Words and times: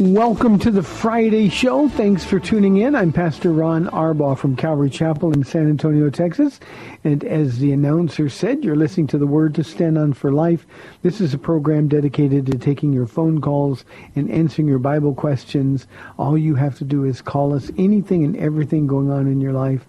Welcome 0.00 0.58
to 0.60 0.70
the 0.70 0.82
Friday 0.82 1.50
show. 1.50 1.86
Thanks 1.90 2.24
for 2.24 2.40
tuning 2.40 2.78
in. 2.78 2.94
I'm 2.94 3.12
Pastor 3.12 3.52
Ron 3.52 3.84
Arbaugh 3.88 4.38
from 4.38 4.56
Calvary 4.56 4.88
Chapel 4.88 5.30
in 5.34 5.44
San 5.44 5.68
Antonio, 5.68 6.08
Texas. 6.08 6.58
And 7.04 7.22
as 7.22 7.58
the 7.58 7.72
announcer 7.72 8.30
said, 8.30 8.64
you're 8.64 8.76
listening 8.76 9.08
to 9.08 9.18
the 9.18 9.26
Word 9.26 9.54
to 9.56 9.62
Stand 9.62 9.98
On 9.98 10.14
for 10.14 10.32
Life. 10.32 10.66
This 11.02 11.20
is 11.20 11.34
a 11.34 11.38
program 11.38 11.86
dedicated 11.86 12.46
to 12.46 12.56
taking 12.56 12.94
your 12.94 13.06
phone 13.06 13.42
calls 13.42 13.84
and 14.16 14.30
answering 14.30 14.68
your 14.68 14.78
Bible 14.78 15.14
questions. 15.14 15.86
All 16.18 16.38
you 16.38 16.54
have 16.54 16.78
to 16.78 16.84
do 16.84 17.04
is 17.04 17.20
call 17.20 17.52
us 17.52 17.70
anything 17.76 18.24
and 18.24 18.38
everything 18.38 18.86
going 18.86 19.10
on 19.10 19.26
in 19.26 19.42
your 19.42 19.52
life. 19.52 19.86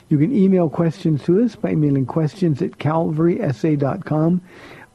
You 0.10 0.18
can 0.18 0.36
email 0.36 0.70
questions 0.70 1.24
to 1.24 1.42
us 1.44 1.56
by 1.56 1.72
emailing 1.72 2.06
questions 2.06 2.62
at 2.62 2.78
calvarysa.com 2.78 4.42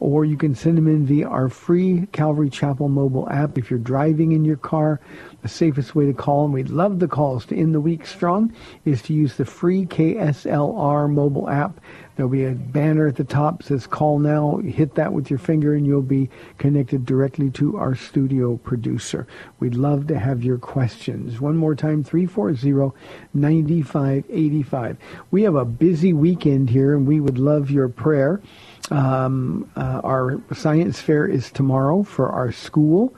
or 0.00 0.24
you 0.24 0.36
can 0.36 0.54
send 0.54 0.78
them 0.78 0.86
in 0.86 1.06
via 1.06 1.26
our 1.26 1.48
free 1.48 2.06
Calvary 2.12 2.50
Chapel 2.50 2.88
mobile 2.88 3.28
app. 3.30 3.58
If 3.58 3.70
you're 3.70 3.78
driving 3.78 4.32
in 4.32 4.44
your 4.44 4.56
car, 4.56 5.00
the 5.42 5.48
safest 5.48 5.94
way 5.94 6.06
to 6.06 6.12
call, 6.12 6.44
and 6.44 6.54
we'd 6.54 6.70
love 6.70 6.98
the 6.98 7.08
calls 7.08 7.44
to 7.46 7.56
end 7.56 7.74
the 7.74 7.80
week 7.80 8.06
strong, 8.06 8.52
is 8.84 9.02
to 9.02 9.12
use 9.12 9.36
the 9.36 9.44
free 9.44 9.86
KSLR 9.86 11.10
mobile 11.10 11.48
app. 11.48 11.80
There'll 12.18 12.30
be 12.30 12.44
a 12.44 12.50
banner 12.50 13.06
at 13.06 13.14
the 13.14 13.22
top 13.22 13.62
says 13.62 13.86
call 13.86 14.18
now. 14.18 14.56
Hit 14.56 14.96
that 14.96 15.12
with 15.12 15.30
your 15.30 15.38
finger 15.38 15.76
and 15.76 15.86
you'll 15.86 16.02
be 16.02 16.28
connected 16.58 17.06
directly 17.06 17.48
to 17.50 17.76
our 17.76 17.94
studio 17.94 18.56
producer. 18.56 19.28
We'd 19.60 19.76
love 19.76 20.08
to 20.08 20.18
have 20.18 20.42
your 20.42 20.58
questions. 20.58 21.40
One 21.40 21.56
more 21.56 21.76
time, 21.76 22.02
340-9585. 22.02 24.96
We 25.30 25.44
have 25.44 25.54
a 25.54 25.64
busy 25.64 26.12
weekend 26.12 26.70
here 26.70 26.96
and 26.96 27.06
we 27.06 27.20
would 27.20 27.38
love 27.38 27.70
your 27.70 27.88
prayer. 27.88 28.40
Um, 28.90 29.70
uh, 29.76 30.00
our 30.02 30.40
science 30.54 31.00
fair 31.00 31.26
is 31.26 31.50
tomorrow 31.50 32.02
for 32.02 32.30
our 32.30 32.52
school. 32.52 33.14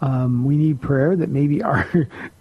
Um, 0.00 0.44
we 0.44 0.56
need 0.56 0.80
prayer 0.80 1.14
that 1.14 1.28
maybe 1.28 1.62
our 1.62 1.88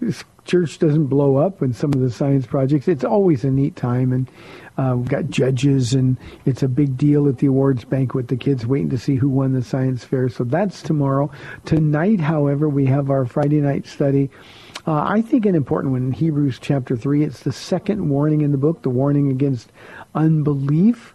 church 0.45 0.79
doesn't 0.79 1.05
blow 1.05 1.37
up 1.37 1.61
when 1.61 1.73
some 1.73 1.93
of 1.93 1.99
the 1.99 2.09
science 2.09 2.47
projects. 2.47 2.87
It's 2.87 3.03
always 3.03 3.43
a 3.43 3.51
neat 3.51 3.75
time, 3.75 4.11
and 4.11 4.31
uh, 4.79 4.95
we've 4.97 5.07
got 5.07 5.29
judges, 5.29 5.93
and 5.93 6.17
it's 6.45 6.63
a 6.63 6.67
big 6.67 6.97
deal 6.97 7.27
at 7.27 7.37
the 7.37 7.45
awards 7.47 7.85
banquet. 7.85 8.29
The 8.29 8.35
kids 8.35 8.65
waiting 8.65 8.89
to 8.89 8.97
see 8.97 9.15
who 9.15 9.29
won 9.29 9.53
the 9.53 9.61
science 9.61 10.03
fair. 10.03 10.27
So 10.27 10.43
that's 10.43 10.81
tomorrow. 10.81 11.29
Tonight, 11.65 12.19
however, 12.19 12.67
we 12.67 12.87
have 12.87 13.11
our 13.11 13.25
Friday 13.25 13.61
night 13.61 13.85
study. 13.85 14.31
Uh, 14.87 15.03
I 15.03 15.21
think 15.21 15.45
an 15.45 15.53
important 15.53 15.93
one 15.93 16.07
in 16.07 16.11
Hebrews 16.11 16.57
chapter 16.59 16.97
3. 16.97 17.23
It's 17.23 17.41
the 17.41 17.51
second 17.51 18.09
warning 18.09 18.41
in 18.41 18.51
the 18.51 18.57
book, 18.57 18.81
the 18.81 18.89
warning 18.89 19.29
against 19.29 19.71
unbelief 20.15 21.13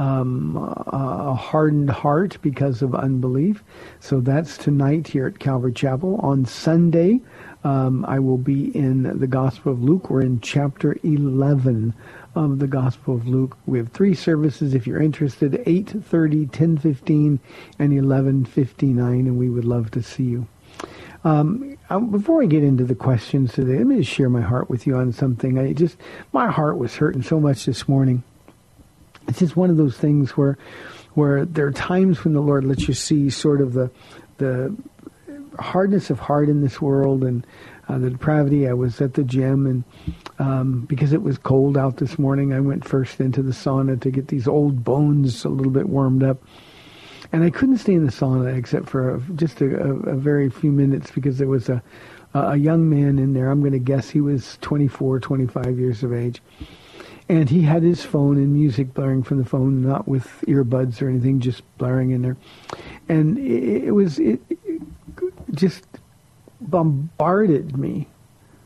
um, 0.00 0.56
a 0.86 1.34
hardened 1.34 1.90
heart 1.90 2.38
because 2.40 2.80
of 2.80 2.94
unbelief. 2.94 3.62
So 4.00 4.20
that's 4.20 4.56
tonight 4.56 5.08
here 5.08 5.26
at 5.26 5.38
Calvary 5.38 5.74
Chapel. 5.74 6.16
On 6.22 6.46
Sunday, 6.46 7.20
um, 7.64 8.06
I 8.06 8.18
will 8.18 8.38
be 8.38 8.74
in 8.74 9.18
the 9.18 9.26
Gospel 9.26 9.72
of 9.72 9.82
Luke. 9.82 10.08
We're 10.08 10.22
in 10.22 10.40
chapter 10.40 10.96
11 11.02 11.92
of 12.34 12.60
the 12.60 12.66
Gospel 12.66 13.14
of 13.14 13.28
Luke. 13.28 13.58
We 13.66 13.76
have 13.76 13.90
three 13.90 14.14
services 14.14 14.72
if 14.72 14.86
you're 14.86 15.02
interested, 15.02 15.52
8.30, 15.52 16.50
10.15, 16.50 17.38
and 17.78 17.92
11.59, 17.92 18.98
and 18.98 19.38
we 19.38 19.50
would 19.50 19.66
love 19.66 19.90
to 19.90 20.02
see 20.02 20.24
you. 20.24 20.46
Um, 21.24 21.76
before 22.10 22.42
I 22.42 22.46
get 22.46 22.64
into 22.64 22.84
the 22.84 22.94
questions 22.94 23.52
today, 23.52 23.76
let 23.76 23.86
me 23.86 23.98
just 23.98 24.10
share 24.10 24.30
my 24.30 24.40
heart 24.40 24.70
with 24.70 24.86
you 24.86 24.96
on 24.96 25.12
something. 25.12 25.58
I 25.58 25.74
just, 25.74 25.98
my 26.32 26.50
heart 26.50 26.78
was 26.78 26.96
hurting 26.96 27.22
so 27.22 27.38
much 27.38 27.66
this 27.66 27.86
morning 27.86 28.22
it's 29.28 29.38
just 29.38 29.56
one 29.56 29.70
of 29.70 29.76
those 29.76 29.96
things 29.96 30.36
where 30.36 30.58
where 31.14 31.44
there 31.44 31.66
are 31.66 31.72
times 31.72 32.24
when 32.24 32.34
the 32.34 32.40
Lord 32.40 32.64
lets 32.64 32.86
you 32.86 32.94
see 32.94 33.30
sort 33.30 33.60
of 33.60 33.72
the 33.72 33.90
the 34.38 34.74
hardness 35.58 36.10
of 36.10 36.18
heart 36.18 36.48
in 36.48 36.62
this 36.62 36.80
world 36.80 37.24
and 37.24 37.46
uh, 37.88 37.98
the 37.98 38.10
depravity. 38.10 38.68
I 38.68 38.72
was 38.72 39.00
at 39.00 39.14
the 39.14 39.24
gym 39.24 39.66
and 39.66 39.84
um, 40.38 40.82
because 40.82 41.12
it 41.12 41.22
was 41.22 41.38
cold 41.38 41.76
out 41.76 41.96
this 41.96 42.18
morning, 42.18 42.52
I 42.52 42.60
went 42.60 42.86
first 42.86 43.20
into 43.20 43.42
the 43.42 43.52
sauna 43.52 44.00
to 44.00 44.10
get 44.10 44.28
these 44.28 44.48
old 44.48 44.84
bones 44.84 45.44
a 45.44 45.48
little 45.48 45.72
bit 45.72 45.88
warmed 45.88 46.22
up. 46.22 46.42
And 47.32 47.44
I 47.44 47.50
couldn't 47.50 47.78
stay 47.78 47.94
in 47.94 48.06
the 48.06 48.12
sauna 48.12 48.56
except 48.56 48.88
for 48.88 49.16
a, 49.16 49.20
just 49.34 49.60
a, 49.60 49.66
a, 49.66 49.94
a 50.10 50.16
very 50.16 50.48
few 50.48 50.72
minutes 50.72 51.10
because 51.10 51.38
there 51.38 51.48
was 51.48 51.68
a 51.68 51.82
a 52.32 52.56
young 52.56 52.88
man 52.88 53.18
in 53.18 53.32
there. 53.32 53.50
I'm 53.50 53.58
going 53.58 53.72
to 53.72 53.80
guess 53.80 54.08
he 54.08 54.20
was 54.20 54.56
24, 54.60 55.18
25 55.18 55.78
years 55.78 56.04
of 56.04 56.12
age 56.12 56.40
and 57.30 57.48
he 57.48 57.62
had 57.62 57.84
his 57.84 58.02
phone 58.02 58.38
and 58.38 58.52
music 58.52 58.92
blaring 58.92 59.22
from 59.22 59.38
the 59.38 59.44
phone, 59.44 59.86
not 59.86 60.08
with 60.08 60.26
earbuds 60.48 61.00
or 61.00 61.08
anything, 61.08 61.38
just 61.38 61.62
blaring 61.78 62.10
in 62.10 62.22
there. 62.22 62.36
And 63.08 63.38
it, 63.38 63.84
it 63.84 63.90
was 63.92 64.18
it, 64.18 64.40
it 64.48 64.82
just 65.52 65.84
bombarded 66.60 67.78
me 67.78 68.08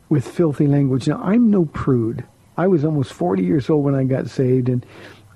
with 0.09 0.27
filthy 0.27 0.65
language. 0.65 1.07
Now 1.07 1.21
I'm 1.21 1.51
no 1.51 1.65
prude. 1.65 2.23
I 2.57 2.65
was 2.65 2.83
almost 2.83 3.13
40 3.13 3.43
years 3.43 3.69
old 3.69 3.85
when 3.85 3.93
I 3.93 4.03
got 4.03 4.31
saved, 4.31 4.67
and 4.67 4.83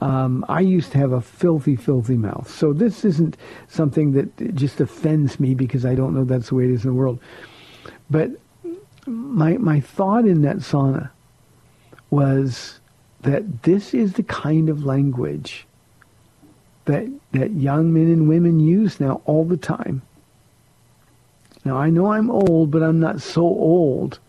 um, 0.02 0.44
I 0.50 0.62
used 0.62 0.92
to 0.94 0.98
have 0.98 1.12
a 1.12 1.22
filthy, 1.22 1.76
filthy 1.76 2.18
mouth. 2.18 2.50
So 2.50 2.74
this 2.74 3.06
isn't 3.06 3.38
something 3.68 4.14
that 4.14 4.56
just 4.56 4.82
offends 4.82 5.40
me 5.40 5.54
because 5.54 5.86
I 5.86 5.94
don't 5.94 6.16
know 6.16 6.24
that's 6.24 6.50
the 6.50 6.56
way 6.56 6.64
it 6.64 6.72
is 6.72 6.84
in 6.84 6.90
the 6.90 6.96
world. 6.96 7.20
But 8.10 8.32
my 9.06 9.58
my 9.58 9.82
thought 9.82 10.26
in 10.26 10.42
that 10.42 10.58
sauna 10.58 11.12
was 12.10 12.79
that 13.22 13.64
this 13.64 13.94
is 13.94 14.14
the 14.14 14.24
kind 14.24 14.70
of 14.70 14.86
language 14.86 15.66
that 16.86 17.08
that 17.32 17.52
young 17.52 17.94
men 17.94 18.08
and 18.08 18.28
women 18.28 18.60
use 18.60 19.00
now 19.00 19.22
all 19.26 19.46
the 19.46 19.58
time. 19.58 20.02
Now 21.64 21.78
I 21.78 21.90
know 21.90 22.12
I'm 22.12 22.32
old, 22.32 22.72
but 22.72 22.82
I'm 22.82 23.00
not 23.00 23.22
so 23.22 23.42
old 23.42 24.20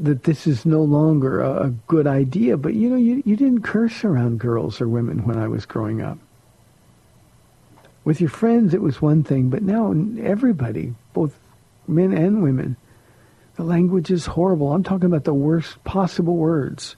that 0.00 0.24
this 0.24 0.46
is 0.46 0.64
no 0.66 0.82
longer 0.82 1.40
a, 1.40 1.66
a 1.66 1.70
good 1.86 2.06
idea. 2.06 2.56
But 2.56 2.74
you 2.74 2.88
know, 2.88 2.96
you, 2.96 3.22
you 3.26 3.36
didn't 3.36 3.62
curse 3.62 4.04
around 4.04 4.40
girls 4.40 4.80
or 4.80 4.88
women 4.88 5.24
when 5.26 5.38
I 5.38 5.48
was 5.48 5.66
growing 5.66 6.00
up. 6.00 6.18
With 8.04 8.20
your 8.20 8.30
friends, 8.30 8.74
it 8.74 8.82
was 8.82 9.00
one 9.00 9.22
thing, 9.22 9.48
but 9.48 9.62
now 9.62 9.94
everybody, 10.20 10.94
both 11.14 11.38
men 11.88 12.12
and 12.12 12.42
women, 12.42 12.76
the 13.56 13.64
language 13.64 14.10
is 14.10 14.26
horrible. 14.26 14.72
I'm 14.72 14.82
talking 14.82 15.06
about 15.06 15.24
the 15.24 15.34
worst 15.34 15.82
possible 15.84 16.36
words 16.36 16.96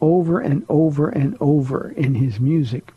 over 0.00 0.40
and 0.40 0.64
over 0.68 1.08
and 1.08 1.36
over 1.40 1.90
in 1.90 2.14
his 2.14 2.40
music. 2.40 2.92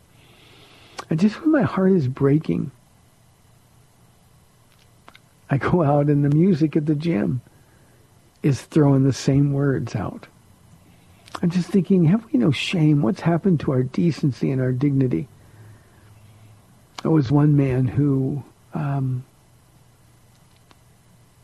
And 1.10 1.20
just 1.20 1.40
when 1.40 1.52
my 1.52 1.62
heart 1.62 1.92
is 1.92 2.08
breaking, 2.08 2.70
I 5.48 5.58
go 5.58 5.82
out 5.82 6.06
and 6.06 6.24
the 6.24 6.34
music 6.34 6.76
at 6.76 6.86
the 6.86 6.94
gym 6.94 7.40
is 8.42 8.62
throwing 8.62 9.04
the 9.04 9.12
same 9.12 9.52
words 9.52 9.94
out. 9.94 10.26
I'm 11.42 11.50
just 11.50 11.68
thinking, 11.68 12.04
have 12.04 12.24
we 12.32 12.38
no 12.38 12.50
shame? 12.50 13.02
What's 13.02 13.20
happened 13.20 13.60
to 13.60 13.72
our 13.72 13.82
decency 13.82 14.50
and 14.50 14.60
our 14.60 14.72
dignity? 14.72 15.28
There 17.02 17.10
was 17.10 17.30
one 17.30 17.56
man 17.56 17.86
who 17.86 18.42
um, 18.74 19.24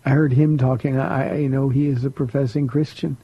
I 0.05 0.11
heard 0.11 0.33
him 0.33 0.59
talking. 0.59 0.99
I, 0.99 1.47
know 1.47 1.69
he 1.69 1.87
is 1.87 2.05
a 2.05 2.11
professing 2.11 2.67
Christian. 2.67 3.17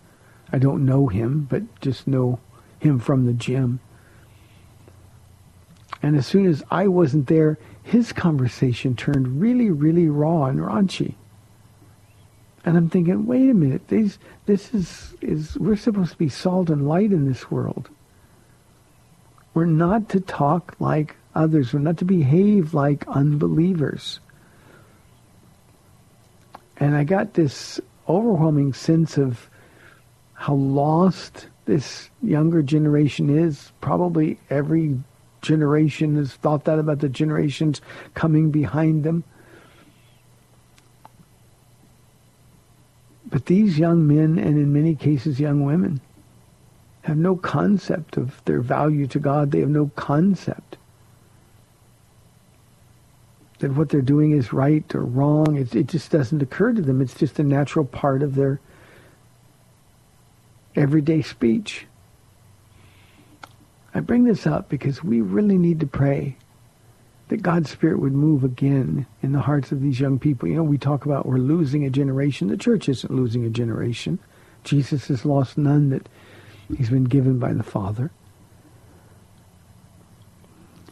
I 0.53 0.59
don't 0.59 0.85
know 0.85 1.09
him, 1.09 1.47
but 1.51 1.63
just 1.81 2.07
know 2.07 2.39
him 2.79 2.99
from 2.99 3.27
the 3.27 3.33
gym. 3.33 3.81
And 6.03 6.17
as 6.17 6.27
soon 6.27 6.47
as 6.47 6.63
I 6.71 6.87
wasn't 6.87 7.27
there, 7.27 7.59
his 7.83 8.13
conversation 8.13 8.95
turned 8.95 9.41
really, 9.41 9.71
really 9.71 10.09
raw 10.09 10.45
and 10.45 10.61
raunchy. 10.61 11.15
And 12.65 12.77
I'm 12.77 12.91
thinking, 12.91 13.27
wait 13.27 13.51
a 13.51 13.55
minute, 13.55 13.89
these, 13.89 14.19
this 14.47 14.73
is, 14.75 15.15
is, 15.21 15.57
we're 15.57 15.77
supposed 15.77 16.13
to 16.13 16.19
be 16.19 16.29
salt 16.29 16.71
and 16.71 16.87
light 16.87 17.13
in 17.13 17.27
this 17.27 17.51
world. 17.51 17.89
We're 19.55 19.65
not 19.65 20.11
to 20.11 20.21
talk 20.21 20.77
like 20.79 21.17
others. 21.35 21.73
We're 21.73 21.81
not 21.81 21.97
to 21.99 22.05
behave 22.05 22.75
like 22.75 23.09
unbelievers. 23.09 24.21
And 26.79 26.97
I 26.97 27.05
got 27.05 27.35
this 27.35 27.81
overwhelming 28.09 28.73
sense 28.73 29.19
of 29.19 29.51
how 30.35 30.55
lost 30.55 31.49
this 31.65 32.09
younger 32.23 32.63
generation 32.63 33.37
is. 33.37 33.73
Probably 33.81 34.39
every 34.49 34.99
generation 35.43 36.17
has 36.17 36.35
thought 36.35 36.65
that 36.65 36.79
about 36.79 37.01
the 37.01 37.09
generations 37.09 37.81
coming 38.15 38.51
behind 38.51 39.05
them. 39.05 39.25
But 43.27 43.47
these 43.47 43.79
young 43.79 44.07
men, 44.07 44.39
and 44.39 44.57
in 44.57 44.73
many 44.73 44.95
cases 44.95 45.39
young 45.39 45.65
women, 45.65 46.01
have 47.03 47.19
no 47.19 47.37
concept 47.37 48.17
of 48.17 48.43
their 48.47 48.61
value 48.61 49.07
to 49.09 49.19
God. 49.19 49.51
They 49.51 49.61
have 49.61 49.69
no 49.69 49.91
concept 49.97 50.78
that 53.59 53.73
what 53.73 53.89
they're 53.89 54.01
doing 54.01 54.33
is 54.33 54.53
right 54.53 54.95
or 54.95 55.05
wrong. 55.05 55.57
It, 55.57 55.75
it 55.75 55.87
just 55.87 56.11
doesn't 56.11 56.43
occur 56.43 56.73
to 56.73 56.83
them. 56.83 57.01
It's 57.01 57.15
just 57.15 57.39
a 57.39 57.45
natural 57.45 57.85
part 57.85 58.23
of 58.23 58.35
their 58.35 58.61
everyday 60.77 61.23
speech. 61.23 61.87
I 63.95 64.01
bring 64.01 64.25
this 64.25 64.47
up 64.47 64.69
because 64.69 65.03
we 65.03 65.21
really 65.21 65.59
need 65.59 65.81
to 65.81 65.87
pray 65.87 66.37
that 67.29 67.43
God's 67.43 67.71
Spirit 67.71 68.01
would 68.01 68.13
move 68.13 68.45
again 68.45 69.07
in 69.23 69.33
the 69.33 69.41
hearts 69.41 69.73
of 69.73 69.83
these 69.83 70.01
young 70.01 70.19
people. 70.19 70.49
You 70.49 70.57
know, 70.57 70.63
we 70.63 70.79
talk 70.79 71.05
about 71.05 71.27
we're 71.27 71.39
losing 71.39 71.85
a 71.85 71.91
generation. 71.91 72.49
The 72.49 72.57
church 72.57 72.89
isn't 72.89 73.13
losing 73.13 73.45
a 73.45 73.51
generation. 73.51 74.19
Jesus 74.65 75.09
has 75.09 75.25
lost 75.25 75.59
none 75.59 75.91
that 75.91 76.09
he's 76.77 76.91
been 76.91 77.05
given 77.05 77.39
by 77.39 77.53
the 77.53 77.63
Father. 77.63 78.11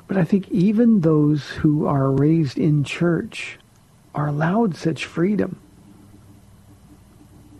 But 0.08 0.16
I 0.16 0.24
think 0.24 0.48
even 0.50 1.00
those 1.00 1.48
who 1.48 1.86
are 1.86 2.10
raised 2.10 2.58
in 2.58 2.84
church 2.84 3.58
are 4.14 4.28
allowed 4.28 4.76
such 4.76 5.04
freedom. 5.04 5.60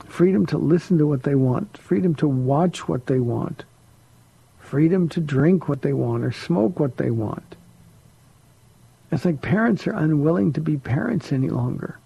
Freedom 0.07 0.47
to 0.47 0.59
listen 0.59 0.97
to 0.99 1.07
what 1.07 1.25
they 1.25 1.35
want. 1.35 1.77
Freedom 1.77 2.15
to 2.17 2.29
watch 2.29 2.89
what 2.89 3.07
they 3.07 3.19
want. 3.19 3.65
Freedom 4.61 5.09
to 5.11 5.21
drink 5.21 5.69
what 5.69 5.83
they 5.83 5.93
want 5.93 6.25
or 6.25 6.33
smoke 6.33 6.81
what 6.81 6.97
they 6.97 7.11
want. 7.11 7.57
It's 9.13 9.25
like 9.25 9.43
parents 9.43 9.87
are 9.87 9.93
unwilling 9.93 10.53
to 10.55 10.61
be 10.61 10.77
parents 10.77 11.33
any 11.33 11.49
longer. 11.49 11.99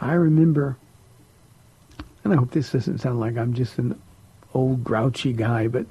I 0.00 0.12
remember, 0.12 0.76
and 2.22 2.32
I 2.32 2.36
hope 2.36 2.50
this 2.50 2.72
doesn't 2.72 2.98
sound 2.98 3.20
like 3.20 3.36
I'm 3.36 3.54
just 3.54 3.78
an 3.78 4.00
old 4.54 4.84
grouchy 4.84 5.32
guy, 5.32 5.68
but 5.68 5.86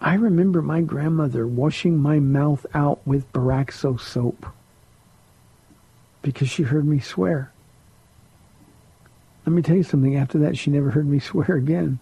I 0.00 0.14
remember 0.14 0.62
my 0.62 0.80
grandmother 0.80 1.46
washing 1.46 1.98
my 1.98 2.20
mouth 2.20 2.64
out 2.72 3.04
with 3.06 3.32
Boraxo 3.32 4.00
soap 4.00 4.46
because 6.22 6.48
she 6.48 6.62
heard 6.62 6.86
me 6.86 7.00
swear. 7.00 7.52
Let 9.44 9.52
me 9.54 9.62
tell 9.62 9.76
you 9.76 9.82
something. 9.82 10.14
After 10.14 10.38
that, 10.38 10.56
she 10.56 10.70
never 10.70 10.90
heard 10.90 11.06
me 11.06 11.18
swear 11.18 11.56
again. 11.56 11.98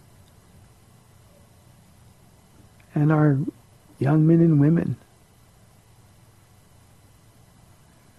And 2.94 3.12
our 3.12 3.38
young 3.98 4.26
men 4.26 4.40
and 4.40 4.60
women, 4.60 4.96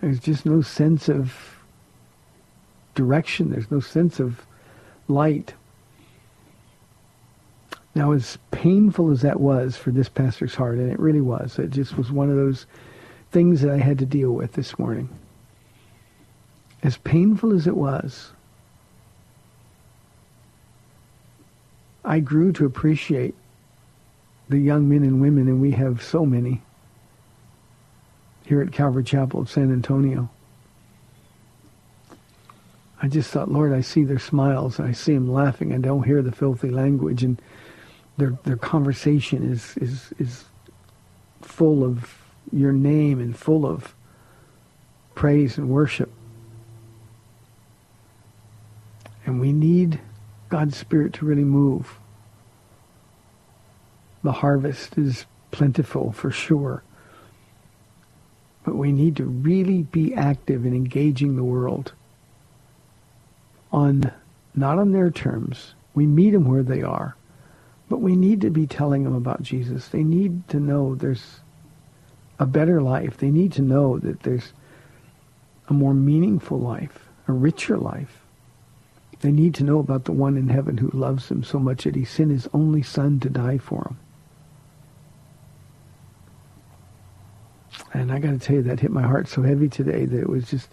there's 0.02 0.20
just 0.20 0.46
no 0.46 0.62
sense 0.62 1.10
of 1.10 1.60
direction. 2.96 3.52
There's 3.52 3.70
no 3.70 3.80
sense 3.80 4.20
of 4.20 4.46
light. 5.08 5.54
Now, 7.98 8.12
as 8.12 8.38
painful 8.52 9.10
as 9.10 9.24
that 9.24 9.40
was 9.40 9.76
for 9.76 9.90
this 9.90 10.08
pastor's 10.08 10.54
heart, 10.54 10.78
and 10.78 10.92
it 10.92 11.00
really 11.00 11.20
was, 11.20 11.58
it 11.58 11.72
just 11.72 11.98
was 11.98 12.12
one 12.12 12.30
of 12.30 12.36
those 12.36 12.68
things 13.32 13.62
that 13.62 13.72
I 13.72 13.78
had 13.78 13.98
to 13.98 14.06
deal 14.06 14.34
with 14.34 14.54
this 14.54 14.78
morning. 14.78 15.10
As 16.84 16.98
painful 16.98 17.56
as 17.56 17.66
it 17.66 17.76
was, 17.76 18.34
I 22.06 22.20
grew 22.20 22.52
to 22.52 22.68
appreciate 22.68 23.34
the 24.48 24.60
young 24.60 24.88
men 24.88 25.02
and 25.02 25.20
women, 25.20 25.48
and 25.48 25.60
we 25.60 25.72
have 25.72 26.04
so 26.04 26.24
many 26.24 26.62
here 28.46 28.62
at 28.62 28.72
Calvary 28.72 29.06
Chapel 29.06 29.40
of 29.40 29.50
San 29.50 29.74
Antonio. 29.74 30.30
I 33.02 33.08
just 33.08 33.32
thought, 33.32 33.50
Lord, 33.50 33.74
I 33.74 33.82
see 33.82 34.04
their 34.04 34.20
smiles, 34.20 34.80
I 34.80 34.92
see 34.92 35.16
them 35.16 35.34
laughing, 35.34 35.72
and 35.72 35.84
don't 35.84 36.04
hear 36.04 36.22
the 36.22 36.32
filthy 36.32 36.70
language, 36.70 37.24
and 37.24 37.42
their 38.18 38.38
their 38.44 38.58
conversation 38.58 39.50
is 39.50 39.78
is 39.78 40.14
is 40.20 40.46
full 41.42 41.84
of 41.84 42.18
your 42.52 42.72
name 42.72 43.20
and 43.20 43.38
full 43.38 43.66
of 43.66 43.94
praise 45.16 45.58
and 45.58 45.70
worship. 45.70 46.12
And 49.26 49.42
we 49.42 49.52
need 49.52 50.00
God's 50.50 50.78
Spirit 50.78 51.14
to 51.14 51.26
really 51.26 51.44
move. 51.44 52.00
The 54.24 54.32
harvest 54.32 54.98
is 54.98 55.26
plentiful 55.52 56.12
for 56.12 56.32
sure. 56.32 56.84
But 58.64 58.76
we 58.76 58.92
need 58.92 59.16
to 59.18 59.26
really 59.26 59.84
be 59.84 60.14
active 60.14 60.66
in 60.66 60.74
engaging 60.74 61.36
the 61.36 61.44
world 61.44 61.94
on 63.72 64.12
not 64.56 64.80
on 64.80 64.92
their 64.92 65.12
terms. 65.12 65.74
We 65.94 66.06
meet 66.06 66.32
them 66.32 66.48
where 66.48 66.64
they 66.64 66.82
are. 66.82 67.16
But 67.90 68.02
we 68.02 68.16
need 68.16 68.42
to 68.42 68.50
be 68.50 68.68
telling 68.68 69.04
them 69.04 69.16
about 69.16 69.42
Jesus. 69.42 69.88
They 69.88 70.04
need 70.04 70.48
to 70.50 70.60
know 70.60 70.96
there's 70.96 71.40
a 72.40 72.46
better 72.46 72.82
life. 72.82 73.18
They 73.18 73.32
need 73.32 73.54
to 73.54 73.62
know 73.62 73.98
that 74.00 74.24
there's 74.24 74.54
a 75.70 75.74
more 75.74 75.94
meaningful 75.94 76.60
life, 76.60 77.08
a 77.28 77.32
richer 77.32 77.78
life. 77.78 78.22
They 79.22 79.32
need 79.32 79.56
to 79.56 79.64
know 79.64 79.80
about 79.80 80.06
the 80.06 80.12
one 80.12 80.38
in 80.38 80.50
heaven 80.50 80.78
who 80.78 80.90
loves 80.90 81.30
them 81.30 81.44
so 81.44 81.60
much 81.60 81.86
that 81.86 81.96
he 81.96 82.06
sent 82.06 82.32
his 82.32 82.48
only 82.54 82.84
son 82.84 83.20
to 83.22 83.30
die 83.30 83.58
for 83.58 83.84
them. 83.84 84.00
And 87.94 88.12
I 88.12 88.20
got 88.20 88.32
to 88.32 88.40
tell 88.40 88.58
you, 88.58 88.64
that 88.64 88.80
hit 88.80 88.92
my 88.92 89.02
heart 89.02 89.28
so 89.28 89.42
heavy 89.42 89.70
today 89.70 90.06
that 90.06 90.20
it 90.20 90.30
was 90.30 90.50
just 90.50 90.70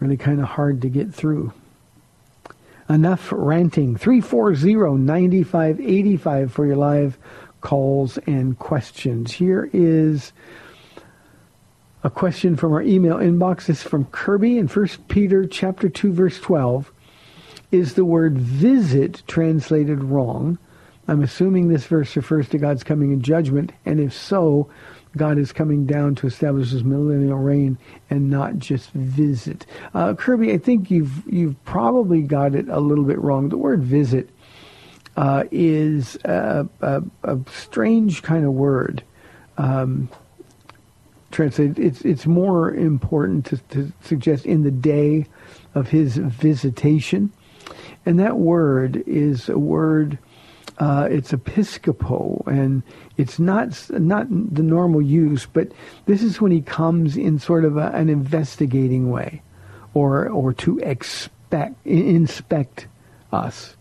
really 0.00 0.16
kind 0.16 0.40
of 0.40 0.46
hard 0.46 0.80
to 0.82 0.88
get 0.88 1.12
through. 1.12 1.52
Enough 2.88 3.32
ranting. 3.32 3.96
340-9585 3.96 6.50
for 6.50 6.66
your 6.66 6.76
live 6.76 7.18
calls 7.62 8.18
and 8.26 8.58
questions. 8.58 9.32
Here 9.32 9.70
is 9.72 10.34
a 12.02 12.10
question 12.10 12.56
from 12.56 12.74
our 12.74 12.82
email 12.82 13.16
inbox. 13.16 13.64
This 13.66 13.78
is 13.78 13.82
from 13.82 14.04
Kirby 14.06 14.58
in 14.58 14.68
1 14.68 14.88
Peter 15.08 15.46
chapter 15.46 15.88
2 15.88 16.12
verse 16.12 16.38
12. 16.40 16.92
Is 17.72 17.94
the 17.94 18.04
word 18.04 18.36
visit 18.36 19.22
translated 19.26 20.04
wrong? 20.04 20.58
I'm 21.08 21.22
assuming 21.22 21.68
this 21.68 21.86
verse 21.86 22.14
refers 22.16 22.50
to 22.50 22.58
God's 22.58 22.84
coming 22.84 23.12
in 23.12 23.22
judgment, 23.22 23.72
and 23.84 23.98
if 23.98 24.12
so, 24.12 24.68
God 25.16 25.38
is 25.38 25.52
coming 25.52 25.86
down 25.86 26.14
to 26.16 26.26
establish 26.26 26.70
his 26.70 26.84
millennial 26.84 27.38
reign 27.38 27.78
and 28.10 28.30
not 28.30 28.58
just 28.58 28.90
visit. 28.90 29.66
Uh, 29.92 30.14
Kirby, 30.14 30.52
I 30.52 30.58
think 30.58 30.90
you've 30.90 31.22
you've 31.32 31.62
probably 31.64 32.22
got 32.22 32.54
it 32.54 32.68
a 32.68 32.80
little 32.80 33.04
bit 33.04 33.18
wrong. 33.18 33.48
The 33.48 33.58
word 33.58 33.82
visit 33.82 34.30
uh, 35.16 35.44
is 35.50 36.16
a, 36.24 36.68
a, 36.80 37.02
a, 37.22 37.38
strange 37.48 38.22
kind 38.22 38.44
of 38.44 38.52
word. 38.52 39.04
Um, 39.56 40.08
translated. 41.30 41.78
It's 41.78 42.00
it's 42.02 42.26
more 42.26 42.72
important 42.74 43.46
to, 43.46 43.58
to 43.70 43.92
suggest 44.02 44.46
in 44.46 44.62
the 44.62 44.70
day 44.70 45.26
of 45.74 45.88
his 45.88 46.16
visitation, 46.16 47.32
and 48.06 48.18
that 48.18 48.38
word 48.38 49.02
is 49.06 49.48
a 49.48 49.58
word. 49.58 50.18
Uh, 50.78 51.06
it's 51.08 51.32
episcopal 51.32 52.42
and 52.46 52.82
it's 53.16 53.38
not 53.38 53.88
not 53.90 54.26
the 54.28 54.62
normal 54.62 55.00
use, 55.00 55.46
but 55.46 55.70
this 56.06 56.22
is 56.22 56.40
when 56.40 56.50
he 56.50 56.60
comes 56.60 57.16
in 57.16 57.38
sort 57.38 57.64
of 57.64 57.76
a, 57.76 57.90
an 57.92 58.08
investigating 58.08 59.10
way, 59.10 59.40
or 59.94 60.28
or 60.28 60.52
to 60.52 60.78
expect 60.80 61.74
inspect 61.86 62.88
us. 63.32 63.76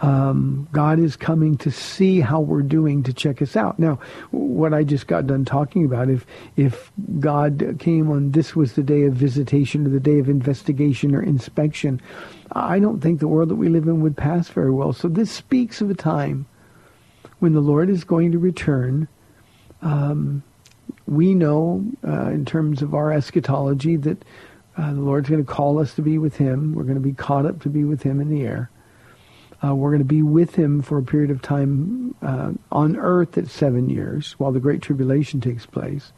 Um, 0.00 0.68
God 0.70 1.00
is 1.00 1.16
coming 1.16 1.56
to 1.58 1.72
see 1.72 2.20
how 2.20 2.40
we're 2.40 2.62
doing 2.62 3.02
to 3.02 3.12
check 3.12 3.42
us 3.42 3.56
out. 3.56 3.78
Now, 3.80 3.98
what 4.30 4.72
I 4.72 4.84
just 4.84 5.08
got 5.08 5.26
done 5.26 5.44
talking 5.44 5.84
about, 5.84 6.08
if 6.08 6.24
if 6.56 6.92
God 7.18 7.76
came 7.80 8.10
on 8.10 8.30
this 8.30 8.54
was 8.54 8.74
the 8.74 8.82
day 8.82 9.02
of 9.04 9.14
visitation 9.14 9.86
or 9.86 9.90
the 9.90 9.98
day 9.98 10.20
of 10.20 10.28
investigation 10.28 11.14
or 11.14 11.22
inspection, 11.22 12.00
I 12.52 12.78
don't 12.78 13.00
think 13.00 13.18
the 13.18 13.28
world 13.28 13.48
that 13.48 13.56
we 13.56 13.68
live 13.68 13.88
in 13.88 14.00
would 14.02 14.16
pass 14.16 14.48
very 14.48 14.70
well. 14.70 14.92
So 14.92 15.08
this 15.08 15.32
speaks 15.32 15.80
of 15.80 15.90
a 15.90 15.94
time 15.94 16.46
when 17.40 17.52
the 17.52 17.60
Lord 17.60 17.90
is 17.90 18.04
going 18.04 18.32
to 18.32 18.38
return. 18.38 19.08
Um, 19.82 20.42
we 21.06 21.34
know, 21.34 21.84
uh, 22.06 22.30
in 22.30 22.44
terms 22.44 22.82
of 22.82 22.94
our 22.94 23.12
eschatology, 23.12 23.96
that 23.96 24.24
uh, 24.76 24.92
the 24.92 25.00
Lord's 25.00 25.28
going 25.28 25.44
to 25.44 25.52
call 25.52 25.78
us 25.78 25.94
to 25.94 26.02
be 26.02 26.18
with 26.18 26.36
Him. 26.36 26.74
We're 26.74 26.84
going 26.84 26.94
to 26.94 27.00
be 27.00 27.12
caught 27.12 27.46
up 27.46 27.62
to 27.62 27.68
be 27.68 27.84
with 27.84 28.02
Him 28.02 28.20
in 28.20 28.28
the 28.28 28.42
air. 28.42 28.70
Uh, 29.62 29.74
we're 29.74 29.90
going 29.90 29.98
to 29.98 30.04
be 30.04 30.22
with 30.22 30.54
him 30.54 30.82
for 30.82 30.98
a 30.98 31.02
period 31.02 31.30
of 31.30 31.42
time 31.42 32.14
uh, 32.22 32.52
on 32.70 32.96
earth 32.96 33.36
at 33.36 33.48
seven 33.48 33.90
years 33.90 34.32
while 34.38 34.52
the 34.52 34.60
Great 34.60 34.82
Tribulation 34.82 35.40
takes 35.40 35.66
place. 35.66 36.12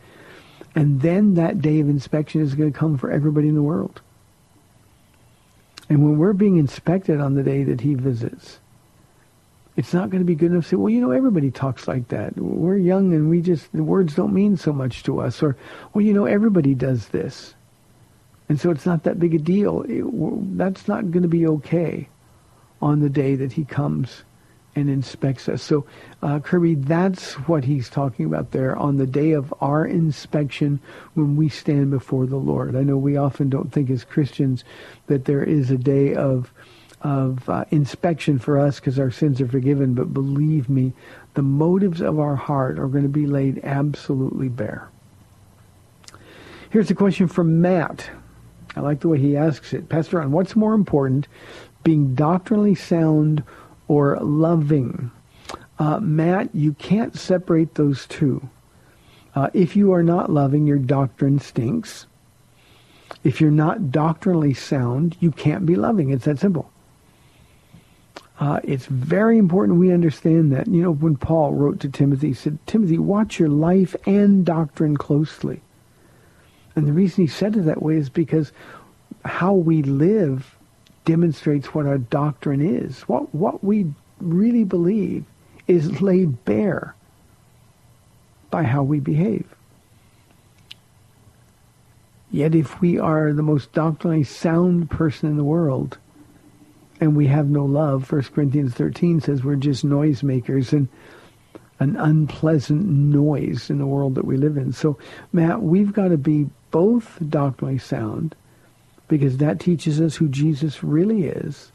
And 0.74 1.00
then 1.00 1.34
that 1.34 1.60
day 1.60 1.80
of 1.80 1.88
inspection 1.88 2.42
is 2.42 2.54
going 2.54 2.72
to 2.72 2.78
come 2.78 2.98
for 2.98 3.10
everybody 3.10 3.48
in 3.48 3.54
the 3.54 3.62
world. 3.62 4.02
And 5.88 6.04
when 6.04 6.18
we're 6.18 6.34
being 6.34 6.58
inspected 6.58 7.20
on 7.20 7.34
the 7.34 7.42
day 7.42 7.64
that 7.64 7.80
he 7.80 7.94
visits, 7.94 8.60
it's 9.76 9.94
not 9.94 10.10
going 10.10 10.20
to 10.20 10.26
be 10.26 10.34
good 10.34 10.52
enough 10.52 10.64
to 10.64 10.68
say, 10.70 10.76
well, 10.76 10.90
you 10.90 11.00
know, 11.00 11.10
everybody 11.10 11.50
talks 11.50 11.88
like 11.88 12.08
that. 12.08 12.36
We're 12.36 12.76
young 12.76 13.14
and 13.14 13.30
we 13.30 13.40
just, 13.40 13.72
the 13.72 13.82
words 13.82 14.14
don't 14.14 14.34
mean 14.34 14.56
so 14.56 14.72
much 14.72 15.02
to 15.04 15.20
us. 15.20 15.42
Or, 15.42 15.56
well, 15.94 16.04
you 16.04 16.12
know, 16.12 16.26
everybody 16.26 16.74
does 16.74 17.08
this. 17.08 17.54
And 18.48 18.60
so 18.60 18.70
it's 18.70 18.84
not 18.84 19.04
that 19.04 19.18
big 19.18 19.34
a 19.34 19.38
deal. 19.38 19.82
It, 19.88 20.04
that's 20.58 20.86
not 20.86 21.10
going 21.10 21.22
to 21.22 21.28
be 21.28 21.46
okay 21.46 22.08
on 22.80 23.00
the 23.00 23.10
day 23.10 23.34
that 23.34 23.52
he 23.52 23.64
comes 23.64 24.22
and 24.76 24.88
inspects 24.88 25.48
us. 25.48 25.62
So, 25.62 25.84
uh, 26.22 26.38
Kirby, 26.40 26.76
that's 26.76 27.34
what 27.48 27.64
he's 27.64 27.90
talking 27.90 28.24
about 28.26 28.52
there 28.52 28.76
on 28.76 28.96
the 28.96 29.06
day 29.06 29.32
of 29.32 29.52
our 29.60 29.84
inspection 29.84 30.80
when 31.14 31.36
we 31.36 31.48
stand 31.48 31.90
before 31.90 32.26
the 32.26 32.36
Lord. 32.36 32.76
I 32.76 32.82
know 32.82 32.96
we 32.96 33.16
often 33.16 33.50
don't 33.50 33.72
think 33.72 33.90
as 33.90 34.04
Christians 34.04 34.64
that 35.06 35.24
there 35.24 35.42
is 35.42 35.70
a 35.70 35.76
day 35.76 36.14
of 36.14 36.52
of 37.02 37.48
uh, 37.48 37.64
inspection 37.70 38.38
for 38.38 38.58
us 38.58 38.78
because 38.78 38.98
our 38.98 39.10
sins 39.10 39.40
are 39.40 39.48
forgiven, 39.48 39.94
but 39.94 40.12
believe 40.12 40.68
me, 40.68 40.92
the 41.32 41.42
motives 41.42 42.02
of 42.02 42.20
our 42.20 42.36
heart 42.36 42.78
are 42.78 42.88
going 42.88 43.04
to 43.04 43.08
be 43.08 43.26
laid 43.26 43.58
absolutely 43.64 44.50
bare. 44.50 44.86
Here's 46.68 46.90
a 46.90 46.94
question 46.94 47.26
from 47.26 47.62
Matt. 47.62 48.10
I 48.76 48.80
like 48.80 49.00
the 49.00 49.08
way 49.08 49.18
he 49.18 49.36
asks 49.36 49.72
it. 49.72 49.88
Pastor 49.88 50.18
Ron, 50.18 50.30
what's 50.30 50.54
more 50.54 50.74
important, 50.74 51.26
being 51.82 52.14
doctrinally 52.14 52.74
sound 52.74 53.42
or 53.88 54.18
loving. 54.20 55.10
Uh, 55.78 55.98
Matt, 56.00 56.54
you 56.54 56.74
can't 56.74 57.18
separate 57.18 57.74
those 57.74 58.06
two. 58.06 58.48
Uh, 59.34 59.48
if 59.54 59.76
you 59.76 59.92
are 59.92 60.02
not 60.02 60.30
loving, 60.30 60.66
your 60.66 60.78
doctrine 60.78 61.38
stinks. 61.38 62.06
If 63.24 63.40
you're 63.40 63.50
not 63.50 63.90
doctrinally 63.90 64.54
sound, 64.54 65.16
you 65.20 65.30
can't 65.30 65.66
be 65.66 65.76
loving. 65.76 66.10
It's 66.10 66.24
that 66.24 66.38
simple. 66.38 66.70
Uh, 68.38 68.58
it's 68.64 68.86
very 68.86 69.36
important 69.36 69.78
we 69.78 69.92
understand 69.92 70.50
that. 70.52 70.66
You 70.66 70.82
know, 70.82 70.92
when 70.92 71.16
Paul 71.16 71.52
wrote 71.52 71.80
to 71.80 71.88
Timothy, 71.88 72.28
he 72.28 72.34
said, 72.34 72.58
Timothy, 72.66 72.98
watch 72.98 73.38
your 73.38 73.50
life 73.50 73.94
and 74.06 74.46
doctrine 74.46 74.96
closely. 74.96 75.60
And 76.74 76.86
the 76.86 76.92
reason 76.92 77.24
he 77.24 77.28
said 77.28 77.56
it 77.56 77.66
that 77.66 77.82
way 77.82 77.96
is 77.96 78.08
because 78.08 78.52
how 79.24 79.52
we 79.52 79.82
live 79.82 80.56
demonstrates 81.10 81.74
what 81.74 81.86
our 81.86 81.98
doctrine 81.98 82.60
is. 82.60 83.00
What, 83.02 83.34
what 83.34 83.64
we 83.64 83.92
really 84.20 84.62
believe 84.62 85.24
is 85.66 86.00
laid 86.00 86.44
bare 86.44 86.94
by 88.48 88.62
how 88.62 88.84
we 88.84 89.00
behave. 89.00 89.44
Yet 92.30 92.54
if 92.54 92.80
we 92.80 92.96
are 92.96 93.32
the 93.32 93.42
most 93.42 93.72
doctrinally 93.72 94.22
sound 94.22 94.88
person 94.88 95.28
in 95.28 95.36
the 95.36 95.42
world 95.42 95.98
and 97.00 97.16
we 97.16 97.26
have 97.26 97.48
no 97.48 97.64
love, 97.64 98.12
1 98.12 98.22
Corinthians 98.32 98.74
13 98.74 99.20
says 99.20 99.42
we're 99.42 99.56
just 99.56 99.84
noisemakers 99.84 100.72
and 100.72 100.86
an 101.80 101.96
unpleasant 101.96 102.86
noise 102.86 103.68
in 103.68 103.78
the 103.78 103.86
world 103.86 104.14
that 104.14 104.26
we 104.26 104.36
live 104.36 104.56
in. 104.56 104.72
So, 104.72 104.96
Matt, 105.32 105.60
we've 105.60 105.92
got 105.92 106.08
to 106.08 106.18
be 106.18 106.50
both 106.70 107.18
doctrinally 107.28 107.78
sound 107.78 108.36
because 109.10 109.38
that 109.38 109.58
teaches 109.58 110.00
us 110.00 110.14
who 110.14 110.28
Jesus 110.28 110.84
really 110.84 111.24
is. 111.24 111.72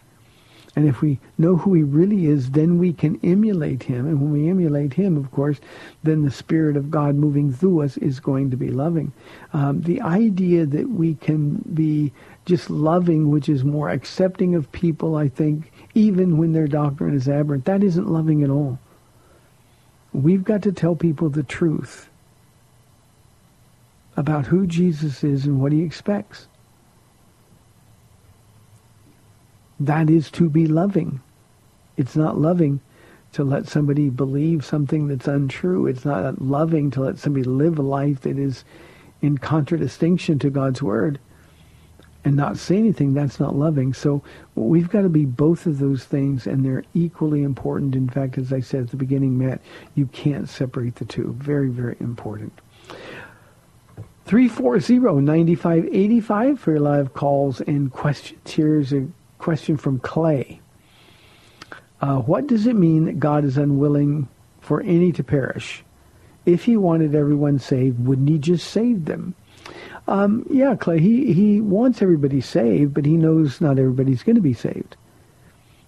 And 0.73 0.87
if 0.87 1.01
we 1.01 1.19
know 1.37 1.57
who 1.57 1.73
he 1.73 1.83
really 1.83 2.27
is, 2.27 2.51
then 2.51 2.79
we 2.79 2.93
can 2.93 3.19
emulate 3.23 3.83
him. 3.83 4.07
And 4.07 4.21
when 4.21 4.31
we 4.31 4.49
emulate 4.49 4.93
him, 4.93 5.17
of 5.17 5.31
course, 5.31 5.59
then 6.03 6.23
the 6.23 6.31
Spirit 6.31 6.77
of 6.77 6.89
God 6.89 7.15
moving 7.15 7.51
through 7.51 7.83
us 7.83 7.97
is 7.97 8.21
going 8.21 8.51
to 8.51 8.57
be 8.57 8.69
loving. 8.69 9.11
Um, 9.51 9.81
the 9.81 10.01
idea 10.01 10.65
that 10.65 10.89
we 10.89 11.15
can 11.15 11.61
be 11.73 12.13
just 12.45 12.69
loving, 12.69 13.31
which 13.31 13.49
is 13.49 13.65
more 13.65 13.89
accepting 13.89 14.55
of 14.55 14.71
people, 14.71 15.15
I 15.15 15.27
think, 15.27 15.71
even 15.93 16.37
when 16.37 16.53
their 16.53 16.67
doctrine 16.67 17.15
is 17.15 17.27
aberrant, 17.27 17.65
that 17.65 17.83
isn't 17.83 18.09
loving 18.09 18.43
at 18.43 18.49
all. 18.49 18.79
We've 20.13 20.43
got 20.43 20.61
to 20.63 20.71
tell 20.71 20.95
people 20.95 21.29
the 21.29 21.43
truth 21.43 22.09
about 24.15 24.45
who 24.45 24.65
Jesus 24.65 25.21
is 25.23 25.45
and 25.45 25.61
what 25.61 25.73
he 25.73 25.81
expects. 25.81 26.47
That 29.79 30.09
is 30.09 30.29
to 30.31 30.49
be 30.49 30.67
loving. 30.67 31.21
It's 31.97 32.15
not 32.15 32.37
loving 32.37 32.79
to 33.33 33.43
let 33.43 33.67
somebody 33.67 34.09
believe 34.09 34.63
something 34.63 35.07
that's 35.07 35.27
untrue. 35.27 35.87
It's 35.87 36.05
not 36.05 36.41
loving 36.41 36.91
to 36.91 37.01
let 37.01 37.19
somebody 37.19 37.43
live 37.43 37.77
a 37.77 37.81
life 37.81 38.21
that 38.21 38.37
is 38.37 38.63
in 39.21 39.37
contradistinction 39.37 40.39
to 40.39 40.49
God's 40.49 40.81
word 40.81 41.19
and 42.23 42.35
not 42.35 42.57
say 42.57 42.77
anything. 42.77 43.13
That's 43.13 43.39
not 43.39 43.55
loving. 43.55 43.93
So 43.93 44.23
we've 44.55 44.89
got 44.89 45.03
to 45.03 45.09
be 45.09 45.25
both 45.25 45.67
of 45.67 45.79
those 45.79 46.05
things, 46.05 46.47
and 46.47 46.65
they're 46.65 46.83
equally 46.93 47.43
important. 47.43 47.95
In 47.95 48.09
fact, 48.09 48.37
as 48.37 48.51
I 48.51 48.61
said 48.61 48.83
at 48.83 48.91
the 48.91 48.97
beginning, 48.97 49.37
Matt, 49.37 49.61
you 49.93 50.07
can't 50.07 50.49
separate 50.49 50.95
the 50.95 51.05
two. 51.05 51.35
Very, 51.37 51.69
very 51.69 51.95
important. 51.99 52.51
340-9585 54.25 56.57
for 56.57 56.71
your 56.71 56.79
live 56.79 57.13
calls 57.13 57.61
and 57.61 57.91
questions. 57.91 58.51
Here's 58.51 58.91
a 58.91 59.05
question 59.45 59.77
from 59.77 59.99
Clay. 59.99 60.59
Uh, 62.01 62.17
what 62.17 62.47
does 62.47 62.65
it 62.65 62.75
mean 62.75 63.05
that 63.05 63.19
God 63.19 63.45
is 63.45 63.57
unwilling 63.57 64.27
for 64.59 64.81
any 64.81 65.11
to 65.11 65.23
perish? 65.23 65.83
If 66.47 66.63
he 66.65 66.75
wanted 66.77 67.13
everyone 67.13 67.59
saved, 67.59 68.03
wouldn't 68.03 68.27
he 68.27 68.39
just 68.39 68.67
save 68.71 69.05
them? 69.05 69.35
Um, 70.07 70.47
yeah, 70.49 70.75
Clay, 70.75 70.99
he, 70.99 71.31
he 71.31 71.61
wants 71.61 72.01
everybody 72.01 72.41
saved, 72.41 72.95
but 72.95 73.05
he 73.05 73.17
knows 73.17 73.61
not 73.61 73.77
everybody's 73.77 74.23
going 74.23 74.35
to 74.35 74.41
be 74.41 74.55
saved. 74.55 74.95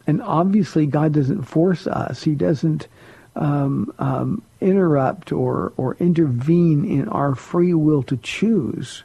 And 0.06 0.22
obviously, 0.22 0.86
God 0.86 1.14
doesn't 1.14 1.42
force 1.42 1.88
us. 1.88 2.22
He 2.22 2.36
doesn't 2.36 2.88
um, 3.36 3.92
um, 3.98 4.44
interrupt 4.62 5.32
or, 5.32 5.74
or 5.78 5.98
intervene 6.00 6.86
in 6.86 7.10
our 7.10 7.34
free 7.34 7.74
will 7.74 8.04
to 8.04 8.18
choose. 8.18 9.04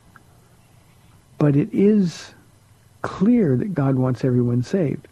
But 1.38 1.56
it 1.56 1.70
is 1.72 2.34
clear 3.02 3.56
that 3.56 3.74
God 3.74 3.96
wants 3.96 4.24
everyone 4.24 4.62
saved. 4.62 5.08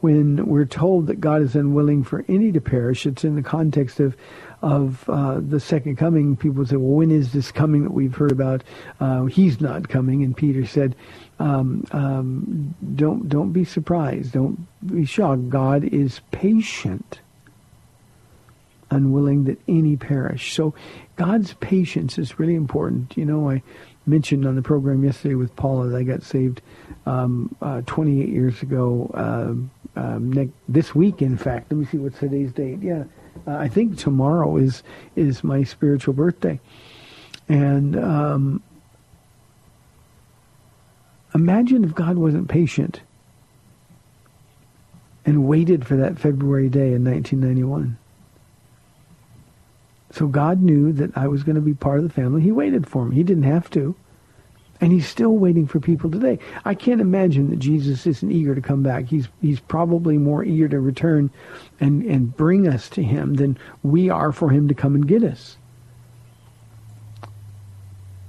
When 0.00 0.46
we're 0.46 0.66
told 0.66 1.06
that 1.06 1.20
God 1.20 1.42
is 1.42 1.56
unwilling 1.56 2.04
for 2.04 2.24
any 2.28 2.52
to 2.52 2.60
perish, 2.60 3.06
it's 3.06 3.24
in 3.24 3.34
the 3.34 3.42
context 3.42 4.00
of 4.00 4.16
of 4.62 5.08
uh, 5.08 5.40
the 5.40 5.60
second 5.60 5.96
coming. 5.96 6.36
People 6.36 6.64
say, 6.66 6.76
"Well, 6.76 6.96
when 6.96 7.10
is 7.10 7.32
this 7.32 7.50
coming 7.52 7.84
that 7.84 7.92
we've 7.92 8.14
heard 8.14 8.32
about?" 8.32 8.62
Uh, 9.00 9.24
he's 9.24 9.60
not 9.60 9.88
coming, 9.88 10.22
and 10.22 10.36
Peter 10.36 10.66
said, 10.66 10.94
um, 11.38 11.84
um, 11.92 12.74
"Don't 12.94 13.28
don't 13.28 13.52
be 13.52 13.64
surprised. 13.64 14.32
Don't 14.32 14.66
be 14.86 15.04
shocked. 15.04 15.48
God 15.48 15.84
is 15.84 16.20
patient." 16.30 17.20
unwilling 18.90 19.44
that 19.44 19.58
any 19.66 19.96
perish. 19.96 20.54
So 20.54 20.74
God's 21.16 21.54
patience 21.54 22.18
is 22.18 22.38
really 22.38 22.54
important. 22.54 23.16
You 23.16 23.24
know, 23.24 23.50
I 23.50 23.62
mentioned 24.06 24.46
on 24.46 24.54
the 24.54 24.62
program 24.62 25.04
yesterday 25.04 25.34
with 25.34 25.54
Paula 25.56 25.88
that 25.88 25.96
I 25.96 26.02
got 26.02 26.22
saved 26.22 26.62
um, 27.04 27.54
uh, 27.60 27.82
28 27.86 28.28
years 28.28 28.62
ago. 28.62 29.10
Uh, 29.14 30.00
um, 30.00 30.32
next, 30.32 30.52
this 30.68 30.94
week, 30.94 31.22
in 31.22 31.36
fact. 31.36 31.70
Let 31.70 31.78
me 31.78 31.86
see 31.86 31.98
what's 31.98 32.18
today's 32.18 32.52
date. 32.52 32.80
Yeah, 32.82 33.04
uh, 33.46 33.56
I 33.56 33.68
think 33.68 33.98
tomorrow 33.98 34.56
is 34.56 34.82
is 35.14 35.42
my 35.42 35.64
spiritual 35.64 36.14
birthday. 36.14 36.60
And 37.48 37.96
um, 37.96 38.62
imagine 41.34 41.84
if 41.84 41.94
God 41.94 42.16
wasn't 42.16 42.48
patient 42.48 43.00
and 45.24 45.46
waited 45.46 45.86
for 45.86 45.96
that 45.96 46.18
February 46.18 46.68
day 46.68 46.92
in 46.92 47.04
1991. 47.04 47.98
So 50.12 50.26
God 50.26 50.62
knew 50.62 50.92
that 50.92 51.16
I 51.16 51.28
was 51.28 51.42
going 51.42 51.56
to 51.56 51.62
be 51.62 51.74
part 51.74 51.98
of 51.98 52.04
the 52.04 52.12
family. 52.12 52.42
He 52.42 52.52
waited 52.52 52.86
for 52.86 53.04
me. 53.04 53.16
He 53.16 53.22
didn't 53.22 53.42
have 53.44 53.68
to. 53.70 53.94
And 54.80 54.92
he's 54.92 55.08
still 55.08 55.36
waiting 55.36 55.66
for 55.66 55.80
people 55.80 56.10
today. 56.10 56.38
I 56.64 56.74
can't 56.74 57.00
imagine 57.00 57.48
that 57.50 57.58
Jesus 57.58 58.06
isn't 58.06 58.30
eager 58.30 58.54
to 58.54 58.60
come 58.60 58.82
back. 58.82 59.06
He's 59.06 59.26
he's 59.40 59.58
probably 59.58 60.18
more 60.18 60.44
eager 60.44 60.68
to 60.68 60.80
return 60.80 61.30
and, 61.80 62.02
and 62.02 62.36
bring 62.36 62.68
us 62.68 62.90
to 62.90 63.02
him 63.02 63.34
than 63.34 63.58
we 63.82 64.10
are 64.10 64.32
for 64.32 64.50
him 64.50 64.68
to 64.68 64.74
come 64.74 64.94
and 64.94 65.08
get 65.08 65.24
us. 65.24 65.56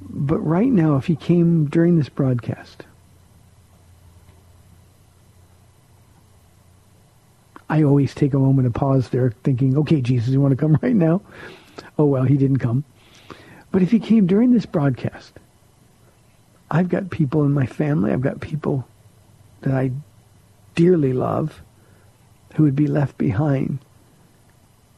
But 0.10 0.40
right 0.40 0.72
now, 0.72 0.96
if 0.96 1.06
he 1.06 1.18
came 1.18 1.66
during 1.66 1.98
this 1.98 2.10
broadcast, 2.10 2.86
I 7.70 7.84
always 7.84 8.16
take 8.16 8.34
a 8.34 8.40
moment 8.40 8.74
to 8.74 8.80
pause 8.80 9.10
there 9.10 9.32
thinking, 9.44 9.78
okay, 9.80 10.02
Jesus, 10.02 10.30
you 10.30 10.40
want 10.40 10.52
to 10.54 10.58
come 10.58 10.80
right 10.82 10.96
now? 10.96 11.22
Oh, 11.98 12.06
well, 12.06 12.24
he 12.24 12.38
didn't 12.38 12.60
come. 12.60 12.84
But 13.72 13.82
if 13.82 13.92
he 13.92 14.00
came 14.00 14.28
during 14.28 14.52
this 14.52 14.66
broadcast, 14.66 15.34
I've 16.70 16.90
got 16.90 17.10
people 17.10 17.44
in 17.44 17.52
my 17.52 17.66
family, 17.66 18.12
I've 18.12 18.22
got 18.22 18.40
people 18.40 18.88
that 19.62 19.74
I 19.74 19.92
dearly 20.76 21.14
love 21.14 21.62
who 22.56 22.64
would 22.64 22.76
be 22.76 22.88
left 22.88 23.18
behind 23.18 23.80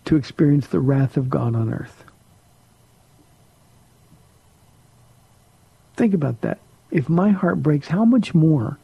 to 0.06 0.16
experience 0.16 0.68
the 0.68 0.80
wrath 0.80 1.18
of 1.18 1.30
God 1.30 1.56
on 1.56 1.74
earth. 1.74 2.04
Think 5.96 6.14
about 6.14 6.42
that. 6.42 6.60
If 6.92 7.10
my 7.10 7.30
heart 7.30 7.62
breaks, 7.62 7.88
how 7.88 8.06
much 8.06 8.34
more 8.34 8.78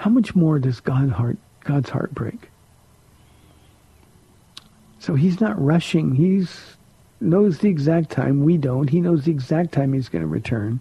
how 0.00 0.08
much 0.08 0.34
more 0.34 0.58
does 0.58 0.80
God 0.80 1.10
heart, 1.10 1.36
God's 1.62 1.90
heart 1.90 2.14
break? 2.14 2.49
So 5.00 5.14
he's 5.14 5.40
not 5.40 5.60
rushing. 5.60 6.14
He's 6.14 6.76
knows 7.20 7.58
the 7.58 7.68
exact 7.68 8.10
time. 8.10 8.44
We 8.44 8.56
don't. 8.56 8.88
He 8.88 9.00
knows 9.00 9.24
the 9.24 9.32
exact 9.32 9.72
time 9.72 9.92
he's 9.92 10.08
going 10.08 10.22
to 10.22 10.28
return. 10.28 10.80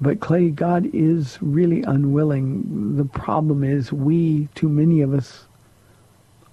But 0.00 0.20
Clay, 0.20 0.50
God 0.50 0.88
is 0.92 1.38
really 1.40 1.82
unwilling. 1.82 2.96
The 2.96 3.04
problem 3.04 3.62
is 3.62 3.92
we, 3.92 4.48
too 4.54 4.68
many 4.68 5.02
of 5.02 5.14
us, 5.14 5.44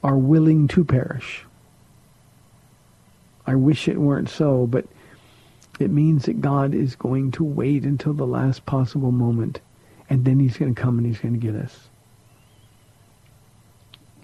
are 0.04 0.18
willing 0.18 0.68
to 0.70 0.84
perish. 0.84 1.46
I 3.46 3.56
wish 3.56 3.88
it 3.88 3.98
weren't 3.98 4.30
so, 4.30 4.68
but 4.68 4.86
it 5.80 5.92
means 5.92 6.26
that 6.26 6.42
God 6.42 6.74
is 6.74 6.96
going 6.96 7.32
to 7.32 7.44
wait 7.44 7.84
until 7.84 8.14
the 8.14 8.28
last 8.28 8.66
possible 8.66 9.12
moment 9.12 9.62
and 10.10 10.26
then 10.26 10.40
he's 10.40 10.58
going 10.58 10.74
to 10.74 10.82
come 10.82 10.98
and 10.98 11.08
he's 11.08 11.20
going 11.20 11.34
to 11.34 11.40
get 11.40 11.56
us. 11.56 11.88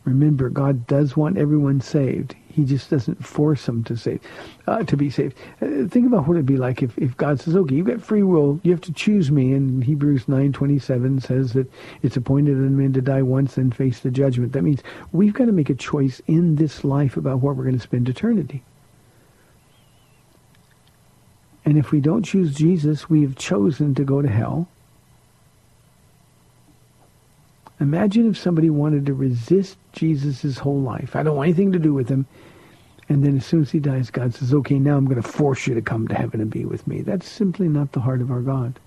Remember, 0.05 0.50
God 0.50 0.86
does 0.86 1.15
want 1.15 1.38
everyone 1.38 1.79
saved. 1.79 2.36
He 2.50 2.65
just 2.65 2.89
doesn't 2.89 3.25
force 3.25 3.65
them 3.65 3.83
to 3.86 3.95
save, 3.95 4.19
uh, 4.67 4.83
to 4.83 4.98
be 4.98 5.10
saved. 5.10 5.36
Uh, 5.62 5.88
think 5.88 6.05
about 6.05 6.27
what 6.27 6.36
it'd 6.36 6.45
be 6.45 6.57
like 6.57 6.83
if, 6.83 6.98
if 6.98 7.15
God 7.15 7.39
says, 7.39 7.55
"Okay, 7.55 7.75
you've 7.75 7.88
got 7.88 8.01
free 8.01 8.22
will. 8.22 8.60
You 8.63 8.72
have 8.72 8.81
to 8.81 8.93
choose 8.93 9.31
me." 9.31 9.53
And 9.53 9.83
Hebrews 9.83 10.27
nine 10.27 10.51
twenty 10.51 10.77
seven 10.77 11.22
says 11.22 11.53
that 11.53 11.72
it's 12.01 12.17
appointed 12.17 12.57
unto 12.57 12.69
men 12.69 12.93
to 12.93 13.01
die 13.01 13.22
once 13.22 13.57
and 13.57 13.74
face 13.74 14.01
the 14.01 14.12
judgment. 14.12 14.51
That 14.51 14.63
means 14.63 14.83
we've 15.13 15.33
got 15.33 15.45
to 15.45 15.51
make 15.53 15.69
a 15.69 15.75
choice 15.75 16.22
in 16.27 16.57
this 16.57 16.83
life 16.83 17.15
about 17.15 17.39
where 17.39 17.53
we're 17.53 17.63
going 17.63 17.77
to 17.77 17.81
spend 17.81 18.10
eternity. 18.10 18.62
And 21.65 21.77
if 21.77 21.91
we 21.91 22.01
don't 22.01 22.24
choose 22.24 22.53
Jesus, 22.53 23.10
we 23.10 23.22
have 23.22 23.36
chosen 23.36 23.95
to 23.95 24.04
go 24.04 24.21
to 24.21 24.30
hell. 24.30 24.67
Imagine 27.84 28.30
if 28.30 28.38
somebody 28.38 28.69
wanted 28.69 29.06
to 29.08 29.13
resist 29.13 29.78
Jesus 29.91 30.41
his 30.41 30.58
whole 30.58 30.80
life. 30.80 31.17
I 31.17 31.24
don't 31.24 31.36
want 31.36 31.48
anything 31.48 31.74
to 31.74 31.80
do 31.80 31.93
with 31.93 32.08
him. 32.08 32.26
And 33.10 33.26
then 33.26 33.36
as 33.36 33.46
soon 33.46 33.62
as 33.62 33.72
he 33.72 33.80
dies, 33.80 34.10
God 34.10 34.34
says, 34.34 34.54
okay, 34.54 34.80
now 34.80 34.96
I'm 34.96 35.04
going 35.04 35.22
to 35.22 35.28
force 35.28 35.67
you 35.67 35.76
to 35.76 35.82
come 35.82 36.08
to 36.08 36.15
heaven 36.15 36.39
and 36.39 36.50
be 36.50 36.63
with 36.63 36.88
me. 36.88 37.02
That's 37.02 37.28
simply 37.28 37.67
not 37.67 37.91
the 37.91 38.00
heart 38.00 38.22
of 38.22 38.32
our 38.32 38.39
God. 38.39 38.80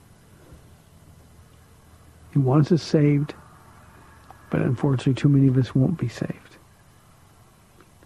He 2.33 2.39
wants 2.39 2.73
us 2.73 2.83
saved, 2.83 3.35
but 4.51 4.63
unfortunately 4.63 5.13
too 5.13 5.29
many 5.29 5.47
of 5.47 5.59
us 5.59 5.75
won't 5.75 5.99
be 5.99 6.09
saved. 6.09 6.57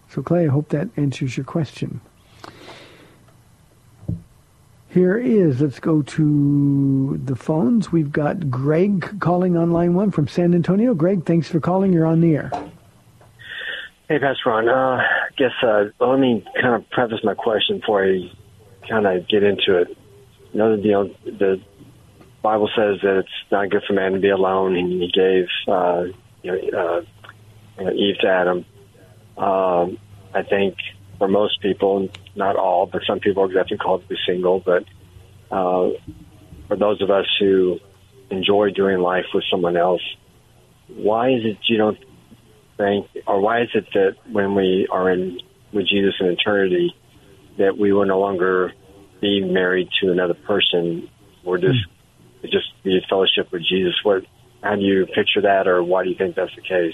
So 0.09 0.21
Clay, 0.21 0.43
I 0.43 0.49
hope 0.49 0.67
that 0.69 0.89
answers 0.97 1.37
your 1.37 1.45
question. 1.45 2.01
Here 4.91 5.17
is, 5.17 5.61
let's 5.61 5.79
go 5.79 6.01
to 6.01 7.17
the 7.23 7.37
phones. 7.37 7.93
We've 7.93 8.11
got 8.11 8.51
Greg 8.51 9.21
calling 9.21 9.55
on 9.55 9.71
line 9.71 9.93
one 9.93 10.11
from 10.11 10.27
San 10.27 10.53
Antonio. 10.53 10.93
Greg, 10.93 11.25
thanks 11.25 11.47
for 11.47 11.61
calling. 11.61 11.93
You're 11.93 12.05
on 12.05 12.19
the 12.19 12.35
air. 12.35 12.51
Hey, 14.09 14.19
Pastor 14.19 14.49
Ron. 14.49 14.67
Uh, 14.67 14.97
I 14.97 15.29
guess 15.37 15.53
uh, 15.63 15.85
let 16.01 16.19
me 16.19 16.45
kind 16.61 16.75
of 16.75 16.89
preface 16.89 17.23
my 17.23 17.35
question 17.35 17.79
before 17.79 18.03
I 18.03 18.29
kind 18.89 19.07
of 19.07 19.29
get 19.29 19.43
into 19.43 19.77
it. 19.77 19.97
You 20.51 20.59
know, 20.59 20.75
you 20.75 20.91
know, 20.91 21.15
the 21.23 21.61
Bible 22.41 22.69
says 22.75 22.99
that 23.01 23.19
it's 23.19 23.29
not 23.49 23.69
good 23.69 23.83
for 23.87 23.93
man 23.93 24.11
to 24.11 24.19
be 24.19 24.27
alone, 24.27 24.75
and 24.75 24.91
he 24.91 25.09
gave 25.09 25.45
uh, 25.69 26.03
you 26.43 26.51
know, 26.51 27.05
uh, 27.79 27.91
Eve 27.91 28.17
to 28.19 28.27
Adam. 28.27 28.65
Um, 29.37 29.97
I 30.33 30.43
think 30.43 30.75
for 31.17 31.29
most 31.29 31.61
people, 31.61 32.09
not 32.35 32.55
all, 32.55 32.85
but 32.85 33.01
some 33.07 33.19
people 33.19 33.43
are 33.43 33.47
definitely 33.47 33.77
called 33.77 34.03
to 34.03 34.07
be 34.07 34.15
single. 34.25 34.59
But 34.59 34.83
uh, 35.51 35.91
for 36.67 36.77
those 36.77 37.01
of 37.01 37.09
us 37.09 37.25
who 37.39 37.79
enjoy 38.29 38.71
doing 38.71 38.99
life 38.99 39.25
with 39.33 39.43
someone 39.51 39.77
else, 39.77 40.01
why 40.87 41.29
is 41.29 41.41
it 41.43 41.57
you 41.67 41.77
don't 41.77 41.97
think, 42.77 43.07
or 43.27 43.39
why 43.41 43.61
is 43.61 43.69
it 43.73 43.85
that 43.93 44.15
when 44.31 44.55
we 44.55 44.87
are 44.91 45.09
in 45.09 45.39
with 45.73 45.87
Jesus 45.87 46.15
in 46.19 46.27
eternity, 46.27 46.93
that 47.57 47.77
we 47.77 47.93
will 47.93 48.05
no 48.05 48.19
longer 48.19 48.73
be 49.21 49.41
married 49.41 49.89
to 50.01 50.11
another 50.11 50.33
person? 50.33 51.09
We're 51.43 51.57
just 51.57 51.79
mm. 52.43 52.51
just 52.51 52.67
be 52.83 52.95
in 52.95 53.01
fellowship 53.09 53.51
with 53.51 53.63
Jesus. 53.67 53.95
What? 54.03 54.23
How 54.63 54.75
do 54.75 54.81
you 54.81 55.07
picture 55.07 55.41
that, 55.41 55.67
or 55.67 55.83
why 55.83 56.03
do 56.03 56.09
you 56.11 56.15
think 56.15 56.35
that's 56.35 56.55
the 56.55 56.61
case? 56.61 56.93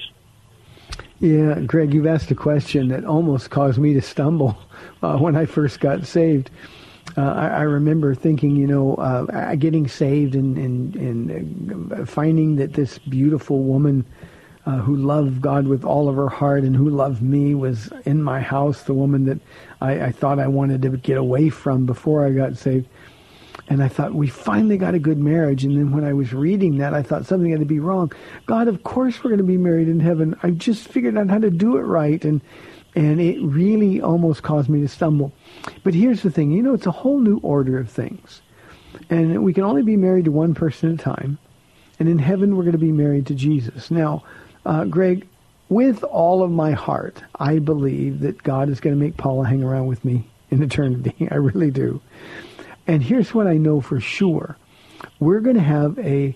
Yeah, 1.20 1.62
Greg, 1.62 1.96
you've 1.96 2.06
asked 2.06 2.30
a 2.30 2.36
question 2.36 2.90
that 2.90 3.04
almost 3.04 3.50
caused 3.50 3.80
me 3.80 3.94
to 3.96 4.02
stumble 4.02 4.56
uh, 5.02 5.18
when 5.18 5.36
I 5.36 5.46
first 5.46 5.80
got 5.80 6.06
saved. 6.06 6.52
Uh, 7.18 7.22
I, 7.22 7.48
I, 7.48 7.62
remember 7.62 8.14
thinking, 8.14 8.56
you 8.56 8.68
know, 8.68 8.96
uh, 8.96 9.56
getting 9.56 9.88
saved 9.88 10.36
and, 10.36 10.58
and, 10.58 10.96
and 10.96 11.94
uh, 11.94 12.06
finding 12.06 12.58
that 12.58 12.74
this 12.74 13.00
beautiful 13.00 13.64
woman 13.64 14.06
uh, 14.68 14.78
who 14.80 14.96
loved 14.98 15.42
God 15.42 15.68
with 15.68 15.84
all 15.84 16.10
of 16.10 16.18
her 16.18 16.30
heart 16.30 16.64
and 16.64 16.76
who 16.76 16.90
loved 16.90 17.24
me 17.24 17.56
was 17.56 17.90
in 18.06 18.22
my 18.22 18.42
house, 18.42 18.84
the 18.84 18.94
woman 18.94 19.26
that 19.26 19.40
I, 19.82 20.02
I 20.02 20.12
thought 20.12 20.38
I 20.38 20.48
wanted 20.48 20.82
to 20.84 20.90
get 20.98 21.18
away 21.18 21.50
from 21.50 21.86
before 21.86 22.26
I 22.26 22.32
got 22.32 22.58
saved. 22.58 22.88
And 23.70 23.84
I 23.84 23.90
thought, 23.90 24.14
we 24.14 24.28
finally 24.28 24.78
got 24.78 24.96
a 24.96 25.00
good 25.00 25.18
marriage. 25.18 25.66
And 25.66 25.78
then 25.78 25.92
when 25.92 26.06
I 26.06 26.14
was 26.14 26.34
reading 26.34 26.78
that, 26.78 26.94
I 26.94 27.04
thought 27.04 27.26
something 27.26 27.52
had 27.52 27.60
to 27.60 27.66
be 27.66 27.80
wrong. 27.80 28.12
God, 28.46 28.68
of 28.70 28.84
course 28.84 29.24
we're 29.24 29.32
going 29.32 29.40
to 29.40 29.44
be 29.44 29.58
married 29.58 29.90
in 29.90 30.00
heaven. 30.00 30.38
I 30.42 30.52
just 30.52 30.88
figured 30.88 31.18
out 31.18 31.30
how 31.30 31.40
to 31.40 31.50
do 31.50 31.76
it 31.76 31.82
right. 31.82 32.24
And, 32.24 32.40
and 32.96 33.20
it 33.20 33.42
really 33.42 34.02
almost 34.02 34.42
caused 34.42 34.70
me 34.70 34.80
to 34.82 34.88
stumble. 34.88 35.34
But 35.84 35.94
here's 35.94 36.24
the 36.24 36.32
thing. 36.32 36.52
You 36.52 36.64
know, 36.64 36.74
it's 36.74 36.86
a 36.86 36.92
whole 36.92 37.20
new 37.20 37.40
order 37.40 37.78
of 37.78 37.90
things. 37.90 38.42
And 39.10 39.44
we 39.44 39.54
can 39.54 39.64
only 39.64 39.84
be 39.84 39.98
married 39.98 40.26
to 40.26 40.32
one 40.32 40.54
person 40.54 40.94
at 40.94 41.02
a 41.02 41.04
time. 41.04 41.38
And 42.00 42.08
in 42.08 42.20
heaven, 42.20 42.56
we're 42.56 42.64
going 42.64 42.72
to 42.72 42.78
be 42.78 42.92
married 42.92 43.28
to 43.28 43.36
Jesus. 43.36 43.92
Now, 43.92 44.24
uh, 44.66 44.86
Greg, 44.86 45.28
with 45.70 46.04
all 46.06 46.44
of 46.44 46.52
my 46.52 46.72
heart, 46.72 47.24
I 47.38 47.60
believe 47.60 48.22
that 48.22 48.44
God 48.44 48.70
is 48.70 48.80
going 48.80 48.96
to 48.96 49.02
make 49.02 49.18
Paula 49.18 49.46
hang 49.46 49.64
around 49.64 49.88
with 49.88 50.06
me 50.06 50.30
in 50.50 50.64
eternity. 50.64 51.28
I 51.32 51.36
really 51.36 51.72
do. 51.72 52.02
And 52.88 53.04
here's 53.04 53.34
what 53.34 53.48
I 53.48 53.58
know 53.58 53.82
for 53.82 54.00
sure. 54.00 54.58
We're 55.20 55.42
going 55.42 55.58
to 55.58 55.62
have 55.62 56.00
a 56.00 56.36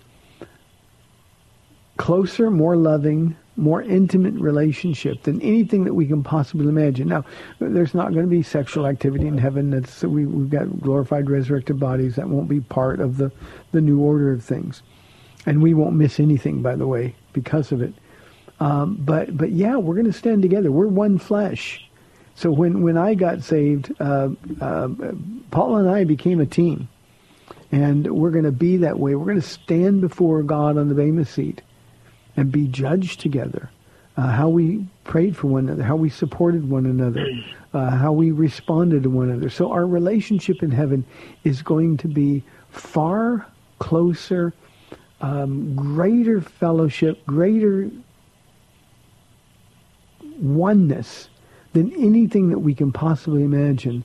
closer, 1.97 2.51
more 2.51 2.75
loving, 2.75 3.35
more 3.55 3.81
intimate 3.81 4.33
relationship 4.33 5.23
than 5.23 5.41
anything 5.41 5.83
that 5.85 5.93
we 5.93 6.05
can 6.05 6.23
possibly 6.23 6.67
imagine. 6.67 7.07
Now, 7.07 7.25
there's 7.59 7.93
not 7.93 8.11
going 8.13 8.25
to 8.25 8.29
be 8.29 8.43
sexual 8.43 8.87
activity 8.87 9.27
in 9.27 9.37
heaven. 9.37 9.69
That's 9.69 10.03
we, 10.03 10.25
we've 10.25 10.49
got 10.49 10.81
glorified, 10.81 11.29
resurrected 11.29 11.79
bodies. 11.79 12.15
That 12.15 12.29
won't 12.29 12.49
be 12.49 12.59
part 12.59 12.99
of 12.99 13.17
the, 13.17 13.31
the 13.71 13.81
new 13.81 13.99
order 13.99 14.31
of 14.31 14.43
things, 14.43 14.83
and 15.45 15.61
we 15.61 15.73
won't 15.73 15.95
miss 15.95 16.19
anything, 16.19 16.61
by 16.61 16.75
the 16.75 16.87
way, 16.87 17.15
because 17.33 17.71
of 17.71 17.81
it. 17.81 17.93
Um, 18.59 18.97
but 18.99 19.37
but 19.37 19.51
yeah, 19.51 19.75
we're 19.75 19.95
going 19.95 20.05
to 20.05 20.13
stand 20.13 20.41
together. 20.41 20.71
We're 20.71 20.87
one 20.87 21.17
flesh. 21.17 21.87
So 22.35 22.51
when, 22.51 22.81
when 22.81 22.97
I 22.97 23.13
got 23.13 23.43
saved, 23.43 23.93
uh, 23.99 24.29
uh, 24.59 24.89
Paula 25.51 25.79
and 25.79 25.89
I 25.89 26.03
became 26.05 26.39
a 26.39 26.45
team. 26.45 26.87
And 27.71 28.11
we're 28.11 28.31
going 28.31 28.45
to 28.45 28.51
be 28.51 28.77
that 28.77 28.99
way. 28.99 29.15
We're 29.15 29.25
going 29.25 29.41
to 29.41 29.47
stand 29.47 30.01
before 30.01 30.43
God 30.43 30.77
on 30.77 30.89
the 30.89 30.95
Bema 30.95 31.25
seat 31.25 31.61
and 32.35 32.51
be 32.51 32.67
judged 32.67 33.19
together. 33.21 33.69
uh, 34.17 34.27
how 34.27 34.49
we 34.49 34.85
prayed 35.03 35.35
for 35.35 35.47
one 35.47 35.67
another, 35.67 35.83
how 35.83 35.95
we 35.95 36.09
supported 36.09 36.69
one 36.69 36.85
another, 36.85 37.25
uh, 37.73 37.89
how 37.89 38.11
we 38.11 38.31
responded 38.31 39.03
to 39.03 39.09
one 39.09 39.29
another. 39.29 39.49
So 39.49 39.71
our 39.71 39.85
relationship 39.85 40.61
in 40.61 40.71
heaven 40.71 41.05
is 41.43 41.61
going 41.61 41.97
to 41.97 42.07
be 42.07 42.43
far 42.69 43.47
closer, 43.79 44.53
um, 45.21 45.75
greater 45.75 46.41
fellowship, 46.41 47.25
greater 47.25 47.89
oneness 50.39 51.29
than 51.73 51.91
anything 51.93 52.49
that 52.49 52.59
we 52.59 52.73
can 52.73 52.91
possibly 52.91 53.43
imagine. 53.43 54.03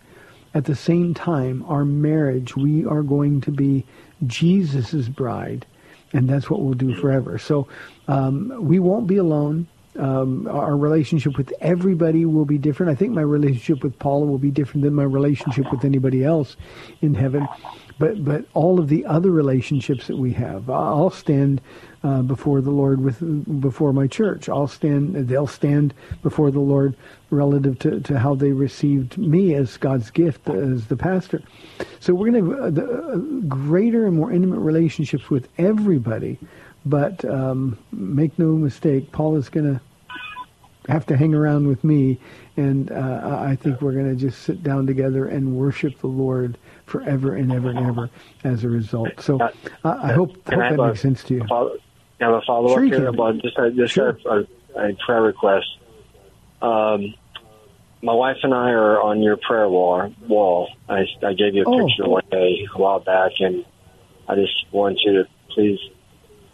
At 0.55 0.65
the 0.65 0.75
same 0.75 1.13
time, 1.13 1.65
our 1.69 1.85
marriage, 1.85 2.57
we 2.57 2.85
are 2.87 3.03
going 3.03 3.41
to 3.43 3.51
be 3.51 3.85
Jesus' 4.27 5.09
bride, 5.09 5.67
and 6.13 6.29
that's 6.29 6.49
what 6.49 6.63
we'll 6.63 6.75
do 6.75 6.95
forever. 6.95 7.39
So 7.39 7.69
um, 8.09 8.53
we 8.59 8.79
won't 8.79 9.07
be 9.07 9.17
alone. 9.17 9.67
Um, 9.99 10.47
our 10.47 10.77
relationship 10.77 11.37
with 11.39 11.53
everybody 11.61 12.25
will 12.25 12.45
be 12.45 12.59
different. 12.59 12.93
I 12.93 12.95
think 12.95 13.13
my 13.13 13.23
relationship 13.23 13.83
with 13.83 13.99
Paula 13.99 14.27
will 14.27 14.39
be 14.39 14.51
different 14.51 14.83
than 14.85 14.95
my 14.95 15.05
relationship 15.05 15.71
with 15.71 15.85
anybody 15.85 16.23
else 16.23 16.57
in 17.01 17.15
heaven. 17.15 17.49
But 17.99 18.25
but 18.25 18.45
all 18.53 18.79
of 18.79 18.89
the 18.89 19.07
other 19.07 19.31
relationships 19.31 20.07
that 20.07 20.19
we 20.19 20.33
have, 20.35 20.69
I'll 20.69 21.11
stand 21.11 21.63
uh, 22.05 22.23
before 22.23 22.61
the 22.61 22.71
Lord 22.71 23.01
with 23.01 23.21
before 23.61 23.93
my 23.93 24.07
church. 24.07 24.49
I'll 24.49 24.69
stand. 24.69 25.29
They'll 25.29 25.47
stand 25.47 25.95
before 26.23 26.51
the 26.51 26.61
Lord 26.61 26.95
relative 27.31 27.79
to, 27.81 28.01
to 28.01 28.19
how 28.19 28.35
they 28.35 28.53
received 28.53 29.17
me 29.17 29.55
as 29.55 29.77
God's 29.79 30.11
gift 30.11 30.49
as 30.49 30.87
the 30.87 30.97
pastor. 30.97 31.43
So 32.01 32.15
we're 32.15 32.31
going 32.31 32.45
to 32.45 32.51
have 32.51 32.79
uh, 32.79 32.83
uh, 32.83 33.17
greater 33.49 34.07
and 34.07 34.17
more 34.17 34.31
intimate 34.31 34.61
relationships 34.61 35.31
with 35.31 35.49
everybody. 35.59 36.39
But 36.85 37.25
um, 37.25 37.79
make 37.91 38.39
no 38.39 38.53
mistake, 38.53 39.11
Paula 39.11 39.39
is 39.39 39.49
going 39.49 39.75
to 39.75 39.81
have 40.89 41.07
to 41.07 41.17
hang 41.17 41.35
around 41.35 41.67
with 41.67 41.83
me, 41.83 42.19
and 42.57 42.93
uh, 42.93 43.41
I 43.41 43.57
think 43.57 43.83
we're 43.83 43.93
going 43.93 44.09
to 44.09 44.15
just 44.15 44.43
sit 44.43 44.63
down 44.63 44.87
together 44.87 45.27
and 45.27 45.57
worship 45.57 45.99
the 45.99 46.07
Lord 46.07 46.57
forever 46.87 47.35
and 47.35 47.53
ever 47.53 47.71
and 47.71 47.79
ever 47.81 48.11
as 48.45 48.65
a 48.65 48.69
result. 48.69 49.09
So 49.21 49.41
uh, 49.41 49.51
I 49.85 50.13
hope, 50.13 50.35
hope 50.37 50.45
that 50.45 50.81
a, 50.81 50.87
makes 50.87 51.01
sense 51.01 51.23
to 51.25 51.35
you. 51.35 51.45
Follow, 51.49 51.77
have 52.21 52.33
a 52.33 52.41
follow 52.47 52.69
Sure 52.75 52.87
up 52.87 52.93
here 52.93 53.09
about 53.09 53.43
just 53.43 53.59
a, 53.59 53.71
just 53.73 53.93
Sure. 53.93 54.19
a, 54.25 54.47
a, 54.77 54.97
prayer 55.05 55.23
request. 55.23 55.67
Um, 56.63 57.15
my 58.03 58.13
wife 58.13 58.37
and 58.43 58.55
I 58.55 58.71
are 58.71 59.01
on 59.03 59.23
your 59.23 59.37
prayer 59.37 59.69
wall. 59.69 60.13
Wall. 60.29 60.69
I, 60.89 61.05
I 61.23 61.33
gave 61.35 61.55
you 61.55 61.65
a 61.65 61.69
Oh. 61.69 61.87
picture 61.87 62.09
one 62.09 62.23
day 62.31 62.67
a 62.73 62.79
while 62.79 63.01
back, 63.01 63.33
and 63.41 63.65
I 64.29 64.37
just 64.37 64.55
want 64.71 64.99
you 65.05 65.13
to 65.15 65.29
please 65.51 65.79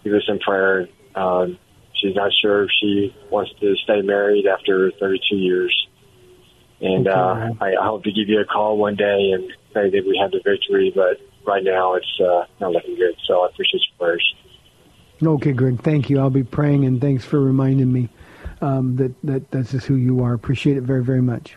give 0.02 0.14
us 0.14 0.22
some 0.26 0.38
prayer. 0.38 0.88
Um, 1.14 1.58
she's 1.94 2.14
not 2.16 2.32
sure 2.40 2.64
if 2.64 2.70
she 2.80 3.14
wants 3.30 3.52
to 3.60 3.74
stay 3.84 4.00
married 4.00 4.46
after 4.46 4.90
32 4.98 5.36
years, 5.36 5.86
and 6.80 7.06
uh, 7.06 7.50
I, 7.60 7.74
I 7.74 7.84
hope 7.84 8.04
to 8.04 8.12
give 8.12 8.28
you 8.28 8.40
a 8.40 8.44
call 8.44 8.78
one 8.78 8.96
day 8.96 9.32
and 9.32 9.52
that 9.74 10.04
we 10.06 10.18
have 10.20 10.30
the 10.30 10.40
victory. 10.44 10.92
But 10.94 11.20
right 11.46 11.64
now, 11.64 11.94
it's 11.94 12.20
uh, 12.20 12.44
not 12.60 12.72
looking 12.72 12.96
good. 12.96 13.14
So 13.26 13.42
I 13.42 13.48
appreciate 13.48 13.82
your 13.90 14.06
prayers. 14.06 14.34
Okay, 15.22 15.52
Greg. 15.52 15.80
Thank 15.82 16.10
you. 16.10 16.18
I'll 16.18 16.30
be 16.30 16.42
praying, 16.42 16.84
and 16.84 17.00
thanks 17.00 17.24
for 17.24 17.40
reminding 17.40 17.92
me 17.92 18.08
um, 18.60 18.96
that 18.96 19.14
that 19.22 19.50
this 19.50 19.74
is 19.74 19.84
who 19.84 19.94
you 19.94 20.22
are. 20.22 20.34
Appreciate 20.34 20.76
it 20.76 20.82
very, 20.82 21.04
very 21.04 21.22
much. 21.22 21.56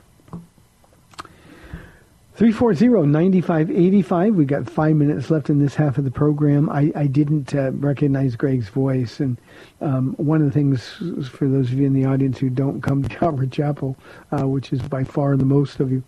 340-9585. 2.37 4.35
We 4.35 4.43
got 4.43 4.69
five 4.69 4.97
minutes 4.97 5.31
left 5.31 5.49
in 5.49 5.59
this 5.59 5.73
half 5.73 5.97
of 5.97 6.03
the 6.03 6.11
program. 6.11 6.69
I, 6.69 6.91
I 6.93 7.07
didn't 7.07 7.55
uh, 7.55 7.71
recognize 7.71 8.35
Greg's 8.35 8.67
voice, 8.67 9.21
and 9.21 9.37
um, 9.79 10.15
one 10.17 10.41
of 10.41 10.47
the 10.47 10.51
things 10.51 11.29
for 11.29 11.47
those 11.47 11.71
of 11.71 11.79
you 11.79 11.85
in 11.85 11.93
the 11.93 12.03
audience 12.03 12.37
who 12.37 12.49
don't 12.49 12.81
come 12.81 13.03
to 13.03 13.09
Calvary 13.09 13.47
Chapel, 13.47 13.95
uh, 14.37 14.45
which 14.45 14.73
is 14.73 14.81
by 14.81 15.05
far 15.05 15.37
the 15.37 15.45
most 15.45 15.79
of 15.79 15.89
you, 15.93 16.03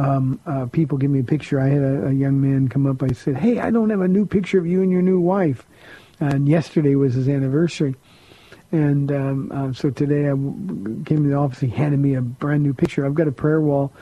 um, 0.00 0.40
uh, 0.46 0.66
people 0.66 0.98
give 0.98 1.10
me 1.10 1.20
a 1.20 1.24
picture. 1.24 1.60
I 1.60 1.68
had 1.68 1.82
a, 1.82 2.08
a 2.08 2.12
young 2.12 2.40
man 2.40 2.68
come 2.68 2.86
up. 2.86 3.02
I 3.02 3.12
said, 3.12 3.36
"Hey, 3.36 3.58
I 3.58 3.70
don't 3.70 3.90
have 3.90 4.00
a 4.00 4.08
new 4.08 4.26
picture 4.26 4.58
of 4.58 4.66
you 4.66 4.82
and 4.82 4.90
your 4.90 5.02
new 5.02 5.20
wife." 5.20 5.66
And 6.20 6.48
yesterday 6.48 6.94
was 6.94 7.14
his 7.14 7.28
anniversary, 7.28 7.94
and 8.72 9.12
um, 9.12 9.52
uh, 9.52 9.72
so 9.72 9.90
today 9.90 10.26
I 10.26 10.32
came 10.32 11.04
to 11.04 11.28
the 11.28 11.34
office. 11.34 11.60
He 11.60 11.68
handed 11.68 12.00
me 12.00 12.14
a 12.14 12.20
brand 12.20 12.62
new 12.62 12.74
picture. 12.74 13.04
I've 13.04 13.14
got 13.14 13.28
a 13.28 13.32
prayer 13.32 13.60
wall 13.60 13.92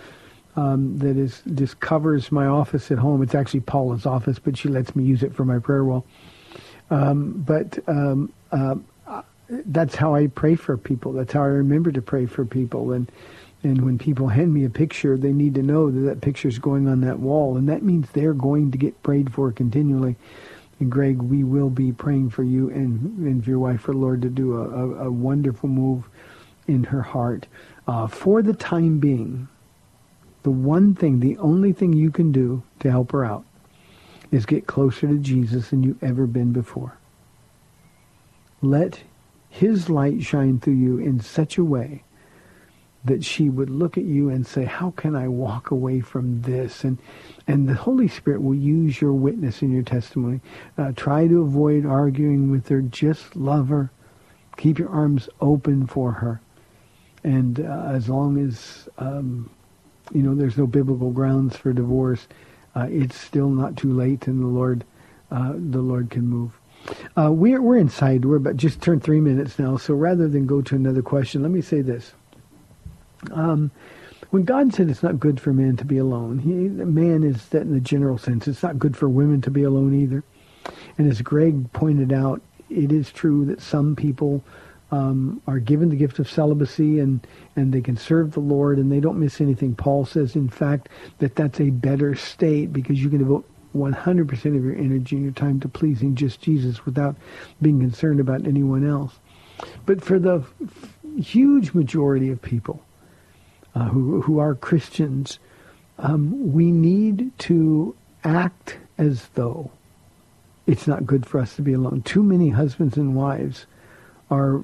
um, 0.57 0.99
that 0.99 1.17
is 1.17 1.43
just 1.55 1.81
covers 1.81 2.31
my 2.33 2.47
office 2.47 2.91
at 2.91 2.99
home. 2.99 3.23
It's 3.23 3.35
actually 3.35 3.61
Paula's 3.61 4.07
office, 4.07 4.39
but 4.39 4.57
she 4.57 4.69
lets 4.69 4.95
me 4.97 5.05
use 5.05 5.23
it 5.23 5.35
for 5.35 5.45
my 5.45 5.59
prayer 5.59 5.85
wall. 5.85 6.05
Um, 6.91 7.43
but 7.47 7.79
um, 7.89 8.33
uh, 8.53 8.77
that's 9.67 9.95
how 9.95 10.15
I 10.15 10.27
pray 10.27 10.55
for 10.55 10.77
people. 10.77 11.13
That's 11.13 11.33
how 11.33 11.43
I 11.43 11.47
remember 11.47 11.93
to 11.93 12.03
pray 12.03 12.27
for 12.27 12.45
people. 12.45 12.93
And 12.93 13.11
and 13.63 13.85
when 13.85 13.99
people 13.99 14.29
hand 14.29 14.55
me 14.55 14.65
a 14.65 14.71
picture, 14.71 15.17
they 15.17 15.33
need 15.33 15.55
to 15.57 15.63
know 15.63 15.91
that 15.91 16.01
that 16.01 16.21
picture 16.21 16.49
is 16.49 16.59
going 16.59 16.87
on 16.87 17.01
that 17.01 17.19
wall, 17.19 17.57
and 17.57 17.69
that 17.69 17.83
means 17.83 18.09
they're 18.11 18.35
going 18.35 18.71
to 18.71 18.79
get 18.79 19.03
prayed 19.03 19.33
for 19.33 19.51
continually. 19.51 20.17
And 20.79 20.93
Greg, 20.93 21.21
we 21.21 21.43
will 21.43 21.71
be 21.71 21.91
praying 21.91 22.31
for 22.31 22.45
you 22.45 22.71
and, 22.71 23.19
and 23.19 23.43
for 23.43 23.51
your 23.51 23.59
wife, 23.59 23.81
for 23.81 23.93
the 23.93 23.99
Lord 23.99 24.23
to 24.23 24.29
do 24.29 24.57
a, 24.57 24.69
a, 24.69 25.07
a 25.07 25.11
wonderful 25.11 25.69
move 25.69 26.09
in 26.69 26.85
her 26.85 27.03
heart. 27.03 27.49
Uh, 27.89 28.07
for 28.07 28.43
the 28.43 28.55
time 28.55 29.01
being, 29.01 29.49
the 30.45 30.51
one 30.53 30.95
thing, 30.95 31.19
the 31.19 31.37
only 31.39 31.73
thing 31.73 31.93
you 31.93 32.13
can 32.13 32.31
do 32.31 32.63
to 32.79 32.91
help 32.91 33.11
her 33.11 33.25
out 33.25 33.45
is 34.31 34.47
get 34.47 34.69
closer 34.69 35.09
to 35.09 35.19
Jesus 35.19 35.71
than 35.71 35.83
you've 35.83 36.03
ever 36.03 36.27
been 36.27 36.53
before. 36.53 36.97
Let 38.63 39.03
his 39.49 39.89
light 39.89 40.23
shine 40.23 40.61
through 40.61 40.75
you 40.75 40.99
in 40.99 41.19
such 41.21 41.59
a 41.59 41.65
way 41.65 42.05
that 43.05 43.25
she 43.25 43.49
would 43.49 43.71
look 43.71 43.97
at 43.97 44.05
you 44.05 44.29
and 44.29 44.47
say, 44.47 44.65
how 44.65 44.91
can 44.91 45.15
I 45.15 45.29
walk 45.29 45.71
away 45.71 46.01
from 46.01 46.43
this? 46.43 46.85
And, 46.85 46.99
and 47.47 47.69
the 47.69 47.75
Holy 47.75 48.09
Spirit 48.09 48.43
will 48.43 48.55
use 48.55 49.01
your 49.01 49.13
witness 49.13 49.63
and 49.63 49.73
your 49.73 49.83
testimony. 49.83 50.41
Uh, 50.77 50.93
try 50.97 51.29
to 51.29 51.43
avoid 51.43 51.87
arguing 51.87 52.51
with 52.51 52.69
her. 52.69 52.83
Just 52.83 53.37
love 53.37 53.69
her. 53.69 53.91
Keep 54.57 54.79
your 54.79 54.91
arms 54.91 55.29
open 55.41 55.87
for 55.87 56.13
her. 56.13 56.41
And 57.23 57.61
uh, 57.61 57.85
as 57.87 58.09
long 58.09 58.39
as, 58.39 58.89
um, 58.99 59.49
you 60.13 60.23
know, 60.23 60.35
there's 60.35 60.57
no 60.57 60.67
biblical 60.67 61.11
grounds 61.11 61.57
for 61.57 61.73
divorce, 61.73 62.27
uh, 62.75 62.87
it's 62.91 63.17
still 63.17 63.49
not 63.49 63.77
too 63.77 63.93
late 63.93 64.27
and 64.27 64.41
the 64.41 64.47
Lord, 64.47 64.85
uh, 65.31 65.53
the 65.55 65.81
Lord 65.81 66.11
can 66.11 66.27
move. 66.27 66.59
Uh, 67.17 67.31
we're, 67.33 67.61
we're 67.61 67.77
inside. 67.77 68.25
We're 68.25 68.37
about 68.37 68.57
just 68.57 68.81
turned 68.81 69.03
three 69.03 69.21
minutes 69.21 69.59
now. 69.59 69.77
So 69.77 69.95
rather 69.95 70.29
than 70.29 70.47
go 70.47 70.63
to 70.63 70.75
another 70.75 71.03
question, 71.03 71.43
let 71.43 71.51
me 71.51 71.61
say 71.61 71.81
this. 71.81 72.13
Um, 73.33 73.71
when 74.31 74.45
God 74.45 74.75
said 74.75 74.91
it's 74.91 75.03
not 75.03 75.21
good 75.21 75.41
for 75.41 75.53
man 75.53 75.77
to 75.77 75.85
be 75.85 75.99
alone, 75.99 76.39
he, 76.39 76.51
man 76.51 77.23
is 77.23 77.47
that 77.49 77.63
in 77.63 77.73
the 77.73 77.81
general 77.81 78.19
sense. 78.19 78.47
It's 78.47 78.63
not 78.63 78.79
good 78.79 78.97
for 78.97 79.09
women 79.09 79.41
to 79.43 79.51
be 79.51 79.63
alone 79.63 79.95
either. 79.95 80.23
And 80.99 81.11
as 81.11 81.23
Greg 81.23 81.73
pointed 81.73 82.13
out, 82.13 82.43
it 82.69 82.93
is 82.93 83.11
true 83.11 83.47
that 83.47 83.63
some 83.63 83.97
people 83.97 84.45
um, 84.91 85.41
are 85.47 85.59
given 85.59 85.89
the 85.89 85.97
gift 85.97 86.19
of 86.19 86.31
celibacy 86.31 86.99
and, 86.99 87.27
and 87.57 87.73
they 87.73 87.81
can 87.81 87.97
serve 87.97 88.33
the 88.33 88.41
Lord 88.41 88.79
and 88.79 88.91
they 88.91 89.01
don't 89.01 89.19
miss 89.19 89.41
anything. 89.41 89.75
Paul 89.75 90.05
says, 90.05 90.37
in 90.37 90.49
fact, 90.49 90.89
that 91.19 91.37
that's 91.37 91.61
a 91.61 91.71
better 91.71 92.15
state 92.15 92.73
because 92.73 93.03
you 93.03 93.09
can 93.09 93.19
devote 93.19 93.49
100% 93.75 94.57
of 94.57 94.65
your 94.65 94.75
energy 94.75 95.17
and 95.17 95.25
your 95.25 95.33
time 95.33 95.61
to 95.61 95.69
pleasing 95.69 96.15
just 96.15 96.41
Jesus 96.41 96.85
without 96.85 97.17
being 97.61 97.81
concerned 97.81 98.21
about 98.21 98.47
anyone 98.47 98.87
else. 98.87 99.19
But 99.87 100.03
for 100.03 100.19
the 100.19 100.45
huge 101.21 101.75
majority 101.75 102.31
of 102.31 102.41
people, 102.41 102.83
uh, 103.75 103.89
who 103.89 104.23
who 104.23 104.39
are 104.39 104.55
Christians, 104.55 105.39
um, 105.99 106.53
we 106.53 106.71
need 106.71 107.33
to 107.39 107.95
act 108.25 108.79
as 108.97 109.29
though 109.35 109.71
it's 110.67 110.87
not 110.87 111.07
good 111.07 111.25
for 111.25 111.41
us 111.41 111.57
to 111.57 111.63
be 111.63 111.73
alone. 111.73 112.03
Too 112.03 112.23
many 112.23 112.51
husbands 112.51 112.97
and 112.97 113.17
wives 113.17 113.67
are 114.31 114.63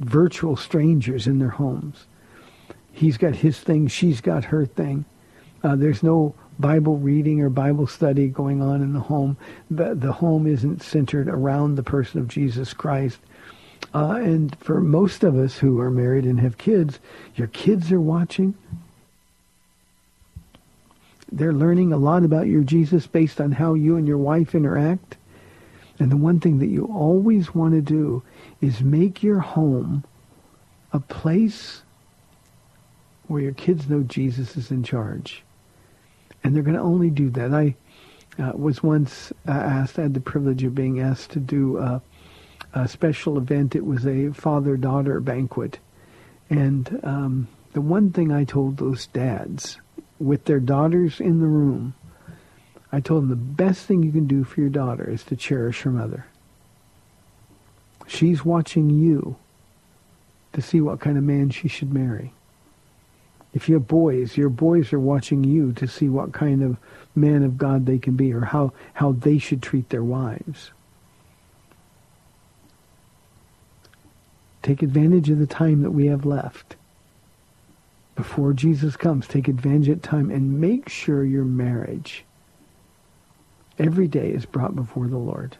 virtual 0.00 0.56
strangers 0.56 1.26
in 1.26 1.38
their 1.38 1.48
homes. 1.48 2.06
He's 2.92 3.16
got 3.16 3.36
his 3.36 3.58
thing, 3.58 3.86
she's 3.88 4.20
got 4.20 4.44
her 4.44 4.66
thing. 4.66 5.04
Uh, 5.64 5.76
there's 5.76 6.02
no 6.02 6.34
Bible 6.58 6.98
reading 6.98 7.40
or 7.40 7.48
Bible 7.48 7.86
study 7.86 8.28
going 8.28 8.60
on 8.60 8.82
in 8.82 8.92
the 8.92 9.00
home. 9.00 9.36
The, 9.70 9.94
the 9.94 10.12
home 10.12 10.46
isn't 10.46 10.82
centered 10.82 11.28
around 11.28 11.76
the 11.76 11.82
person 11.82 12.20
of 12.20 12.28
Jesus 12.28 12.74
Christ. 12.74 13.18
Uh, 13.94 14.20
and 14.22 14.56
for 14.58 14.80
most 14.80 15.22
of 15.22 15.36
us 15.36 15.58
who 15.58 15.80
are 15.80 15.90
married 15.90 16.24
and 16.24 16.40
have 16.40 16.56
kids, 16.56 16.98
your 17.36 17.48
kids 17.48 17.92
are 17.92 18.00
watching. 18.00 18.54
They're 21.30 21.52
learning 21.52 21.92
a 21.92 21.98
lot 21.98 22.24
about 22.24 22.46
your 22.46 22.62
Jesus 22.62 23.06
based 23.06 23.40
on 23.40 23.52
how 23.52 23.74
you 23.74 23.96
and 23.96 24.06
your 24.06 24.18
wife 24.18 24.54
interact. 24.54 25.16
And 25.98 26.10
the 26.10 26.16
one 26.16 26.40
thing 26.40 26.58
that 26.58 26.66
you 26.66 26.86
always 26.86 27.54
want 27.54 27.74
to 27.74 27.80
do 27.80 28.22
is 28.60 28.80
make 28.80 29.22
your 29.22 29.40
home 29.40 30.04
a 30.92 31.00
place 31.00 31.82
where 33.28 33.42
your 33.42 33.52
kids 33.52 33.88
know 33.88 34.02
Jesus 34.02 34.56
is 34.56 34.70
in 34.70 34.82
charge. 34.82 35.42
And 36.44 36.54
they're 36.54 36.62
going 36.62 36.76
to 36.76 36.82
only 36.82 37.10
do 37.10 37.30
that. 37.30 37.52
I 37.54 37.76
uh, 38.38 38.52
was 38.54 38.82
once 38.82 39.32
uh, 39.46 39.52
asked, 39.52 39.98
I 39.98 40.02
had 40.02 40.14
the 40.14 40.20
privilege 40.20 40.64
of 40.64 40.74
being 40.74 41.00
asked 41.00 41.30
to 41.32 41.40
do 41.40 41.78
a 42.74 42.88
special 42.88 43.38
event. 43.38 43.74
It 43.74 43.84
was 43.84 44.06
a 44.06 44.32
father-daughter 44.32 45.20
banquet. 45.20 45.78
And 46.50 47.00
um, 47.02 47.48
the 47.72 47.80
one 47.80 48.10
thing 48.10 48.32
I 48.32 48.44
told 48.44 48.76
those 48.76 49.06
dads 49.06 49.78
with 50.18 50.44
their 50.44 50.60
daughters 50.60 51.20
in 51.20 51.40
the 51.40 51.46
room, 51.46 51.94
I 52.92 53.00
told 53.00 53.22
them 53.22 53.30
the 53.30 53.36
best 53.36 53.86
thing 53.86 54.02
you 54.02 54.12
can 54.12 54.26
do 54.26 54.44
for 54.44 54.60
your 54.60 54.70
daughter 54.70 55.08
is 55.08 55.24
to 55.24 55.36
cherish 55.36 55.82
her 55.82 55.90
mother. 55.90 56.26
She's 58.06 58.44
watching 58.44 58.90
you 58.90 59.36
to 60.52 60.60
see 60.60 60.80
what 60.80 61.00
kind 61.00 61.16
of 61.16 61.24
man 61.24 61.50
she 61.50 61.68
should 61.68 61.92
marry. 61.92 62.32
If 63.54 63.68
you 63.68 63.74
have 63.74 63.88
boys, 63.88 64.36
your 64.36 64.48
boys 64.48 64.92
are 64.92 65.00
watching 65.00 65.44
you 65.44 65.72
to 65.74 65.86
see 65.86 66.08
what 66.08 66.32
kind 66.32 66.62
of 66.62 66.76
man 67.14 67.42
of 67.42 67.58
God 67.58 67.86
they 67.86 67.98
can 67.98 68.16
be 68.16 68.32
or 68.32 68.40
how, 68.40 68.72
how 68.94 69.12
they 69.12 69.38
should 69.38 69.62
treat 69.62 69.88
their 69.90 70.04
wives. 70.04 70.70
Take 74.62 74.82
advantage 74.82 75.28
of 75.28 75.38
the 75.38 75.46
time 75.46 75.82
that 75.82 75.90
we 75.90 76.06
have 76.06 76.24
left. 76.24 76.76
Before 78.14 78.52
Jesus 78.52 78.96
comes, 78.96 79.26
take 79.26 79.48
advantage 79.48 79.88
of 79.88 80.02
time 80.02 80.30
and 80.30 80.60
make 80.60 80.88
sure 80.88 81.24
your 81.24 81.44
marriage 81.44 82.24
every 83.78 84.06
day 84.06 84.30
is 84.30 84.46
brought 84.46 84.76
before 84.76 85.08
the 85.08 85.18
Lord. 85.18 85.56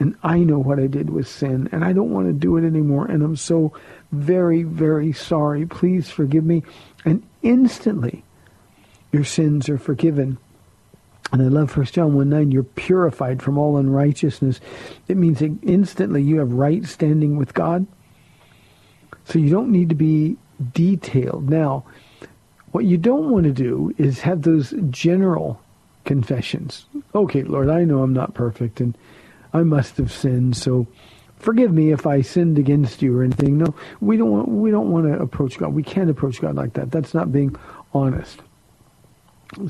And 0.01 0.15
I 0.23 0.39
know 0.39 0.57
what 0.57 0.79
I 0.79 0.87
did 0.87 1.11
was 1.11 1.29
sin. 1.29 1.69
And 1.71 1.85
I 1.85 1.93
don't 1.93 2.09
want 2.09 2.25
to 2.25 2.33
do 2.33 2.57
it 2.57 2.65
anymore. 2.65 3.05
And 3.05 3.21
I'm 3.21 3.35
so 3.35 3.71
very, 4.11 4.63
very 4.63 5.13
sorry. 5.13 5.67
Please 5.67 6.09
forgive 6.09 6.43
me. 6.43 6.63
And 7.05 7.21
instantly, 7.43 8.23
your 9.11 9.23
sins 9.23 9.69
are 9.69 9.77
forgiven. 9.77 10.39
And 11.31 11.43
I 11.43 11.45
love 11.45 11.77
1 11.77 11.85
John 11.85 12.15
1 12.15 12.27
9, 12.27 12.49
you're 12.49 12.63
purified 12.63 13.43
from 13.43 13.59
all 13.59 13.77
unrighteousness. 13.77 14.59
It 15.07 15.17
means 15.17 15.37
that 15.37 15.55
instantly 15.61 16.23
you 16.23 16.39
have 16.39 16.51
right 16.51 16.83
standing 16.83 17.37
with 17.37 17.53
God. 17.53 17.85
So 19.25 19.37
you 19.37 19.51
don't 19.51 19.71
need 19.71 19.89
to 19.89 19.95
be 19.95 20.35
detailed. 20.73 21.47
Now, 21.47 21.85
what 22.71 22.85
you 22.85 22.97
don't 22.97 23.29
want 23.29 23.43
to 23.43 23.51
do 23.51 23.93
is 23.99 24.21
have 24.21 24.41
those 24.41 24.73
general 24.89 25.61
confessions. 26.05 26.87
Okay, 27.13 27.43
Lord, 27.43 27.69
I 27.69 27.83
know 27.83 28.01
I'm 28.01 28.13
not 28.13 28.33
perfect 28.33 28.81
and 28.81 28.97
I 29.53 29.63
must 29.63 29.97
have 29.97 30.11
sinned, 30.11 30.55
so 30.55 30.87
forgive 31.37 31.73
me 31.73 31.91
if 31.91 32.07
I 32.07 32.21
sinned 32.21 32.57
against 32.57 33.01
you 33.01 33.17
or 33.17 33.23
anything. 33.23 33.57
No, 33.57 33.75
we 33.99 34.17
don't 34.17 34.31
want, 34.31 34.47
we 34.47 34.71
don't 34.71 34.91
want 34.91 35.07
to 35.07 35.19
approach 35.19 35.57
God. 35.57 35.73
We 35.73 35.83
can't 35.83 36.09
approach 36.09 36.39
God 36.39 36.55
like 36.55 36.73
that. 36.73 36.91
That's 36.91 37.13
not 37.13 37.31
being 37.31 37.55
honest. 37.93 38.41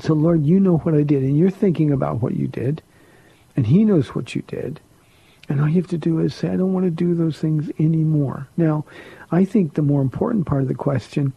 So 0.00 0.14
Lord, 0.14 0.46
you 0.46 0.60
know 0.60 0.78
what 0.78 0.94
I 0.94 1.02
did 1.02 1.22
and 1.22 1.36
you're 1.36 1.50
thinking 1.50 1.90
about 1.90 2.22
what 2.22 2.36
you 2.36 2.46
did 2.46 2.82
and 3.56 3.66
he 3.66 3.84
knows 3.84 4.14
what 4.14 4.34
you 4.34 4.42
did. 4.42 4.80
And 5.48 5.60
all 5.60 5.68
you 5.68 5.80
have 5.80 5.90
to 5.90 5.98
do 5.98 6.20
is 6.20 6.34
say, 6.34 6.48
I 6.48 6.56
don't 6.56 6.72
want 6.72 6.86
to 6.86 6.90
do 6.90 7.14
those 7.14 7.38
things 7.38 7.68
anymore. 7.78 8.46
Now, 8.56 8.84
I 9.30 9.44
think 9.44 9.74
the 9.74 9.82
more 9.82 10.00
important 10.00 10.46
part 10.46 10.62
of 10.62 10.68
the 10.68 10.74
question 10.74 11.32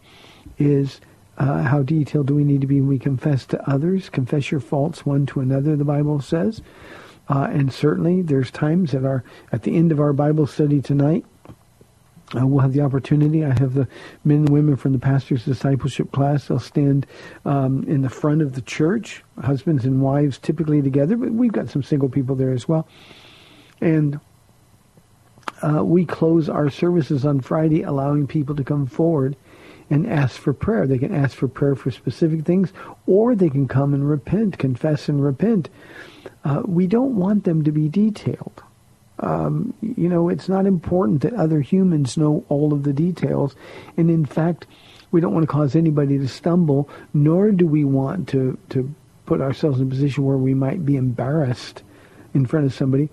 is 0.58 1.00
uh, 1.38 1.62
how 1.62 1.82
detailed 1.82 2.28
do 2.28 2.34
we 2.34 2.44
need 2.44 2.60
to 2.60 2.66
be 2.66 2.80
when 2.80 2.88
we 2.88 2.98
confess 2.98 3.44
to 3.46 3.70
others? 3.70 4.08
Confess 4.08 4.50
your 4.50 4.60
faults 4.60 5.04
one 5.04 5.26
to 5.26 5.40
another, 5.40 5.76
the 5.76 5.84
Bible 5.84 6.20
says. 6.20 6.62
Uh, 7.28 7.48
and 7.50 7.72
certainly 7.72 8.22
there's 8.22 8.50
times 8.50 8.94
at 8.94 9.04
our 9.04 9.24
at 9.52 9.62
the 9.62 9.76
end 9.76 9.92
of 9.92 10.00
our 10.00 10.12
Bible 10.12 10.46
study 10.46 10.80
tonight, 10.80 11.24
uh, 12.34 12.46
we'll 12.46 12.60
have 12.60 12.72
the 12.72 12.80
opportunity. 12.80 13.44
I 13.44 13.58
have 13.58 13.74
the 13.74 13.86
men 14.24 14.38
and 14.38 14.48
women 14.48 14.76
from 14.76 14.92
the 14.92 14.98
pastor's 14.98 15.44
discipleship 15.44 16.10
class. 16.10 16.48
They'll 16.48 16.58
stand 16.58 17.06
um, 17.44 17.84
in 17.84 18.02
the 18.02 18.10
front 18.10 18.42
of 18.42 18.54
the 18.54 18.62
church, 18.62 19.22
husbands 19.42 19.84
and 19.84 20.02
wives 20.02 20.38
typically 20.38 20.82
together, 20.82 21.16
but 21.16 21.30
we've 21.30 21.52
got 21.52 21.68
some 21.68 21.82
single 21.82 22.08
people 22.08 22.34
there 22.34 22.52
as 22.52 22.66
well. 22.66 22.88
And 23.80 24.18
uh, 25.62 25.84
we 25.84 26.04
close 26.04 26.48
our 26.48 26.68
services 26.68 27.24
on 27.24 27.40
Friday, 27.40 27.82
allowing 27.82 28.26
people 28.26 28.56
to 28.56 28.64
come 28.64 28.86
forward 28.86 29.36
and 29.88 30.06
ask 30.06 30.40
for 30.40 30.52
prayer. 30.52 30.86
They 30.86 30.98
can 30.98 31.14
ask 31.14 31.36
for 31.36 31.46
prayer 31.46 31.76
for 31.76 31.92
specific 31.92 32.44
things, 32.44 32.72
or 33.06 33.36
they 33.36 33.48
can 33.48 33.68
come 33.68 33.94
and 33.94 34.08
repent, 34.08 34.58
confess 34.58 35.08
and 35.08 35.22
repent. 35.22 35.68
Uh, 36.46 36.62
we 36.64 36.86
don't 36.86 37.16
want 37.16 37.42
them 37.42 37.64
to 37.64 37.72
be 37.72 37.88
detailed. 37.88 38.62
Um, 39.18 39.74
you 39.80 40.08
know, 40.08 40.28
it's 40.28 40.48
not 40.48 40.64
important 40.64 41.22
that 41.22 41.34
other 41.34 41.60
humans 41.60 42.16
know 42.16 42.44
all 42.48 42.72
of 42.72 42.84
the 42.84 42.92
details. 42.92 43.56
And 43.96 44.08
in 44.12 44.24
fact, 44.24 44.64
we 45.10 45.20
don't 45.20 45.34
want 45.34 45.42
to 45.42 45.52
cause 45.52 45.74
anybody 45.74 46.18
to 46.18 46.28
stumble, 46.28 46.88
nor 47.12 47.50
do 47.50 47.66
we 47.66 47.82
want 47.82 48.28
to, 48.28 48.56
to 48.68 48.94
put 49.24 49.40
ourselves 49.40 49.80
in 49.80 49.88
a 49.88 49.90
position 49.90 50.24
where 50.24 50.36
we 50.36 50.54
might 50.54 50.86
be 50.86 50.94
embarrassed 50.94 51.82
in 52.32 52.46
front 52.46 52.64
of 52.64 52.72
somebody. 52.72 53.08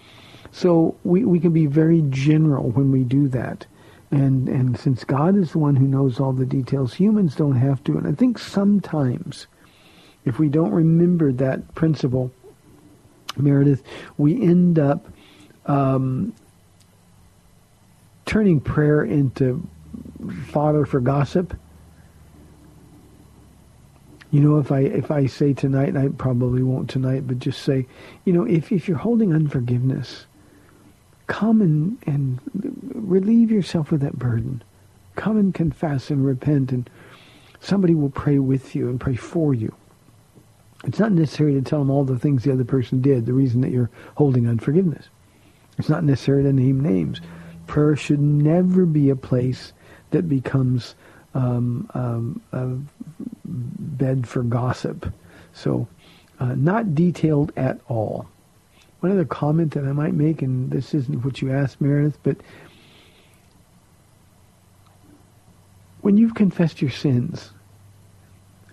So 0.52 0.96
we, 1.04 1.26
we 1.26 1.40
can 1.40 1.54
be 1.54 1.66
very 1.66 2.04
general 2.10 2.70
when 2.70 2.92
we 2.92 3.04
do 3.04 3.28
that. 3.30 3.66
And, 4.12 4.48
and 4.48 4.78
since 4.78 5.04
God 5.04 5.36
is 5.36 5.54
the 5.54 5.58
one 5.58 5.76
who 5.76 5.88
knows 5.88 6.20
all 6.20 6.34
the 6.34 6.46
details, 6.46 6.94
humans 6.94 7.36
don't 7.36 7.56
have 7.56 7.84
to. 7.86 7.98
And 7.98 8.06
I 8.06 8.12
think 8.12 8.38
sometimes 8.38 9.48
if 10.24 10.38
we 10.38 10.50
don't 10.50 10.72
remember 10.72 11.32
that 11.32 11.74
principle, 11.74 12.32
Meredith, 13.38 13.84
we 14.18 14.42
end 14.42 14.80
up 14.80 15.08
um, 15.66 16.34
turning 18.26 18.60
prayer 18.60 19.04
into 19.04 19.68
fodder 20.48 20.86
for 20.86 21.00
gossip. 21.00 21.58
You 24.32 24.42
know, 24.42 24.58
if 24.58 24.72
I 24.72 24.80
if 24.80 25.12
I 25.12 25.28
say 25.28 25.54
tonight, 25.54 25.90
and 25.90 26.00
I 26.00 26.08
probably 26.08 26.64
won't 26.64 26.90
tonight, 26.90 27.28
but 27.28 27.38
just 27.38 27.62
say, 27.62 27.86
you 28.26 28.34
know, 28.34 28.46
if 28.46 28.72
if 28.72 28.88
you're 28.88 28.98
holding 28.98 29.32
unforgiveness, 29.32 30.26
come 31.28 31.62
and, 31.62 31.98
and 32.06 32.40
relieve 32.94 33.52
yourself 33.52 33.92
of 33.92 34.00
that 34.02 34.18
burden. 34.18 34.64
Come 35.16 35.38
and 35.38 35.54
confess 35.54 36.10
and 36.10 36.26
repent, 36.26 36.72
and 36.72 36.90
somebody 37.60 37.94
will 37.94 38.10
pray 38.10 38.40
with 38.40 38.76
you 38.76 38.90
and 38.90 39.00
pray 39.00 39.16
for 39.16 39.54
you. 39.54 39.74
It's 40.84 41.00
not 41.00 41.12
necessary 41.14 41.54
to 41.54 41.62
tell 41.62 41.80
them 41.80 41.90
all 41.90 42.04
the 42.04 42.20
things 42.20 42.44
the 42.44 42.52
other 42.52 42.66
person 42.66 43.02
did, 43.02 43.26
the 43.26 43.34
reason 43.34 43.62
that 43.62 43.72
you're 43.72 43.90
holding 44.16 44.48
unforgiveness. 44.48 45.08
It's 45.78 45.90
not 45.90 46.04
necessary 46.04 46.44
to 46.44 46.54
name 46.54 46.82
names. 46.82 47.22
Prayer 47.68 47.96
should 47.96 48.20
never 48.20 48.86
be 48.86 49.10
a 49.10 49.16
place 49.16 49.74
that 50.12 50.28
becomes 50.30 50.96
um, 51.34 51.90
um, 51.94 52.42
a 52.52 52.78
bed 53.46 54.28
for 54.28 54.44
gossip. 54.44 55.12
So, 55.54 55.88
uh, 56.40 56.56
not 56.56 56.94
detailed 56.94 57.54
at 57.56 57.80
all. 57.88 58.28
One 59.00 59.12
other 59.12 59.26
comment 59.26 59.74
that 59.74 59.86
I 59.86 59.94
might 59.94 60.14
make, 60.14 60.42
and 60.42 60.70
this 60.72 60.94
isn't 60.94 61.24
what 61.24 61.42
you 61.42 61.52
asked, 61.52 61.82
Meredith, 61.82 62.18
but 62.24 62.38
when 66.02 66.18
you've 66.18 66.36
confessed 66.36 66.82
your 66.82 66.92
sins 66.92 67.52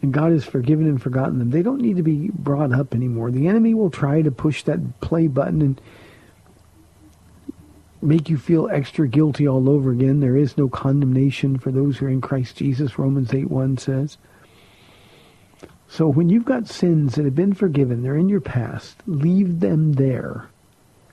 and 0.02 0.12
God 0.12 0.32
has 0.32 0.44
forgiven 0.44 0.86
and 0.86 1.00
forgotten 1.00 1.38
them, 1.38 1.50
they 1.50 1.62
don't 1.62 1.80
need 1.80 1.96
to 1.96 2.02
be 2.02 2.30
brought 2.32 2.72
up 2.72 2.94
anymore. 2.94 3.30
The 3.30 3.48
enemy 3.48 3.74
will 3.74 3.90
try 3.90 4.22
to 4.22 4.30
push 4.30 4.62
that 4.62 5.00
play 5.00 5.26
button 5.26 5.60
and 5.60 5.80
make 8.02 8.30
you 8.30 8.38
feel 8.38 8.68
extra 8.70 9.06
guilty 9.06 9.46
all 9.46 9.68
over 9.68 9.90
again. 9.90 10.20
There 10.20 10.36
is 10.36 10.56
no 10.56 10.68
condemnation 10.68 11.58
for 11.58 11.70
those 11.70 11.98
who 11.98 12.06
are 12.06 12.10
in 12.10 12.20
Christ 12.20 12.56
Jesus, 12.56 12.98
Romans 12.98 13.34
8 13.34 13.50
1 13.50 13.78
says. 13.78 14.16
So 15.86 16.06
when 16.08 16.28
you've 16.28 16.44
got 16.44 16.68
sins 16.68 17.16
that 17.16 17.24
have 17.24 17.34
been 17.34 17.52
forgiven, 17.52 18.02
they're 18.02 18.16
in 18.16 18.28
your 18.28 18.40
past, 18.40 19.02
leave 19.06 19.60
them 19.60 19.94
there. 19.94 20.48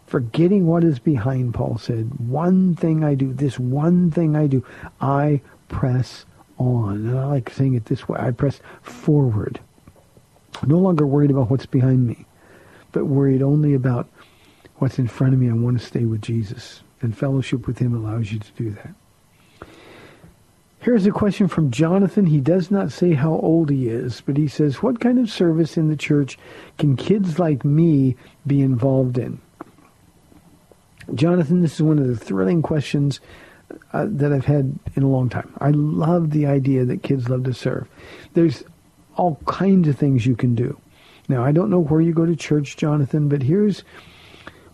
Forgetting 0.06 0.68
what 0.68 0.84
is 0.86 1.00
behind, 1.00 1.54
Paul 1.54 1.78
said, 1.78 2.20
one 2.20 2.76
thing 2.76 3.04
I 3.04 3.16
do, 3.16 3.34
this 3.34 3.60
one 3.60 4.12
thing 4.12 4.36
I 4.36 4.48
do, 4.48 4.64
I 5.02 5.42
press 5.68 6.26
on. 6.58 7.08
And 7.08 7.18
I 7.18 7.26
like 7.26 7.50
saying 7.50 7.76
it 7.76 7.86
this 7.86 8.08
way, 8.08 8.20
I 8.20 8.32
press 8.32 8.60
forward. 8.82 9.60
No 10.66 10.80
longer 10.80 11.06
worried 11.06 11.32
about 11.32 11.50
what's 11.50 11.66
behind 11.66 12.08
me, 12.08 12.26
but 12.92 13.06
worried 13.06 13.44
only 13.44 13.74
about 13.74 14.08
what's 14.78 15.00
in 15.00 15.08
front 15.08 15.34
of 15.34 15.40
me. 15.40 15.50
I 15.50 15.54
want 15.54 15.80
to 15.80 15.86
stay 15.86 16.06
with 16.06 16.22
Jesus. 16.22 16.82
And 17.02 17.16
fellowship 17.16 17.68
with 17.68 17.78
him 17.78 17.94
allows 17.94 18.32
you 18.32 18.40
to 18.40 18.52
do 18.54 18.72
that. 18.72 18.94
Here's 20.80 21.06
a 21.06 21.12
question 21.12 21.48
from 21.48 21.70
Jonathan. 21.70 22.26
He 22.26 22.40
does 22.40 22.72
not 22.72 22.92
say 22.92 23.14
how 23.14 23.34
old 23.34 23.70
he 23.70 23.90
is, 23.90 24.22
but 24.22 24.38
he 24.38 24.48
says, 24.48 24.82
what 24.82 25.00
kind 25.00 25.20
of 25.20 25.30
service 25.30 25.78
in 25.78 25.90
the 25.90 25.98
church 25.98 26.40
can 26.78 26.96
kids 26.96 27.40
like 27.40 27.66
me 27.66 28.16
be 28.48 28.62
involved 28.62 29.18
in? 29.18 29.40
Jonathan, 31.14 31.62
this 31.62 31.76
is 31.76 31.82
one 31.82 32.00
of 32.00 32.08
the 32.08 32.16
thrilling 32.16 32.62
questions 32.62 33.20
uh, 33.94 34.06
that 34.10 34.32
I've 34.32 34.46
had 34.46 34.78
in 34.96 35.04
a 35.04 35.10
long 35.10 35.30
time. 35.30 35.52
I 35.60 35.72
love 35.72 36.32
the 36.32 36.46
idea 36.46 36.86
that 36.86 37.04
kids 37.04 37.30
love 37.30 37.44
to 37.44 37.54
serve. 37.54 37.88
There's 38.34 38.64
all 39.16 39.40
kinds 39.46 39.88
of 39.88 39.98
things 39.98 40.26
you 40.26 40.36
can 40.36 40.56
do. 40.56 40.80
Now, 41.28 41.44
I 41.44 41.52
don't 41.52 41.70
know 41.70 41.80
where 41.80 42.02
you 42.02 42.14
go 42.14 42.26
to 42.26 42.36
church, 42.36 42.78
Jonathan, 42.78 43.28
but 43.28 43.42
here's 43.44 43.84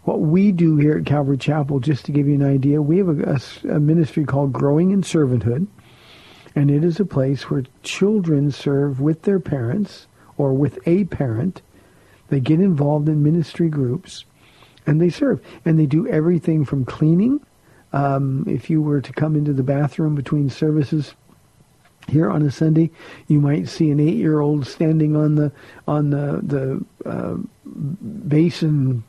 what 0.04 0.20
we 0.20 0.52
do 0.52 0.78
here 0.78 0.98
at 0.98 1.06
Calvary 1.06 1.38
Chapel, 1.38 1.80
just 1.80 2.06
to 2.06 2.12
give 2.12 2.28
you 2.28 2.36
an 2.36 2.46
idea. 2.46 2.82
We 2.82 2.98
have 2.98 3.08
a, 3.08 3.40
a, 3.68 3.76
a 3.76 3.80
ministry 3.80 4.26
called 4.26 4.54
Growing 4.54 4.92
in 4.92 5.02
Servanthood, 5.02 5.66
and 6.56 6.70
it 6.70 6.84
is 6.84 7.00
a 7.00 7.06
place 7.06 7.50
where 7.50 7.64
children 7.82 8.52
serve 8.52 9.00
with 9.00 9.24
their 9.24 9.40
parents 9.40 10.08
or 10.38 10.54
with 10.54 10.78
a 10.86 11.06
parent. 11.06 11.62
They 12.28 12.40
get 12.40 12.60
involved 12.60 13.08
in 13.10 13.24
ministry 13.24 13.70
groups, 13.70 14.26
and 14.86 15.02
they 15.02 15.10
serve. 15.10 15.42
And 15.66 15.80
they 15.80 15.86
do 15.86 16.08
everything 16.08 16.66
from 16.66 16.86
cleaning 16.86 17.40
um, 17.94 18.44
if 18.48 18.70
you 18.70 18.82
were 18.82 19.02
to 19.02 19.14
come 19.14 19.36
into 19.36 19.54
the 19.54 19.64
bathroom 19.64 20.16
between 20.16 20.50
services 20.50 21.14
here 22.10 22.30
on 22.30 22.42
a 22.42 22.52
Sunday, 22.52 22.92
you 23.28 23.40
might 23.40 23.70
see 23.70 23.92
an 23.92 24.00
eight-year-old 24.00 24.68
standing 24.68 25.16
on 25.16 25.36
the 25.36 25.52
on 25.88 26.10
the 26.10 26.40
the 26.44 27.10
uh, 27.10 27.38
basin 28.28 29.04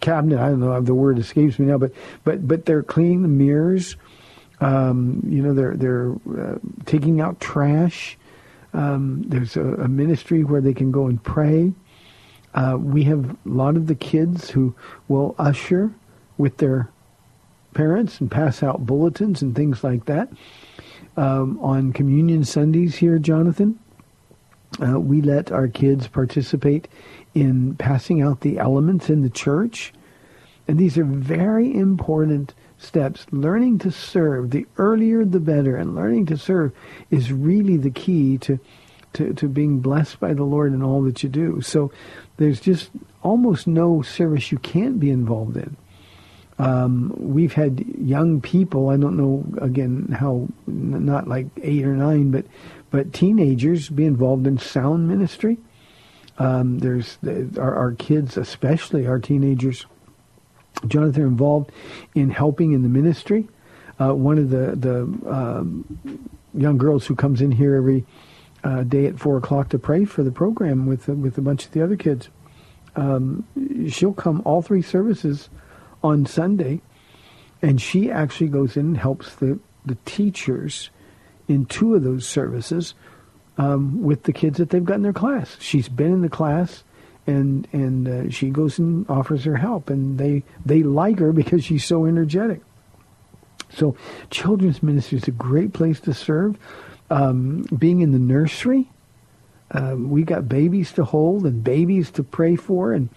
cabinet. 0.00 0.38
I 0.38 0.48
don't 0.50 0.60
know 0.60 0.80
the 0.80 0.94
word 0.94 1.18
escapes 1.18 1.58
me 1.58 1.66
now, 1.66 1.76
but 1.76 1.92
but 2.24 2.46
but 2.46 2.64
they're 2.64 2.82
cleaning 2.82 3.22
the 3.22 3.28
mirrors. 3.28 3.96
Um, 4.60 5.22
you 5.26 5.42
know, 5.42 5.52
they're 5.52 5.76
they're 5.76 6.12
uh, 6.38 6.58
taking 6.86 7.20
out 7.20 7.40
trash. 7.40 8.16
Um, 8.72 9.24
there's 9.26 9.56
a, 9.56 9.64
a, 9.64 9.88
ministry 9.88 10.44
where 10.44 10.60
they 10.60 10.74
can 10.74 10.92
go 10.92 11.06
and 11.06 11.22
pray. 11.22 11.72
Uh, 12.54 12.76
we 12.78 13.02
have 13.04 13.30
a 13.30 13.36
lot 13.46 13.76
of 13.76 13.86
the 13.86 13.94
kids 13.94 14.50
who 14.50 14.74
will 15.08 15.34
usher 15.38 15.90
with 16.36 16.58
their 16.58 16.90
parents 17.78 18.20
and 18.20 18.28
pass 18.28 18.60
out 18.60 18.84
bulletins 18.84 19.40
and 19.40 19.54
things 19.54 19.84
like 19.84 20.06
that. 20.06 20.28
Um, 21.16 21.60
on 21.60 21.92
Communion 21.92 22.42
Sundays 22.42 22.96
here, 22.96 23.20
Jonathan, 23.20 23.78
uh, 24.84 24.98
we 24.98 25.22
let 25.22 25.52
our 25.52 25.68
kids 25.68 26.08
participate 26.08 26.88
in 27.34 27.76
passing 27.76 28.20
out 28.20 28.40
the 28.40 28.58
elements 28.58 29.08
in 29.08 29.22
the 29.22 29.30
church. 29.30 29.92
And 30.66 30.76
these 30.76 30.98
are 30.98 31.04
very 31.04 31.72
important 31.72 32.52
steps. 32.78 33.26
Learning 33.30 33.78
to 33.78 33.92
serve, 33.92 34.50
the 34.50 34.66
earlier 34.76 35.24
the 35.24 35.38
better, 35.38 35.76
and 35.76 35.94
learning 35.94 36.26
to 36.26 36.36
serve 36.36 36.72
is 37.12 37.32
really 37.32 37.76
the 37.76 37.92
key 37.92 38.38
to, 38.38 38.58
to, 39.12 39.32
to 39.34 39.46
being 39.46 39.78
blessed 39.78 40.18
by 40.18 40.34
the 40.34 40.42
Lord 40.42 40.72
in 40.72 40.82
all 40.82 41.00
that 41.02 41.22
you 41.22 41.28
do. 41.28 41.60
So 41.60 41.92
there's 42.38 42.60
just 42.60 42.90
almost 43.22 43.68
no 43.68 44.02
service 44.02 44.50
you 44.50 44.58
can't 44.58 44.98
be 44.98 45.10
involved 45.10 45.56
in. 45.56 45.76
Um, 46.58 47.14
we've 47.16 47.52
had 47.52 47.84
young 47.98 48.40
people. 48.40 48.88
I 48.88 48.96
don't 48.96 49.16
know 49.16 49.44
again 49.60 50.16
how 50.18 50.48
not 50.66 51.28
like 51.28 51.46
eight 51.62 51.84
or 51.84 51.94
nine, 51.94 52.30
but 52.30 52.46
but 52.90 53.12
teenagers 53.12 53.88
be 53.88 54.04
involved 54.04 54.46
in 54.46 54.58
sound 54.58 55.08
ministry. 55.08 55.58
Um, 56.38 56.78
there's 56.78 57.18
our, 57.58 57.74
our, 57.74 57.92
kids, 57.92 58.36
especially 58.36 59.06
our 59.06 59.18
teenagers. 59.18 59.86
Jonathan, 60.86 61.22
involved 61.22 61.72
in 62.14 62.30
helping 62.30 62.72
in 62.72 62.82
the 62.82 62.88
ministry. 62.88 63.48
Uh, 64.00 64.14
one 64.14 64.38
of 64.38 64.50
the 64.50 64.76
the 64.76 65.02
um, 65.28 66.30
young 66.54 66.78
girls 66.78 67.06
who 67.06 67.14
comes 67.14 67.40
in 67.40 67.52
here 67.52 67.76
every 67.76 68.04
uh, 68.64 68.82
day 68.82 69.06
at 69.06 69.18
four 69.18 69.36
o'clock 69.36 69.68
to 69.70 69.78
pray 69.78 70.04
for 70.04 70.22
the 70.22 70.30
program 70.32 70.86
with 70.86 71.08
with 71.08 71.38
a 71.38 71.40
bunch 71.40 71.66
of 71.66 71.72
the 71.72 71.82
other 71.82 71.96
kids. 71.96 72.28
Um, 72.96 73.46
she'll 73.88 74.12
come 74.12 74.42
all 74.44 74.62
three 74.62 74.82
services 74.82 75.48
on 76.02 76.26
Sunday, 76.26 76.80
and 77.62 77.80
she 77.80 78.10
actually 78.10 78.48
goes 78.48 78.76
in 78.76 78.86
and 78.86 78.96
helps 78.98 79.34
the, 79.36 79.58
the 79.84 79.96
teachers 80.04 80.90
in 81.48 81.66
two 81.66 81.94
of 81.94 82.04
those 82.04 82.26
services 82.26 82.94
um, 83.56 84.02
with 84.02 84.22
the 84.24 84.32
kids 84.32 84.58
that 84.58 84.70
they've 84.70 84.84
got 84.84 84.94
in 84.94 85.02
their 85.02 85.12
class. 85.12 85.56
She's 85.60 85.88
been 85.88 86.12
in 86.12 86.22
the 86.22 86.28
class, 86.28 86.84
and 87.26 87.66
and 87.72 88.08
uh, 88.08 88.30
she 88.30 88.50
goes 88.50 88.78
and 88.78 89.08
offers 89.10 89.44
her 89.44 89.56
help, 89.56 89.90
and 89.90 90.18
they 90.18 90.44
they 90.64 90.82
like 90.82 91.18
her 91.18 91.32
because 91.32 91.64
she's 91.64 91.84
so 91.84 92.06
energetic. 92.06 92.60
So, 93.70 93.96
children's 94.30 94.82
ministry 94.82 95.18
is 95.18 95.28
a 95.28 95.32
great 95.32 95.72
place 95.72 96.00
to 96.00 96.14
serve. 96.14 96.56
Um, 97.10 97.62
being 97.76 98.00
in 98.00 98.12
the 98.12 98.18
nursery, 98.18 98.90
um, 99.72 100.10
we 100.10 100.22
got 100.22 100.48
babies 100.48 100.92
to 100.92 101.04
hold 101.04 101.44
and 101.44 101.62
babies 101.62 102.10
to 102.12 102.22
pray 102.22 102.56
for, 102.56 102.92
and 102.92 103.08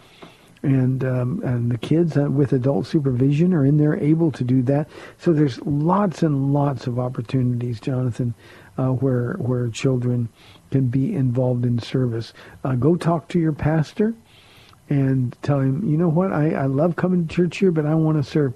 and 0.64 1.04
um, 1.04 1.42
and 1.44 1.72
the 1.72 1.78
kids 1.78 2.18
uh, 2.18 2.30
with 2.30 2.54
adult 2.54 2.86
supervision 2.86 3.54
are 3.54 3.66
in 3.66 3.78
there 3.78 3.98
able 3.98 4.32
to 4.32 4.44
do 4.44 4.62
that. 4.64 4.88
So 5.18 5.34
there's 5.34 5.60
lots 5.62 6.22
and 6.24 6.54
lots 6.54 6.88
of 6.88 7.00
opportunities, 7.00 7.80
Jonathan, 7.80 8.34
uh, 8.78 8.90
where 8.90 9.34
where 9.34 9.70
children 9.70 10.30
can 10.70 10.88
be 10.88 11.16
involved 11.16 11.66
in 11.66 11.80
service. 11.80 12.34
Uh, 12.64 12.76
go 12.76 12.96
talk 12.96 13.28
to 13.30 13.40
your 13.40 13.54
pastor 13.54 14.14
and 14.90 15.36
tell 15.42 15.60
him, 15.60 15.90
you 15.90 15.98
know 15.98 16.10
what, 16.10 16.34
I, 16.34 16.52
I 16.52 16.66
love 16.66 16.98
coming 16.98 17.28
to 17.28 17.34
church 17.34 17.58
here, 17.58 17.72
but 17.72 17.86
I 17.86 17.96
want 17.96 18.18
to 18.18 18.30
serve. 18.30 18.54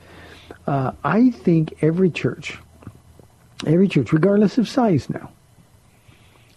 Uh, 0.67 0.91
I 1.03 1.29
think 1.29 1.81
every 1.81 2.09
church, 2.09 2.57
every 3.65 3.87
church, 3.87 4.11
regardless 4.11 4.57
of 4.57 4.67
size 4.67 5.09
now, 5.09 5.31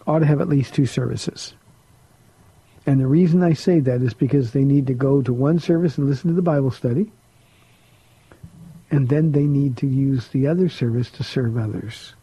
ought 0.05 0.19
to 0.19 0.25
have 0.25 0.41
at 0.41 0.49
least 0.49 0.73
two 0.73 0.85
services. 0.85 1.53
And 2.89 2.99
the 2.99 3.05
reason 3.05 3.43
I 3.43 3.53
say 3.53 3.81
that 3.81 4.01
is 4.01 4.15
because 4.15 4.49
they 4.49 4.63
need 4.63 4.87
to 4.87 4.95
go 4.95 5.21
to 5.21 5.31
one 5.31 5.59
service 5.59 5.99
and 5.99 6.09
listen 6.09 6.29
to 6.29 6.35
the 6.35 6.41
Bible 6.41 6.71
study. 6.71 7.11
And 8.89 9.09
then 9.09 9.31
they 9.31 9.43
need 9.43 9.77
to 9.77 9.85
use 9.85 10.29
the 10.29 10.47
other 10.47 10.69
service 10.69 11.11
to 11.11 11.23
serve 11.23 11.55
others. 11.55 12.15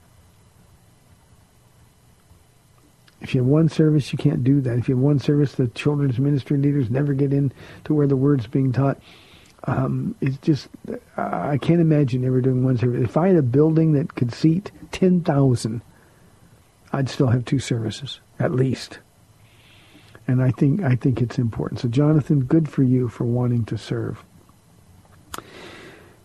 If 3.21 3.33
you 3.33 3.43
have 3.43 3.49
one 3.49 3.69
service, 3.69 4.13
you 4.13 4.19
can't 4.19 4.43
do 4.43 4.61
that. 4.63 4.77
If 4.77 4.89
you 4.89 4.97
have 4.97 5.05
one 5.05 5.21
service, 5.21 5.53
the 5.53 5.69
children's 5.69 6.19
ministry 6.19 6.59
leaders 6.59 6.91
never 6.91 7.15
get 7.15 7.33
in 7.33 7.53
to 7.85 7.95
where 7.95 8.09
the 8.09 8.17
word's 8.17 8.49
being 8.49 8.73
taught. 8.73 8.99
Um, 9.69 10.17
it's 10.21 10.39
just, 10.39 10.67
I 11.17 11.59
can't 11.59 11.81
imagine 11.81 12.25
ever 12.25 12.41
doing 12.41 12.65
one 12.65 12.77
service. 12.77 13.05
If 13.05 13.17
I 13.17 13.29
had 13.29 13.37
a 13.37 13.43
building 13.43 13.93
that 13.93 14.17
could 14.17 14.35
seat 14.35 14.73
10,000, 14.91 15.81
I'd 16.93 17.09
still 17.09 17.29
have 17.29 17.45
two 17.45 17.61
services, 17.61 18.19
at 18.41 18.51
least 18.51 18.99
and 20.27 20.43
I 20.43 20.51
think 20.51 20.83
I 20.83 20.97
think 20.97 21.21
it's 21.21 21.39
important. 21.39 21.81
So, 21.81 21.89
Jonathan, 21.89 22.45
good 22.45 22.69
for 22.69 22.83
you 22.83 23.09
for 23.09 23.25
wanting 23.25 23.65
to 23.67 23.79
serve. 23.79 24.25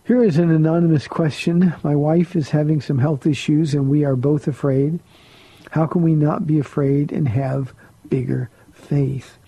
Here 0.04 0.24
is 0.24 0.38
an 0.38 0.50
anonymous 0.50 1.06
question. 1.06 1.74
My 1.84 1.94
wife 1.94 2.34
is 2.34 2.50
having 2.50 2.80
some 2.80 2.98
health 2.98 3.26
issues, 3.26 3.72
and 3.72 3.88
we 3.88 4.04
are 4.04 4.16
both 4.16 4.48
afraid. 4.48 4.98
How 5.70 5.86
can 5.86 6.02
we 6.02 6.14
not 6.14 6.46
be 6.46 6.58
afraid 6.58 7.12
and 7.12 7.28
have 7.28 7.72
bigger 8.08 8.50
faith? 8.72 9.38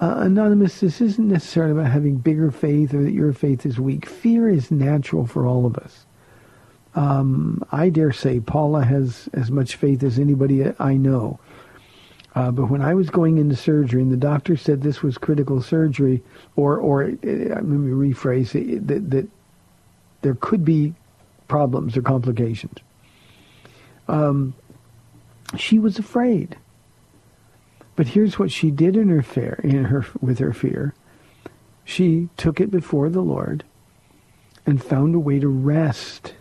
Uh, 0.00 0.16
Anonymous, 0.18 0.80
this 0.80 1.00
isn't 1.00 1.28
necessarily 1.28 1.72
about 1.72 1.90
having 1.90 2.16
bigger 2.16 2.50
faith 2.50 2.92
or 2.92 3.02
that 3.02 3.12
your 3.12 3.32
faith 3.32 3.64
is 3.64 3.78
weak. 3.78 4.06
Fear 4.06 4.48
is 4.48 4.70
natural 4.70 5.26
for 5.26 5.46
all 5.46 5.64
of 5.64 5.76
us. 5.76 6.04
Um, 6.94 7.62
I 7.72 7.88
dare 7.88 8.12
say 8.12 8.40
Paula 8.40 8.84
has 8.84 9.28
as 9.32 9.50
much 9.50 9.76
faith 9.76 10.02
as 10.02 10.18
anybody 10.18 10.64
I 10.78 10.94
know. 10.96 11.40
Uh, 12.34 12.50
but 12.50 12.68
when 12.68 12.82
I 12.82 12.94
was 12.94 13.10
going 13.10 13.38
into 13.38 13.54
surgery 13.54 14.02
and 14.02 14.10
the 14.10 14.16
doctor 14.16 14.56
said 14.56 14.82
this 14.82 15.02
was 15.02 15.18
critical 15.18 15.62
surgery, 15.62 16.22
or, 16.56 16.78
or 16.78 17.04
uh, 17.04 17.08
let 17.22 17.64
me 17.64 18.10
rephrase 18.10 18.54
it, 18.54 18.86
that, 18.88 19.10
that 19.10 19.28
there 20.22 20.34
could 20.34 20.64
be 20.64 20.94
problems 21.46 21.96
or 21.96 22.02
complications, 22.02 22.78
um, 24.08 24.54
she 25.56 25.78
was 25.78 25.98
afraid. 25.98 26.56
But 27.96 28.08
here's 28.08 28.38
what 28.38 28.50
she 28.50 28.72
did 28.72 28.96
in 28.96 29.08
her 29.08 29.22
fear, 29.22 29.60
in 29.62 29.84
her 29.84 30.04
with 30.20 30.40
her 30.40 30.52
fear. 30.52 30.94
She 31.84 32.28
took 32.36 32.60
it 32.60 32.70
before 32.70 33.08
the 33.08 33.20
Lord 33.20 33.62
and 34.66 34.82
found 34.82 35.14
a 35.14 35.20
way 35.20 35.38
to 35.38 35.48
rest 35.48 36.34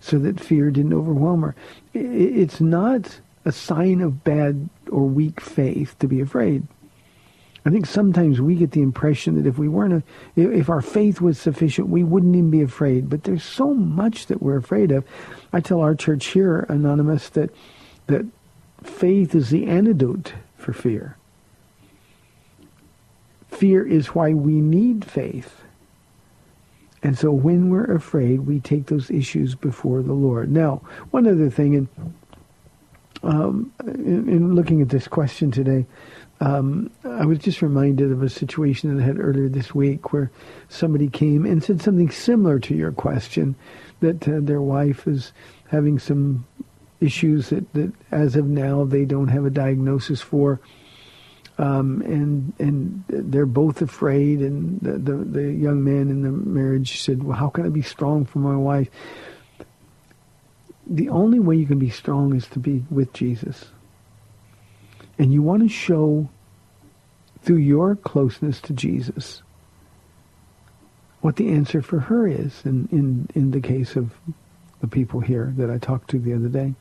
so 0.00 0.18
that 0.18 0.38
fear 0.38 0.70
didn't 0.70 0.92
overwhelm 0.92 1.42
her. 1.42 1.54
It's 1.94 2.60
not 2.60 3.18
a 3.44 3.52
sign 3.52 4.00
of 4.00 4.24
bad 4.24 4.68
or 4.90 5.02
weak 5.02 5.40
faith 5.40 5.98
to 5.98 6.08
be 6.08 6.20
afraid. 6.20 6.66
I 7.64 7.70
think 7.70 7.86
sometimes 7.86 8.40
we 8.40 8.56
get 8.56 8.72
the 8.72 8.82
impression 8.82 9.36
that 9.36 9.48
if 9.48 9.56
we 9.56 9.68
weren't, 9.68 10.04
a, 10.36 10.40
if 10.40 10.68
our 10.68 10.82
faith 10.82 11.20
was 11.20 11.38
sufficient, 11.38 11.88
we 11.88 12.02
wouldn't 12.02 12.34
even 12.34 12.50
be 12.50 12.62
afraid. 12.62 13.08
But 13.08 13.22
there's 13.22 13.44
so 13.44 13.72
much 13.72 14.26
that 14.26 14.42
we're 14.42 14.56
afraid 14.56 14.90
of. 14.90 15.04
I 15.52 15.60
tell 15.60 15.80
our 15.80 15.94
church 15.94 16.26
here, 16.26 16.66
Anonymous, 16.68 17.28
that 17.30 17.50
that 18.08 18.26
faith 18.82 19.34
is 19.34 19.50
the 19.50 19.66
antidote 19.66 20.32
for 20.56 20.72
fear. 20.72 21.16
Fear 23.48 23.86
is 23.86 24.08
why 24.08 24.32
we 24.32 24.54
need 24.54 25.04
faith. 25.04 25.62
And 27.02 27.18
so 27.18 27.30
when 27.30 27.68
we're 27.68 27.92
afraid, 27.92 28.40
we 28.40 28.60
take 28.60 28.86
those 28.86 29.10
issues 29.10 29.54
before 29.54 30.02
the 30.02 30.12
Lord. 30.12 30.50
Now, 30.50 30.82
one 31.10 31.26
other 31.26 31.50
thing, 31.50 31.76
and 31.76 31.88
um, 33.22 33.72
in, 33.84 34.28
in, 34.28 34.54
looking 34.54 34.82
at 34.82 34.88
this 34.88 35.06
question 35.06 35.50
today, 35.50 35.86
um, 36.40 36.90
I 37.04 37.24
was 37.24 37.38
just 37.38 37.62
reminded 37.62 38.10
of 38.10 38.22
a 38.22 38.28
situation 38.28 38.94
that 38.94 39.02
I 39.02 39.06
had 39.06 39.18
earlier 39.18 39.48
this 39.48 39.74
week 39.74 40.12
where 40.12 40.30
somebody 40.68 41.08
came 41.08 41.46
and 41.46 41.62
said 41.62 41.80
something 41.80 42.10
similar 42.10 42.58
to 42.60 42.74
your 42.74 42.90
question, 42.90 43.54
that 44.00 44.26
uh, 44.26 44.40
their 44.40 44.60
wife 44.60 45.06
is 45.06 45.32
having 45.68 45.98
some 45.98 46.44
issues 47.00 47.50
that, 47.50 47.72
that 47.74 47.92
as 48.10 48.34
of 48.34 48.46
now 48.46 48.84
they 48.84 49.04
don't 49.04 49.28
have 49.28 49.44
a 49.44 49.50
diagnosis 49.50 50.20
for. 50.20 50.60
Um, 51.58 52.00
and 52.02 52.52
and 52.58 53.04
they're 53.08 53.46
both 53.46 53.82
afraid. 53.82 54.40
And 54.40 54.80
the, 54.80 54.92
the, 54.92 55.16
the 55.16 55.52
young 55.52 55.84
man 55.84 56.08
in 56.08 56.22
the 56.22 56.30
marriage 56.30 57.00
said, 57.00 57.22
"Well, 57.22 57.36
how 57.36 57.50
can 57.50 57.66
I 57.66 57.68
be 57.68 57.82
strong 57.82 58.24
for 58.24 58.38
my 58.38 58.56
wife?" 58.56 58.88
The 60.86 61.08
only 61.08 61.38
way 61.38 61.56
you 61.56 61.66
can 61.66 61.78
be 61.78 61.90
strong 61.90 62.34
is 62.34 62.46
to 62.48 62.58
be 62.58 62.84
with 62.90 63.12
Jesus. 63.12 63.66
And 65.18 65.32
you 65.32 65.42
want 65.42 65.62
to 65.62 65.68
show 65.68 66.28
through 67.42 67.56
your 67.56 67.96
closeness 67.96 68.60
to 68.62 68.72
Jesus 68.72 69.42
what 71.20 71.36
the 71.36 71.50
answer 71.50 71.82
for 71.82 72.00
her 72.00 72.26
is 72.26 72.62
in, 72.64 72.88
in, 72.90 73.28
in 73.34 73.50
the 73.52 73.60
case 73.60 73.94
of 73.94 74.12
the 74.80 74.88
people 74.88 75.20
here 75.20 75.52
that 75.56 75.70
I 75.70 75.78
talked 75.78 76.10
to 76.10 76.18
the 76.18 76.34
other 76.34 76.48
day. 76.48 76.74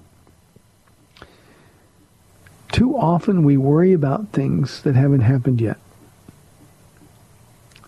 Too 2.71 2.97
often 2.97 3.43
we 3.43 3.57
worry 3.57 3.93
about 3.93 4.29
things 4.29 4.81
that 4.83 4.95
haven't 4.95 5.21
happened 5.21 5.61
yet. 5.61 5.77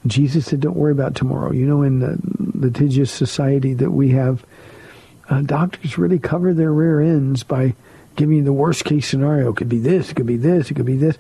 Jesus 0.06 0.46
said, 0.46 0.60
don't 0.60 0.76
worry 0.76 0.92
about 0.92 1.16
tomorrow. 1.16 1.52
You 1.52 1.66
know, 1.66 1.82
in 1.82 2.00
the 2.00 2.20
litigious 2.54 3.10
society 3.10 3.74
that 3.76 3.92
we 3.92 4.10
have, 4.10 4.46
uh, 5.34 5.42
doctors 5.42 5.98
really 5.98 6.20
cover 6.20 6.54
their 6.54 6.72
rear 6.72 7.02
ends 7.02 7.44
by 7.44 7.76
giving 8.16 8.38
you 8.38 8.44
the 8.44 8.54
worst 8.54 8.86
case 8.86 9.08
scenario. 9.08 9.50
It 9.50 9.56
could 9.56 9.70
be 9.70 9.80
this, 9.80 10.12
it 10.12 10.16
could 10.16 10.28
be 10.28 10.38
this, 10.38 10.70
it 10.70 10.76
could 10.76 10.86
be 10.86 10.98
this. 10.98 11.18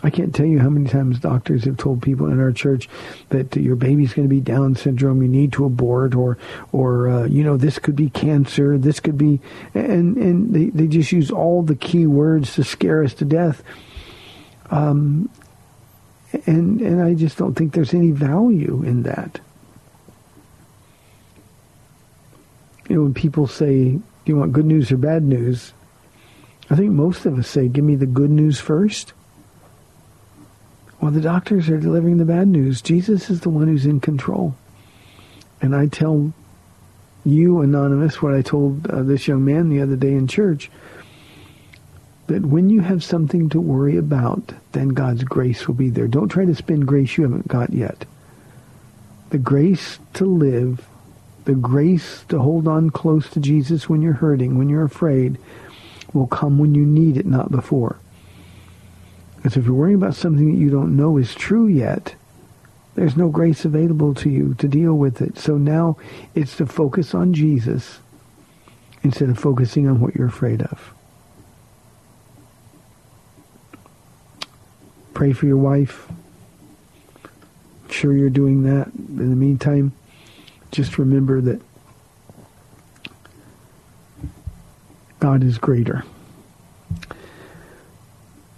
I 0.00 0.10
can't 0.10 0.32
tell 0.32 0.46
you 0.46 0.60
how 0.60 0.68
many 0.68 0.88
times 0.88 1.18
doctors 1.18 1.64
have 1.64 1.76
told 1.76 2.02
people 2.02 2.28
in 2.28 2.38
our 2.38 2.52
church 2.52 2.88
that 3.30 3.56
your 3.56 3.74
baby's 3.74 4.14
going 4.14 4.28
to 4.28 4.32
be 4.32 4.40
Down 4.40 4.76
syndrome, 4.76 5.22
you 5.22 5.28
need 5.28 5.52
to 5.54 5.64
abort, 5.64 6.14
or, 6.14 6.38
or 6.70 7.08
uh, 7.08 7.24
you 7.24 7.42
know, 7.42 7.56
this 7.56 7.80
could 7.80 7.96
be 7.96 8.08
cancer, 8.08 8.78
this 8.78 9.00
could 9.00 9.18
be, 9.18 9.40
and 9.74 10.16
and 10.16 10.54
they 10.54 10.66
they 10.66 10.86
just 10.86 11.10
use 11.10 11.32
all 11.32 11.62
the 11.62 11.74
key 11.74 12.06
words 12.06 12.54
to 12.54 12.62
scare 12.62 13.02
us 13.02 13.12
to 13.14 13.24
death. 13.24 13.64
Um, 14.70 15.28
and 16.46 16.80
and 16.80 17.02
I 17.02 17.14
just 17.14 17.36
don't 17.36 17.54
think 17.54 17.72
there's 17.72 17.94
any 17.94 18.12
value 18.12 18.84
in 18.86 19.02
that. 19.02 19.40
You 22.88 22.96
know, 22.96 23.02
when 23.02 23.14
people 23.14 23.46
say, 23.46 23.90
"Do 23.90 24.02
you 24.24 24.36
want 24.36 24.52
good 24.52 24.66
news 24.66 24.90
or 24.90 24.96
bad 24.96 25.22
news?" 25.22 25.72
I 26.70 26.76
think 26.76 26.92
most 26.92 27.26
of 27.26 27.38
us 27.38 27.48
say, 27.48 27.68
"Give 27.68 27.84
me 27.84 27.94
the 27.94 28.06
good 28.06 28.30
news 28.30 28.60
first. 28.60 29.12
Well, 31.00 31.12
the 31.12 31.20
doctors 31.20 31.68
are 31.68 31.78
delivering 31.78 32.18
the 32.18 32.24
bad 32.24 32.48
news. 32.48 32.82
Jesus 32.82 33.30
is 33.30 33.40
the 33.40 33.50
one 33.50 33.68
who's 33.68 33.86
in 33.86 34.00
control. 34.00 34.56
And 35.60 35.74
I 35.74 35.86
tell 35.86 36.32
you, 37.24 37.60
Anonymous, 37.60 38.20
what 38.20 38.34
I 38.34 38.42
told 38.42 38.86
uh, 38.88 39.02
this 39.02 39.28
young 39.28 39.44
man 39.44 39.68
the 39.68 39.80
other 39.80 39.96
day 39.96 40.12
in 40.12 40.26
church, 40.26 40.70
that 42.26 42.44
when 42.44 42.68
you 42.68 42.80
have 42.80 43.04
something 43.04 43.48
to 43.50 43.60
worry 43.60 43.96
about, 43.96 44.52
then 44.72 44.88
God's 44.88 45.24
grace 45.24 45.66
will 45.66 45.74
be 45.74 45.90
there. 45.90 46.08
Don't 46.08 46.28
try 46.28 46.44
to 46.44 46.54
spend 46.54 46.86
grace 46.86 47.16
you 47.16 47.24
haven't 47.24 47.48
got 47.48 47.72
yet. 47.72 48.04
The 49.30 49.38
grace 49.38 49.98
to 50.14 50.24
live, 50.24 50.86
the 51.48 51.54
grace 51.54 52.26
to 52.28 52.38
hold 52.38 52.68
on 52.68 52.90
close 52.90 53.30
to 53.30 53.40
Jesus 53.40 53.88
when 53.88 54.02
you're 54.02 54.12
hurting, 54.12 54.58
when 54.58 54.68
you're 54.68 54.84
afraid, 54.84 55.38
will 56.12 56.26
come 56.26 56.58
when 56.58 56.74
you 56.74 56.84
need 56.84 57.16
it, 57.16 57.24
not 57.24 57.50
before. 57.50 57.98
Because 59.36 59.56
if 59.56 59.64
you're 59.64 59.72
worrying 59.72 59.96
about 59.96 60.14
something 60.14 60.52
that 60.52 60.60
you 60.60 60.68
don't 60.68 60.94
know 60.94 61.16
is 61.16 61.34
true 61.34 61.66
yet, 61.66 62.14
there's 62.96 63.16
no 63.16 63.30
grace 63.30 63.64
available 63.64 64.12
to 64.16 64.28
you 64.28 64.56
to 64.58 64.68
deal 64.68 64.92
with 64.92 65.22
it. 65.22 65.38
So 65.38 65.56
now 65.56 65.96
it's 66.34 66.54
to 66.58 66.66
focus 66.66 67.14
on 67.14 67.32
Jesus 67.32 68.00
instead 69.02 69.30
of 69.30 69.38
focusing 69.38 69.88
on 69.88 70.00
what 70.00 70.14
you're 70.14 70.28
afraid 70.28 70.60
of. 70.60 70.92
Pray 75.14 75.32
for 75.32 75.46
your 75.46 75.56
wife. 75.56 76.10
I'm 77.24 77.90
sure 77.90 78.14
you're 78.14 78.28
doing 78.28 78.64
that. 78.64 78.88
In 78.88 79.30
the 79.30 79.36
meantime, 79.36 79.92
just 80.70 80.98
remember 80.98 81.40
that 81.40 81.60
God 85.20 85.42
is 85.42 85.58
greater. 85.58 86.04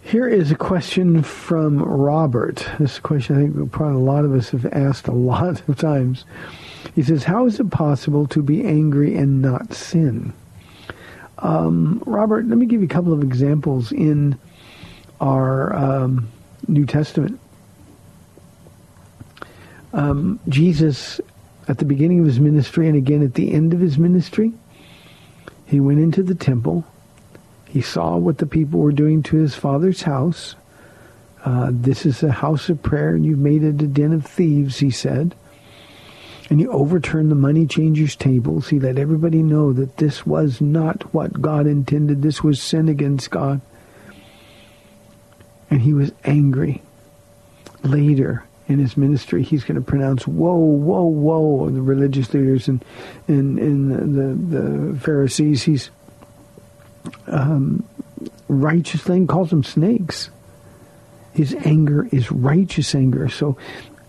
Here 0.02 0.26
is 0.28 0.50
a 0.50 0.56
question 0.56 1.22
from 1.22 1.80
Robert. 1.80 2.66
This 2.80 2.98
question 2.98 3.36
I 3.36 3.40
think 3.42 3.72
probably 3.72 3.96
a 3.96 4.04
lot 4.04 4.24
of 4.24 4.34
us 4.34 4.50
have 4.50 4.66
asked 4.66 5.06
a 5.06 5.12
lot 5.12 5.68
of 5.68 5.78
times. 5.78 6.24
He 6.94 7.02
says, 7.02 7.22
how 7.22 7.46
is 7.46 7.60
it 7.60 7.70
possible 7.70 8.26
to 8.28 8.42
be 8.42 8.64
angry 8.64 9.16
and 9.16 9.40
not 9.40 9.72
sin? 9.72 10.32
Um, 11.38 12.02
Robert, 12.06 12.46
let 12.46 12.58
me 12.58 12.66
give 12.66 12.80
you 12.80 12.86
a 12.86 12.90
couple 12.90 13.12
of 13.12 13.22
examples 13.22 13.92
in 13.92 14.36
our 15.20 15.72
um, 15.74 16.28
New 16.66 16.86
Testament. 16.86 17.38
Um, 19.92 20.40
Jesus, 20.48 21.20
at 21.70 21.78
the 21.78 21.86
beginning 21.86 22.20
of 22.20 22.26
his 22.26 22.40
ministry 22.40 22.86
and 22.86 22.96
again 22.96 23.22
at 23.22 23.34
the 23.34 23.52
end 23.52 23.72
of 23.72 23.80
his 23.80 23.96
ministry, 23.96 24.52
he 25.64 25.80
went 25.80 26.00
into 26.00 26.22
the 26.22 26.34
temple 26.34 26.84
he 27.70 27.80
saw 27.80 28.16
what 28.16 28.38
the 28.38 28.46
people 28.46 28.80
were 28.80 28.90
doing 28.90 29.22
to 29.22 29.36
his 29.36 29.54
father's 29.54 30.02
house. 30.02 30.56
Uh, 31.44 31.70
this 31.72 32.04
is 32.04 32.20
a 32.22 32.32
house 32.32 32.68
of 32.68 32.82
prayer, 32.82 33.14
and 33.14 33.24
you've 33.24 33.38
made 33.38 33.62
it 33.62 33.80
a 33.80 33.86
den 33.86 34.12
of 34.12 34.26
thieves, 34.26 34.78
he 34.78 34.90
said. 34.90 35.36
And 36.50 36.58
he 36.58 36.66
overturned 36.66 37.30
the 37.30 37.36
money 37.36 37.68
changers' 37.68 38.16
tables. 38.16 38.68
He 38.68 38.80
let 38.80 38.98
everybody 38.98 39.40
know 39.40 39.72
that 39.72 39.98
this 39.98 40.26
was 40.26 40.60
not 40.60 41.14
what 41.14 41.40
God 41.40 41.68
intended. 41.68 42.22
This 42.22 42.42
was 42.42 42.60
sin 42.60 42.88
against 42.88 43.30
God. 43.30 43.60
And 45.70 45.80
he 45.80 45.94
was 45.94 46.10
angry. 46.24 46.82
Later 47.84 48.42
in 48.70 48.78
his 48.78 48.96
ministry, 48.96 49.42
he's 49.42 49.64
going 49.64 49.74
to 49.74 49.84
pronounce, 49.84 50.28
whoa, 50.28 50.54
whoa, 50.54 51.02
whoa, 51.02 51.68
the 51.70 51.82
religious 51.82 52.32
leaders 52.32 52.68
and, 52.68 52.84
and, 53.26 53.58
and 53.58 54.14
the, 54.14 54.56
the 54.56 55.00
Pharisees. 55.00 55.64
He's 55.64 55.90
um, 57.26 57.84
righteous 58.46 59.02
thing, 59.02 59.26
calls 59.26 59.50
them 59.50 59.64
snakes. 59.64 60.30
His 61.34 61.52
anger 61.64 62.06
is 62.12 62.30
righteous 62.30 62.94
anger. 62.94 63.28
So 63.28 63.58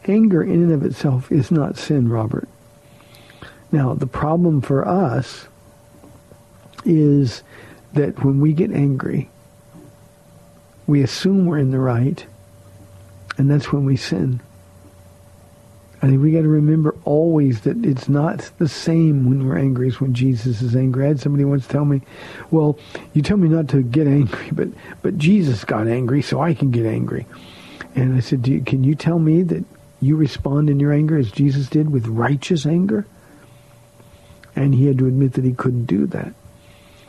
anger 0.05 0.43
in 0.43 0.61
and 0.61 0.71
of 0.71 0.85
itself 0.85 1.31
is 1.31 1.49
not 1.49 1.75
sin, 1.75 2.07
Robert. 2.07 2.47
Now, 3.71 3.95
the 3.95 4.05
problem 4.05 4.61
for 4.61 4.87
us 4.87 5.47
is 6.85 7.41
that 7.93 8.23
when 8.23 8.39
we 8.39 8.53
get 8.53 8.71
angry, 8.71 9.27
we 10.85 11.01
assume 11.01 11.47
we're 11.47 11.57
in 11.57 11.71
the 11.71 11.79
right, 11.79 12.23
And 13.39 13.49
that's 13.49 13.71
when 13.71 13.85
we 13.85 13.95
sin. 13.95 14.39
I 16.01 16.07
think 16.07 16.21
we 16.21 16.31
got 16.31 16.41
to 16.41 16.47
remember 16.47 16.95
always 17.05 17.61
that 17.61 17.85
it's 17.85 18.09
not 18.09 18.49
the 18.57 18.67
same 18.67 19.29
when 19.29 19.47
we're 19.47 19.57
angry 19.57 19.87
as 19.87 20.01
when 20.01 20.15
Jesus 20.15 20.63
is 20.63 20.75
angry. 20.75 21.05
I 21.05 21.09
had 21.09 21.19
somebody 21.19 21.45
once 21.45 21.67
tell 21.67 21.85
me, 21.85 22.01
"Well, 22.49 22.79
you 23.13 23.21
tell 23.21 23.37
me 23.37 23.47
not 23.47 23.67
to 23.69 23.83
get 23.83 24.07
angry, 24.07 24.49
but 24.51 24.69
but 25.03 25.19
Jesus 25.19 25.63
got 25.63 25.87
angry, 25.87 26.23
so 26.23 26.41
I 26.41 26.55
can 26.55 26.71
get 26.71 26.87
angry." 26.87 27.27
And 27.95 28.15
I 28.15 28.19
said, 28.19 28.47
you, 28.47 28.61
"Can 28.61 28.83
you 28.83 28.95
tell 28.95 29.19
me 29.19 29.43
that 29.43 29.63
you 29.99 30.15
respond 30.15 30.71
in 30.71 30.79
your 30.79 30.91
anger 30.91 31.17
as 31.17 31.31
Jesus 31.31 31.69
did 31.69 31.91
with 31.91 32.07
righteous 32.07 32.65
anger?" 32.65 33.05
And 34.55 34.73
he 34.73 34.87
had 34.87 34.97
to 34.97 35.05
admit 35.05 35.33
that 35.33 35.45
he 35.45 35.53
couldn't 35.53 35.85
do 35.85 36.07
that. 36.07 36.33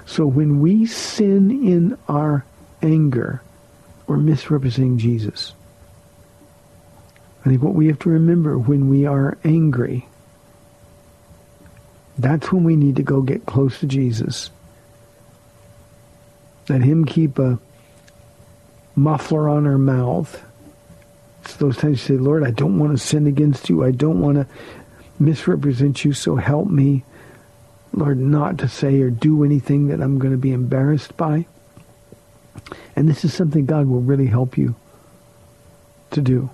So 0.05 0.27
when 0.27 0.61
we 0.61 0.85
sin 0.85 1.51
in 1.51 1.97
our 2.09 2.45
anger, 2.83 3.41
we're 4.07 4.19
misrepresenting 4.19 4.99
Jesus. 4.99 5.55
I 7.45 7.49
think 7.49 7.63
what 7.63 7.75
we 7.75 7.89
have 7.89 7.99
to 8.01 8.11
remember 8.11 8.57
when 8.57 8.89
we 8.89 9.05
are 9.05 9.37
angry, 9.45 10.07
that's 12.17 12.53
when 12.53 12.63
we 12.63 12.77
need 12.77 12.97
to 12.97 13.03
go 13.03 13.21
get 13.21 13.47
close 13.47 13.81
to 13.81 13.87
Jesus. 13.87 14.51
Let 16.69 16.83
him 16.83 17.05
keep 17.05 17.39
a 17.39 17.59
muffler 18.95 19.49
on 19.49 19.67
our 19.67 19.79
mouth. 19.79 20.41
It's 21.45 21.57
those 21.57 21.77
times 21.77 22.09
you 22.09 22.17
say, 22.17 22.23
Lord, 22.23 22.45
I 22.45 22.53
don't 22.53 22.79
want 22.79 22.93
to 22.93 23.05
sin 23.05 23.27
against 23.27 23.69
you. 23.69 23.83
I 23.83 23.91
don't 23.91 24.21
want 24.21 24.37
to 24.37 24.47
misrepresent 25.19 26.05
you, 26.05 26.13
so 26.13 26.37
help 26.37 26.69
me, 26.69 27.05
Lord, 27.93 28.19
not 28.19 28.59
to 28.59 28.69
say 28.69 29.01
or 29.01 29.11
do 29.11 29.43
anything 29.43 29.89
that 29.89 30.01
I'm 30.01 30.21
going 30.21 30.33
to 30.33 30.39
be 30.39 30.53
embarrassed 30.53 31.17
by. 31.17 31.47
And 32.95 33.09
this 33.09 33.25
is 33.25 33.35
something 33.35 33.67
God 33.67 33.89
will 33.89 34.01
really 34.01 34.27
help 34.27 34.57
you 34.57 34.77
to 36.13 36.21
do. 36.21 36.51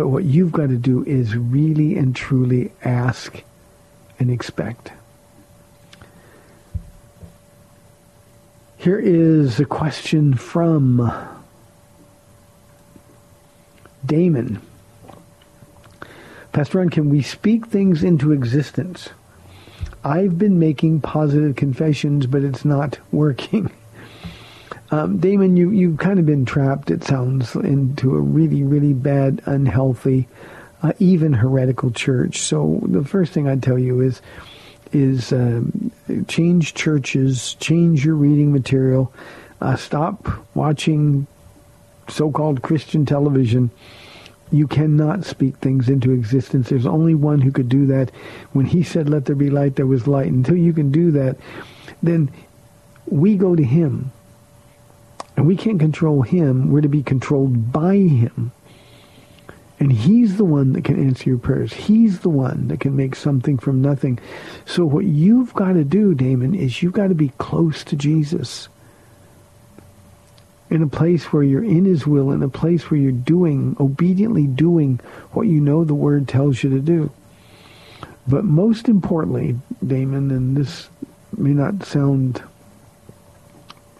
But 0.00 0.08
what 0.08 0.24
you've 0.24 0.50
got 0.50 0.70
to 0.70 0.78
do 0.78 1.04
is 1.04 1.36
really 1.36 1.98
and 1.98 2.16
truly 2.16 2.72
ask 2.82 3.42
and 4.18 4.30
expect. 4.30 4.92
Here 8.78 8.98
is 8.98 9.60
a 9.60 9.66
question 9.66 10.32
from 10.32 11.12
Damon. 14.06 14.62
Pastor 16.52 16.78
Ron, 16.78 16.88
can 16.88 17.10
we 17.10 17.20
speak 17.20 17.66
things 17.66 18.02
into 18.02 18.32
existence? 18.32 19.10
I've 20.02 20.38
been 20.38 20.58
making 20.58 21.02
positive 21.02 21.56
confessions, 21.56 22.24
but 22.26 22.42
it's 22.42 22.64
not 22.64 22.98
working. 23.12 23.70
Um, 24.92 25.18
Damon, 25.18 25.56
you, 25.56 25.70
you've 25.70 25.98
kind 25.98 26.18
of 26.18 26.26
been 26.26 26.44
trapped, 26.44 26.90
it 26.90 27.04
sounds, 27.04 27.54
into 27.54 28.16
a 28.16 28.20
really, 28.20 28.64
really 28.64 28.92
bad, 28.92 29.40
unhealthy, 29.46 30.26
uh, 30.82 30.92
even 30.98 31.32
heretical 31.32 31.92
church. 31.92 32.40
So 32.40 32.80
the 32.84 33.04
first 33.04 33.32
thing 33.32 33.48
I'd 33.48 33.62
tell 33.62 33.78
you 33.78 34.00
is, 34.00 34.20
is 34.92 35.32
um, 35.32 35.92
change 36.26 36.74
churches, 36.74 37.54
change 37.60 38.04
your 38.04 38.16
reading 38.16 38.52
material, 38.52 39.12
uh, 39.60 39.76
stop 39.76 40.26
watching 40.54 41.28
so-called 42.08 42.62
Christian 42.62 43.06
television. 43.06 43.70
You 44.50 44.66
cannot 44.66 45.24
speak 45.24 45.56
things 45.58 45.88
into 45.88 46.10
existence. 46.10 46.68
There's 46.68 46.86
only 46.86 47.14
one 47.14 47.40
who 47.40 47.52
could 47.52 47.68
do 47.68 47.86
that. 47.86 48.10
When 48.52 48.66
he 48.66 48.82
said, 48.82 49.08
let 49.08 49.26
there 49.26 49.36
be 49.36 49.50
light, 49.50 49.76
there 49.76 49.86
was 49.86 50.08
light. 50.08 50.26
Until 50.26 50.56
you 50.56 50.72
can 50.72 50.90
do 50.90 51.12
that, 51.12 51.36
then 52.02 52.32
we 53.06 53.36
go 53.36 53.54
to 53.54 53.62
him 53.62 54.10
and 55.40 55.48
we 55.48 55.56
can't 55.56 55.80
control 55.80 56.20
him. 56.20 56.70
We're 56.70 56.82
to 56.82 56.88
be 56.90 57.02
controlled 57.02 57.72
by 57.72 57.96
him. 57.96 58.52
And 59.78 59.90
he's 59.90 60.36
the 60.36 60.44
one 60.44 60.74
that 60.74 60.84
can 60.84 61.02
answer 61.02 61.30
your 61.30 61.38
prayers. 61.38 61.72
He's 61.72 62.18
the 62.18 62.28
one 62.28 62.68
that 62.68 62.80
can 62.80 62.94
make 62.94 63.16
something 63.16 63.56
from 63.56 63.80
nothing. 63.80 64.18
So 64.66 64.84
what 64.84 65.06
you've 65.06 65.54
got 65.54 65.72
to 65.72 65.82
do, 65.82 66.14
Damon, 66.14 66.54
is 66.54 66.82
you've 66.82 66.92
got 66.92 67.06
to 67.06 67.14
be 67.14 67.30
close 67.38 67.84
to 67.84 67.96
Jesus. 67.96 68.68
In 70.68 70.82
a 70.82 70.86
place 70.86 71.32
where 71.32 71.42
you're 71.42 71.64
in 71.64 71.86
his 71.86 72.06
will, 72.06 72.32
in 72.32 72.42
a 72.42 72.50
place 72.50 72.90
where 72.90 73.00
you're 73.00 73.10
doing, 73.10 73.78
obediently 73.80 74.46
doing 74.46 75.00
what 75.32 75.46
you 75.46 75.58
know 75.58 75.84
the 75.84 75.94
word 75.94 76.28
tells 76.28 76.62
you 76.62 76.68
to 76.68 76.80
do. 76.80 77.10
But 78.28 78.44
most 78.44 78.90
importantly, 78.90 79.58
Damon, 79.86 80.30
and 80.32 80.54
this 80.54 80.90
may 81.34 81.54
not 81.54 81.86
sound 81.86 82.42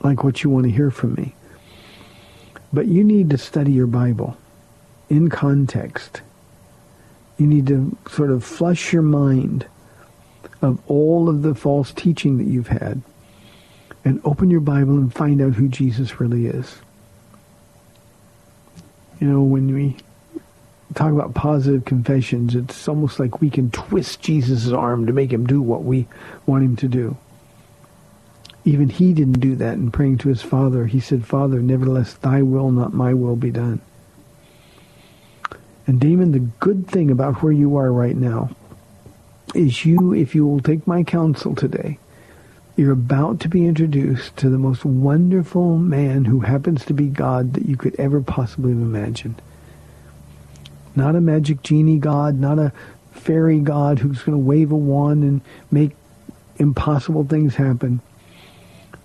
like 0.02 0.24
what 0.24 0.42
you 0.42 0.50
want 0.50 0.64
to 0.64 0.70
hear 0.70 0.90
from 0.90 1.14
me. 1.14 1.34
But 2.72 2.86
you 2.86 3.04
need 3.04 3.30
to 3.30 3.38
study 3.38 3.72
your 3.72 3.86
Bible 3.86 4.36
in 5.08 5.28
context. 5.28 6.22
You 7.38 7.46
need 7.46 7.66
to 7.66 7.96
sort 8.08 8.30
of 8.30 8.44
flush 8.44 8.92
your 8.92 9.02
mind 9.02 9.66
of 10.62 10.78
all 10.88 11.28
of 11.28 11.42
the 11.42 11.54
false 11.54 11.92
teaching 11.92 12.38
that 12.38 12.46
you've 12.46 12.68
had 12.68 13.02
and 14.04 14.20
open 14.24 14.50
your 14.50 14.60
Bible 14.60 14.96
and 14.96 15.12
find 15.12 15.40
out 15.40 15.54
who 15.54 15.68
Jesus 15.68 16.20
really 16.20 16.46
is. 16.46 16.76
You 19.20 19.26
know, 19.26 19.42
when 19.42 19.74
we 19.74 19.96
talk 20.94 21.12
about 21.12 21.34
positive 21.34 21.84
confessions, 21.84 22.54
it's 22.54 22.88
almost 22.88 23.20
like 23.20 23.40
we 23.40 23.50
can 23.50 23.70
twist 23.70 24.22
Jesus' 24.22 24.72
arm 24.72 25.06
to 25.06 25.12
make 25.12 25.32
him 25.32 25.46
do 25.46 25.60
what 25.60 25.84
we 25.84 26.06
want 26.46 26.64
him 26.64 26.76
to 26.76 26.88
do. 26.88 27.16
Even 28.64 28.88
he 28.88 29.14
didn't 29.14 29.40
do 29.40 29.56
that 29.56 29.74
in 29.74 29.90
praying 29.90 30.18
to 30.18 30.28
his 30.28 30.42
Father. 30.42 30.86
He 30.86 31.00
said, 31.00 31.26
Father, 31.26 31.60
nevertheless, 31.60 32.14
thy 32.14 32.42
will, 32.42 32.70
not 32.70 32.92
my 32.92 33.14
will, 33.14 33.36
be 33.36 33.50
done. 33.50 33.80
And 35.86 36.00
Damon, 36.00 36.32
the 36.32 36.38
good 36.38 36.86
thing 36.86 37.10
about 37.10 37.42
where 37.42 37.52
you 37.52 37.76
are 37.76 37.92
right 37.92 38.16
now 38.16 38.50
is 39.54 39.84
you, 39.84 40.12
if 40.12 40.34
you 40.34 40.46
will 40.46 40.60
take 40.60 40.86
my 40.86 41.02
counsel 41.02 41.54
today, 41.54 41.98
you're 42.76 42.92
about 42.92 43.40
to 43.40 43.48
be 43.48 43.66
introduced 43.66 44.36
to 44.36 44.48
the 44.48 44.58
most 44.58 44.84
wonderful 44.84 45.76
man 45.78 46.24
who 46.26 46.40
happens 46.40 46.84
to 46.84 46.94
be 46.94 47.06
God 47.06 47.54
that 47.54 47.66
you 47.66 47.76
could 47.76 47.94
ever 47.98 48.20
possibly 48.20 48.72
have 48.72 48.80
imagined. 48.80 49.40
Not 50.94 51.16
a 51.16 51.20
magic 51.20 51.62
genie 51.62 51.98
God, 51.98 52.36
not 52.36 52.58
a 52.58 52.72
fairy 53.12 53.60
God 53.60 53.98
who's 53.98 54.22
going 54.22 54.38
to 54.38 54.44
wave 54.44 54.70
a 54.70 54.76
wand 54.76 55.24
and 55.24 55.40
make 55.70 55.92
impossible 56.56 57.24
things 57.24 57.56
happen. 57.56 58.00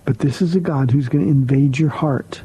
But 0.06 0.20
this 0.20 0.42
is 0.42 0.56
a 0.56 0.60
God 0.60 0.92
who's 0.92 1.10
going 1.10 1.26
to 1.26 1.32
invade 1.32 1.80
your 1.80 1.90
heart. 1.90 2.42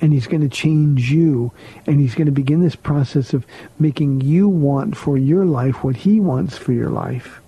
And 0.00 0.12
he's 0.12 0.26
going 0.26 0.40
to 0.42 0.48
change 0.48 1.10
you. 1.12 1.52
And 1.86 2.00
he's 2.00 2.16
going 2.16 2.26
to 2.26 2.32
begin 2.32 2.60
this 2.60 2.74
process 2.74 3.32
of 3.32 3.46
making 3.78 4.20
you 4.20 4.48
want 4.48 4.96
for 4.96 5.16
your 5.16 5.44
life 5.44 5.84
what 5.84 5.96
he 5.96 6.18
wants 6.18 6.58
for 6.58 6.72
your 6.72 6.90
life. 6.90 7.40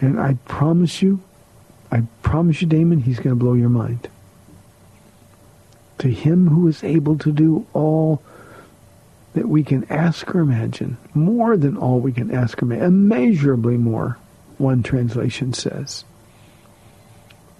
And 0.00 0.18
I 0.18 0.34
promise 0.46 1.02
you, 1.02 1.20
I 1.92 2.02
promise 2.22 2.60
you, 2.62 2.68
Damon, 2.68 3.00
he's 3.00 3.18
going 3.18 3.36
to 3.36 3.44
blow 3.44 3.54
your 3.54 3.68
mind. 3.68 4.08
To 5.98 6.08
him 6.08 6.48
who 6.48 6.66
is 6.66 6.82
able 6.82 7.18
to 7.18 7.30
do 7.30 7.66
all 7.74 8.22
that 9.34 9.48
we 9.48 9.62
can 9.62 9.86
ask 9.90 10.34
or 10.34 10.40
imagine, 10.40 10.96
more 11.14 11.56
than 11.56 11.76
all 11.76 12.00
we 12.00 12.12
can 12.12 12.34
ask 12.34 12.60
or 12.60 12.64
imagine, 12.64 12.86
immeasurably 12.86 13.76
more, 13.76 14.18
one 14.58 14.82
translation 14.82 15.52
says. 15.52 16.04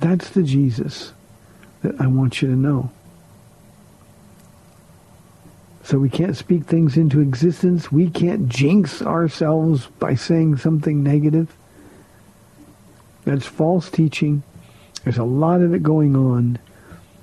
That's 0.00 0.30
the 0.30 0.42
Jesus 0.42 1.12
that 1.82 2.00
I 2.00 2.06
want 2.06 2.42
you 2.42 2.48
to 2.48 2.56
know. 2.56 2.90
So 5.82 5.98
we 5.98 6.08
can't 6.08 6.36
speak 6.36 6.64
things 6.64 6.96
into 6.96 7.20
existence. 7.20 7.90
We 7.90 8.10
can't 8.10 8.48
jinx 8.48 9.02
ourselves 9.02 9.86
by 9.98 10.14
saying 10.14 10.58
something 10.58 11.02
negative. 11.02 11.54
That's 13.24 13.46
false 13.46 13.90
teaching. 13.90 14.42
There's 15.04 15.18
a 15.18 15.24
lot 15.24 15.62
of 15.62 15.74
it 15.74 15.82
going 15.82 16.14
on. 16.14 16.58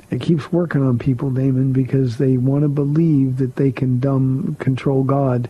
It 0.09 0.21
keeps 0.21 0.51
working 0.51 0.81
on 0.81 0.99
people, 0.99 1.29
Damon, 1.31 1.73
because 1.73 2.17
they 2.17 2.37
want 2.37 2.63
to 2.63 2.69
believe 2.69 3.37
that 3.37 3.55
they 3.55 3.71
can 3.71 3.99
dumb 3.99 4.55
control 4.59 5.03
God 5.03 5.49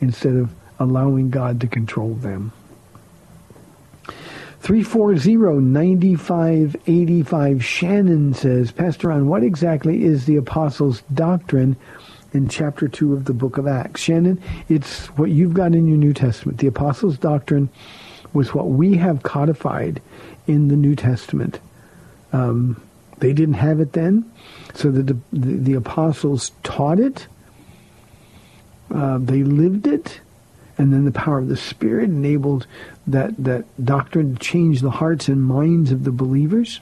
instead 0.00 0.34
of 0.34 0.50
allowing 0.78 1.30
God 1.30 1.60
to 1.60 1.66
control 1.66 2.14
them. 2.14 2.52
340-9585. 4.62 7.60
Shannon 7.60 8.32
says, 8.32 8.70
Pastor 8.70 9.08
Ron, 9.08 9.26
what 9.26 9.42
exactly 9.42 10.04
is 10.04 10.26
the 10.26 10.36
apostles' 10.36 11.02
doctrine 11.12 11.74
in 12.32 12.48
chapter 12.48 12.86
2 12.86 13.12
of 13.12 13.24
the 13.24 13.32
book 13.32 13.58
of 13.58 13.66
Acts? 13.66 14.00
Shannon, 14.00 14.40
it's 14.68 15.08
what 15.18 15.30
you've 15.30 15.54
got 15.54 15.74
in 15.74 15.88
your 15.88 15.96
New 15.96 16.14
Testament. 16.14 16.58
The 16.58 16.68
apostles' 16.68 17.18
doctrine 17.18 17.68
was 18.32 18.54
what 18.54 18.68
we 18.68 18.96
have 18.96 19.24
codified 19.24 20.00
in 20.46 20.68
the 20.68 20.76
New 20.76 20.94
Testament. 20.94 21.58
Um, 22.32 22.80
they 23.18 23.32
didn't 23.32 23.54
have 23.54 23.80
it 23.80 23.94
then, 23.94 24.30
so 24.74 24.92
the, 24.92 25.02
the, 25.02 25.18
the 25.32 25.74
apostles 25.74 26.52
taught 26.62 27.00
it. 27.00 27.26
Uh, 28.94 29.18
they 29.18 29.42
lived 29.42 29.88
it 29.88 30.20
and 30.78 30.92
then 30.92 31.04
the 31.04 31.12
power 31.12 31.38
of 31.38 31.48
the 31.48 31.56
Spirit 31.56 32.04
enabled 32.04 32.66
that, 33.06 33.36
that 33.42 33.64
doctrine 33.84 34.36
changed 34.38 34.82
the 34.82 34.90
hearts 34.90 35.28
and 35.28 35.42
minds 35.42 35.90
of 35.90 36.04
the 36.04 36.12
believers. 36.12 36.80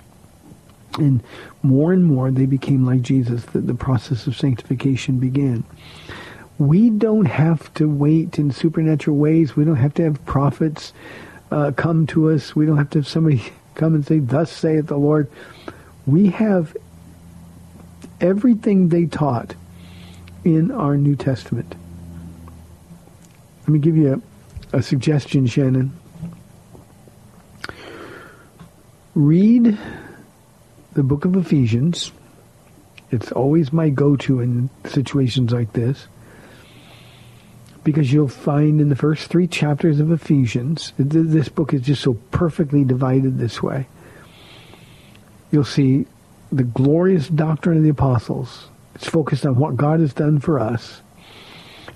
And 0.98 1.22
more 1.62 1.92
and 1.92 2.04
more 2.04 2.30
they 2.30 2.46
became 2.46 2.84
like 2.84 3.02
Jesus. 3.02 3.44
The, 3.46 3.60
the 3.60 3.74
process 3.74 4.26
of 4.26 4.36
sanctification 4.36 5.18
began. 5.18 5.64
We 6.58 6.90
don't 6.90 7.26
have 7.26 7.72
to 7.74 7.88
wait 7.88 8.38
in 8.38 8.50
supernatural 8.50 9.16
ways. 9.16 9.56
We 9.56 9.64
don't 9.64 9.76
have 9.76 9.94
to 9.94 10.04
have 10.04 10.24
prophets 10.26 10.92
uh, 11.50 11.72
come 11.76 12.06
to 12.08 12.30
us. 12.30 12.54
We 12.54 12.66
don't 12.66 12.76
have 12.76 12.90
to 12.90 12.98
have 12.98 13.08
somebody 13.08 13.42
come 13.74 13.94
and 13.94 14.06
say, 14.06 14.18
thus 14.18 14.52
saith 14.52 14.88
the 14.88 14.98
Lord. 14.98 15.30
We 16.06 16.28
have 16.28 16.76
everything 18.20 18.88
they 18.88 19.06
taught 19.06 19.54
in 20.44 20.70
our 20.70 20.96
New 20.96 21.16
Testament. 21.16 21.74
Let 23.62 23.68
me 23.68 23.78
give 23.78 23.96
you 23.96 24.22
a, 24.72 24.78
a 24.78 24.82
suggestion, 24.82 25.46
Shannon. 25.46 25.92
Read 29.14 29.76
the 30.92 31.02
book 31.02 31.24
of 31.24 31.36
Ephesians. 31.36 32.12
It's 33.10 33.32
always 33.32 33.72
my 33.72 33.88
go-to 33.88 34.40
in 34.40 34.70
situations 34.84 35.52
like 35.52 35.72
this. 35.72 36.06
Because 37.82 38.12
you'll 38.12 38.28
find 38.28 38.80
in 38.80 38.88
the 38.88 38.96
first 38.96 39.28
three 39.28 39.46
chapters 39.46 39.98
of 40.00 40.12
Ephesians, 40.12 40.92
this 40.98 41.48
book 41.48 41.74
is 41.74 41.82
just 41.82 42.02
so 42.02 42.14
perfectly 42.30 42.84
divided 42.84 43.38
this 43.38 43.62
way. 43.62 43.88
You'll 45.50 45.64
see 45.64 46.06
the 46.52 46.62
glorious 46.62 47.26
doctrine 47.28 47.78
of 47.78 47.82
the 47.82 47.88
apostles. 47.88 48.68
It's 48.94 49.08
focused 49.08 49.44
on 49.46 49.56
what 49.56 49.76
God 49.76 50.00
has 50.00 50.12
done 50.12 50.38
for 50.38 50.60
us. 50.60 51.00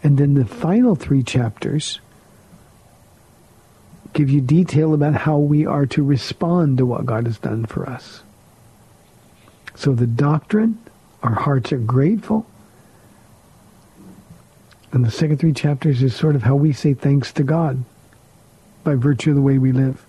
And 0.03 0.19
then 0.19 0.35
the 0.35 0.47
final 0.47 0.97
three 0.97 1.23
chapters 1.23 2.01
give 4.15 4.31
you 4.31 4.41
detail 4.41 4.95
about 4.95 5.15
how 5.15 5.37
we 5.37 5.67
are 5.67 5.87
to 5.87 6.03
respond 6.03 6.79
to 6.79 6.87
what 6.87 7.05
God 7.05 7.27
has 7.27 7.39
done 7.39 7.67
for 7.67 7.89
us. 7.89 8.23
So 9.75 9.93
the 9.93 10.07
doctrine, 10.07 10.79
our 11.23 11.35
hearts 11.35 11.73
are 11.73 11.79
grateful. 11.79 12.47
And 14.93 15.05
the 15.05 15.11
second 15.11 15.39
three 15.39 15.53
chapters 15.53 16.03
is 16.03 16.15
sort 16.15 16.37
of 16.37 16.45
how 16.45 16.55
we 16.55 16.73
say 16.73 16.95
thanks 16.95 17.33
to 17.33 17.43
God 17.43 17.85
by 18.85 18.95
virtue 18.95 19.31
of 19.31 19.37
the 19.37 19.43
way 19.43 19.59
we 19.59 19.73
live. 19.73 20.07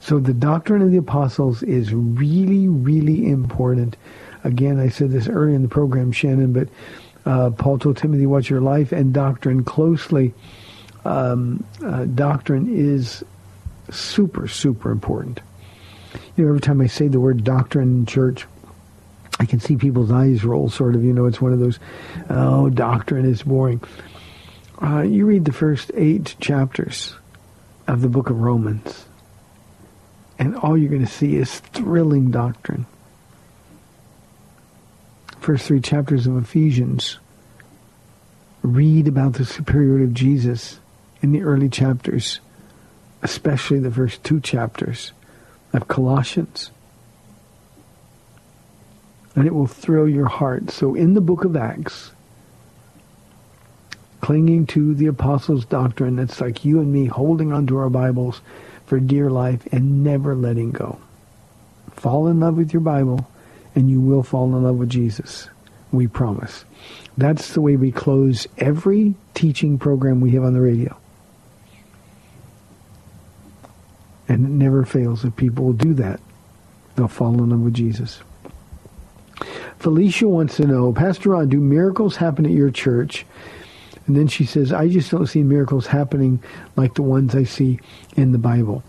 So 0.00 0.18
the 0.18 0.34
doctrine 0.34 0.82
of 0.82 0.90
the 0.90 0.96
apostles 0.96 1.62
is 1.62 1.92
really, 1.92 2.68
really 2.68 3.26
important. 3.26 3.96
Again, 4.42 4.80
I 4.80 4.88
said 4.88 5.10
this 5.10 5.28
earlier 5.28 5.56
in 5.56 5.62
the 5.62 5.68
program, 5.68 6.12
Shannon, 6.12 6.52
but 6.52 6.68
uh, 7.26 7.50
Paul 7.50 7.78
told 7.78 7.96
Timothy, 7.96 8.26
watch 8.26 8.50
your 8.50 8.60
life 8.60 8.92
and 8.92 9.12
doctrine 9.12 9.64
closely. 9.64 10.34
Um, 11.04 11.64
uh, 11.84 12.04
doctrine 12.06 12.68
is 12.74 13.22
super, 13.90 14.48
super 14.48 14.90
important. 14.90 15.40
You 16.36 16.44
know, 16.44 16.50
every 16.50 16.60
time 16.60 16.80
I 16.80 16.86
say 16.86 17.08
the 17.08 17.20
word 17.20 17.44
doctrine 17.44 18.00
in 18.00 18.06
church, 18.06 18.46
I 19.38 19.46
can 19.46 19.60
see 19.60 19.76
people's 19.76 20.10
eyes 20.10 20.44
roll, 20.44 20.70
sort 20.70 20.94
of. 20.94 21.04
You 21.04 21.12
know, 21.12 21.26
it's 21.26 21.40
one 21.40 21.52
of 21.52 21.58
those, 21.58 21.78
oh, 22.30 22.70
doctrine 22.70 23.26
is 23.26 23.42
boring. 23.42 23.82
Uh, 24.82 25.02
you 25.02 25.26
read 25.26 25.44
the 25.44 25.52
first 25.52 25.90
eight 25.94 26.36
chapters 26.40 27.14
of 27.86 28.00
the 28.00 28.08
book 28.08 28.30
of 28.30 28.40
Romans, 28.40 29.04
and 30.38 30.56
all 30.56 30.76
you're 30.76 30.90
going 30.90 31.04
to 31.04 31.12
see 31.12 31.36
is 31.36 31.58
thrilling 31.58 32.30
doctrine. 32.30 32.86
First 35.40 35.66
three 35.66 35.80
chapters 35.80 36.26
of 36.26 36.36
Ephesians 36.38 37.18
read 38.62 39.06
about 39.06 39.34
the 39.34 39.44
superiority 39.44 40.04
of 40.04 40.14
Jesus 40.14 40.80
in 41.24 41.32
the 41.32 41.42
early 41.42 41.68
chapters, 41.68 42.38
especially 43.22 43.80
the 43.80 43.90
first 43.90 44.22
two 44.22 44.40
chapters 44.40 45.12
of 45.72 45.88
Colossians 45.88 46.70
and 49.36 49.46
it 49.46 49.54
will 49.54 49.66
thrill 49.66 50.08
your 50.08 50.28
heart. 50.28 50.70
So 50.70 50.94
in 50.94 51.14
the 51.14 51.20
book 51.20 51.44
of 51.44 51.56
Acts, 51.56 52.12
clinging 54.20 54.66
to 54.68 54.94
the 54.94 55.06
apostles' 55.06 55.64
doctrine, 55.64 56.18
it's 56.18 56.40
like 56.40 56.64
you 56.64 56.80
and 56.80 56.92
me 56.92 57.06
holding 57.06 57.52
onto 57.52 57.76
our 57.76 57.90
Bibles 57.90 58.40
for 58.86 59.00
dear 59.00 59.30
life 59.30 59.66
and 59.72 60.04
never 60.04 60.34
letting 60.34 60.70
go. 60.70 60.98
Fall 61.92 62.28
in 62.28 62.40
love 62.40 62.56
with 62.56 62.72
your 62.72 62.80
Bible, 62.80 63.28
and 63.74 63.90
you 63.90 64.00
will 64.00 64.22
fall 64.22 64.54
in 64.54 64.62
love 64.62 64.76
with 64.76 64.90
Jesus. 64.90 65.48
We 65.90 66.06
promise. 66.06 66.64
That's 67.16 67.54
the 67.54 67.60
way 67.60 67.76
we 67.76 67.92
close 67.92 68.46
every 68.58 69.14
teaching 69.34 69.78
program 69.78 70.20
we 70.20 70.32
have 70.32 70.44
on 70.44 70.54
the 70.54 70.60
radio. 70.60 70.96
And 74.28 74.46
it 74.46 74.50
never 74.50 74.84
fails. 74.84 75.24
If 75.24 75.36
people 75.36 75.66
will 75.66 75.72
do 75.72 75.94
that, 75.94 76.20
they'll 76.96 77.08
fall 77.08 77.34
in 77.34 77.50
love 77.50 77.60
with 77.60 77.74
Jesus. 77.74 78.20
Felicia 79.78 80.26
wants 80.26 80.56
to 80.56 80.66
know, 80.66 80.92
Pastor 80.92 81.30
Ron, 81.30 81.48
do 81.48 81.60
miracles 81.60 82.16
happen 82.16 82.46
at 82.46 82.52
your 82.52 82.70
church? 82.70 83.26
And 84.06 84.16
then 84.16 84.28
she 84.28 84.44
says, 84.44 84.72
I 84.72 84.88
just 84.88 85.10
don't 85.10 85.26
see 85.26 85.42
miracles 85.42 85.86
happening 85.86 86.42
like 86.76 86.94
the 86.94 87.02
ones 87.02 87.34
I 87.34 87.44
see 87.44 87.80
in 88.16 88.32
the 88.32 88.38
Bible. 88.38 88.82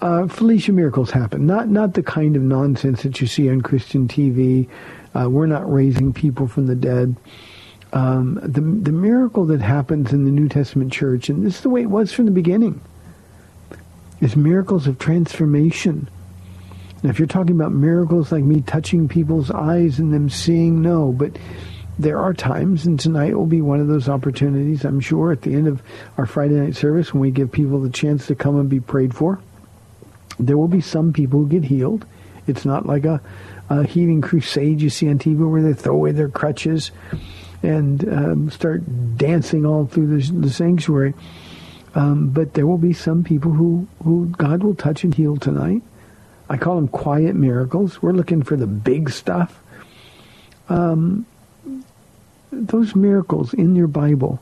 Uh, 0.00 0.26
Felicia, 0.28 0.72
miracles 0.72 1.10
happen. 1.10 1.46
Not 1.46 1.68
not 1.68 1.92
the 1.92 2.02
kind 2.02 2.36
of 2.36 2.42
nonsense 2.42 3.02
that 3.02 3.20
you 3.20 3.26
see 3.26 3.50
on 3.50 3.60
Christian 3.60 4.08
TV. 4.08 4.66
Uh, 5.14 5.28
we're 5.28 5.46
not 5.46 5.70
raising 5.70 6.12
people 6.12 6.46
from 6.46 6.66
the 6.66 6.74
dead. 6.74 7.16
Um, 7.92 8.40
the 8.42 8.62
the 8.62 8.92
miracle 8.92 9.44
that 9.46 9.60
happens 9.60 10.12
in 10.12 10.24
the 10.24 10.30
New 10.30 10.48
Testament 10.48 10.90
church, 10.90 11.28
and 11.28 11.44
this 11.44 11.56
is 11.56 11.60
the 11.60 11.68
way 11.68 11.82
it 11.82 11.90
was 11.90 12.12
from 12.12 12.24
the 12.24 12.30
beginning, 12.30 12.80
is 14.20 14.36
miracles 14.36 14.86
of 14.86 14.98
transformation 14.98 16.08
now, 17.02 17.10
if 17.10 17.18
you're 17.18 17.28
talking 17.28 17.54
about 17.54 17.72
miracles 17.72 18.30
like 18.30 18.44
me 18.44 18.60
touching 18.60 19.08
people's 19.08 19.50
eyes 19.50 19.98
and 19.98 20.12
them 20.12 20.28
seeing, 20.28 20.82
no, 20.82 21.12
but 21.12 21.38
there 21.98 22.18
are 22.18 22.34
times, 22.34 22.84
and 22.84 23.00
tonight 23.00 23.34
will 23.34 23.46
be 23.46 23.62
one 23.62 23.80
of 23.80 23.88
those 23.88 24.08
opportunities, 24.08 24.84
I'm 24.84 25.00
sure, 25.00 25.32
at 25.32 25.42
the 25.42 25.54
end 25.54 25.66
of 25.66 25.82
our 26.18 26.26
Friday 26.26 26.54
night 26.54 26.76
service 26.76 27.12
when 27.12 27.20
we 27.20 27.30
give 27.30 27.52
people 27.52 27.80
the 27.80 27.90
chance 27.90 28.26
to 28.26 28.34
come 28.34 28.58
and 28.58 28.68
be 28.68 28.80
prayed 28.80 29.14
for. 29.14 29.40
There 30.38 30.58
will 30.58 30.68
be 30.68 30.80
some 30.82 31.12
people 31.12 31.40
who 31.40 31.48
get 31.48 31.64
healed. 31.64 32.04
It's 32.46 32.64
not 32.64 32.84
like 32.84 33.04
a, 33.04 33.20
a 33.70 33.84
healing 33.84 34.20
crusade 34.20 34.80
you 34.80 34.90
see 34.90 35.08
on 35.08 35.18
TV 35.18 35.48
where 35.48 35.62
they 35.62 35.74
throw 35.74 35.94
away 35.94 36.12
their 36.12 36.28
crutches 36.28 36.90
and 37.62 38.06
um, 38.08 38.50
start 38.50 38.82
dancing 39.16 39.64
all 39.64 39.86
through 39.86 40.18
the, 40.18 40.32
the 40.32 40.50
sanctuary. 40.50 41.14
Um, 41.94 42.30
but 42.30 42.54
there 42.54 42.66
will 42.66 42.78
be 42.78 42.92
some 42.92 43.24
people 43.24 43.50
who, 43.52 43.88
who 44.04 44.26
God 44.26 44.62
will 44.62 44.74
touch 44.74 45.02
and 45.02 45.14
heal 45.14 45.36
tonight. 45.36 45.82
I 46.48 46.56
call 46.56 46.76
them 46.76 46.88
quiet 46.88 47.34
miracles. 47.34 48.02
We're 48.02 48.12
looking 48.12 48.42
for 48.42 48.56
the 48.56 48.66
big 48.66 49.10
stuff. 49.10 49.60
Um, 50.68 51.26
those 52.52 52.94
miracles 52.94 53.54
in 53.54 53.74
your 53.76 53.86
Bible, 53.86 54.40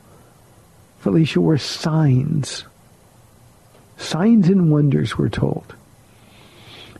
Felicia, 0.99 1.41
were 1.41 1.57
signs. 1.57 2.65
Signs 3.97 4.47
and 4.47 4.71
wonders, 4.71 5.17
we're 5.17 5.29
told. 5.29 5.75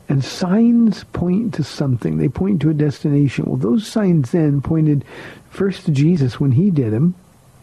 And 0.08 0.24
signs 0.24 1.04
point 1.04 1.54
to 1.54 1.64
something. 1.64 2.18
They 2.18 2.28
point 2.28 2.60
to 2.62 2.70
a 2.70 2.74
destination. 2.74 3.44
Well, 3.46 3.56
those 3.56 3.86
signs 3.86 4.32
then 4.32 4.60
pointed 4.60 5.04
first 5.50 5.84
to 5.86 5.92
Jesus 5.92 6.40
when 6.40 6.52
he 6.52 6.70
did 6.70 6.92
them, 6.92 7.14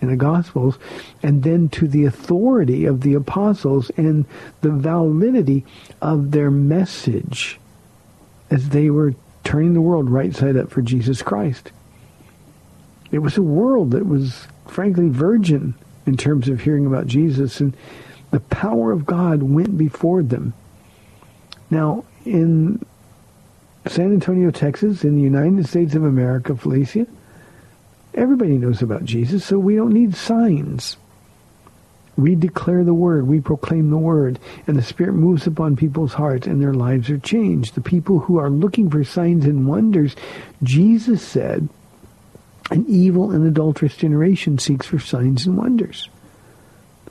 in 0.01 0.09
the 0.09 0.15
Gospels, 0.15 0.77
and 1.23 1.43
then 1.43 1.69
to 1.69 1.87
the 1.87 2.05
authority 2.05 2.85
of 2.85 3.01
the 3.01 3.13
apostles 3.13 3.89
and 3.97 4.25
the 4.61 4.71
validity 4.71 5.65
of 6.01 6.31
their 6.31 6.51
message 6.51 7.59
as 8.49 8.69
they 8.69 8.89
were 8.89 9.13
turning 9.43 9.73
the 9.73 9.81
world 9.81 10.09
right 10.09 10.35
side 10.35 10.57
up 10.57 10.69
for 10.69 10.81
Jesus 10.81 11.21
Christ. 11.21 11.71
It 13.11 13.19
was 13.19 13.37
a 13.37 13.41
world 13.41 13.91
that 13.91 14.05
was, 14.05 14.47
frankly, 14.67 15.09
virgin 15.09 15.73
in 16.05 16.17
terms 16.17 16.49
of 16.49 16.61
hearing 16.61 16.85
about 16.85 17.07
Jesus, 17.07 17.59
and 17.59 17.75
the 18.31 18.39
power 18.39 18.91
of 18.91 19.05
God 19.05 19.43
went 19.43 19.77
before 19.77 20.21
them. 20.21 20.53
Now, 21.69 22.03
in 22.25 22.85
San 23.85 24.11
Antonio, 24.11 24.51
Texas, 24.51 25.03
in 25.03 25.15
the 25.15 25.21
United 25.21 25.65
States 25.65 25.95
of 25.95 26.03
America, 26.03 26.55
Felicia, 26.55 27.07
Everybody 28.17 28.57
knows 28.57 28.81
about 28.81 29.05
Jesus, 29.05 29.45
so 29.45 29.59
we 29.59 29.75
don't 29.75 29.93
need 29.93 30.15
signs. 30.15 30.97
We 32.17 32.33
declare 32.33 32.83
the 32.83 32.95
word, 32.95 33.27
we 33.27 33.39
proclaim 33.39 33.91
the 33.91 33.97
word, 33.97 34.39
and 34.65 34.75
the 34.75 34.81
Spirit 34.81 35.13
moves 35.13 35.45
upon 35.45 35.75
people's 35.75 36.13
hearts 36.13 36.47
and 36.47 36.59
their 36.59 36.73
lives 36.73 37.11
are 37.11 37.19
changed. 37.19 37.75
The 37.75 37.81
people 37.81 38.17
who 38.17 38.37
are 38.37 38.49
looking 38.49 38.89
for 38.89 39.03
signs 39.03 39.45
and 39.45 39.67
wonders, 39.67 40.15
Jesus 40.63 41.21
said, 41.21 41.69
an 42.71 42.85
evil 42.87 43.29
and 43.31 43.45
adulterous 43.45 43.95
generation 43.95 44.57
seeks 44.57 44.87
for 44.87 44.97
signs 44.97 45.45
and 45.45 45.55
wonders. 45.55 46.09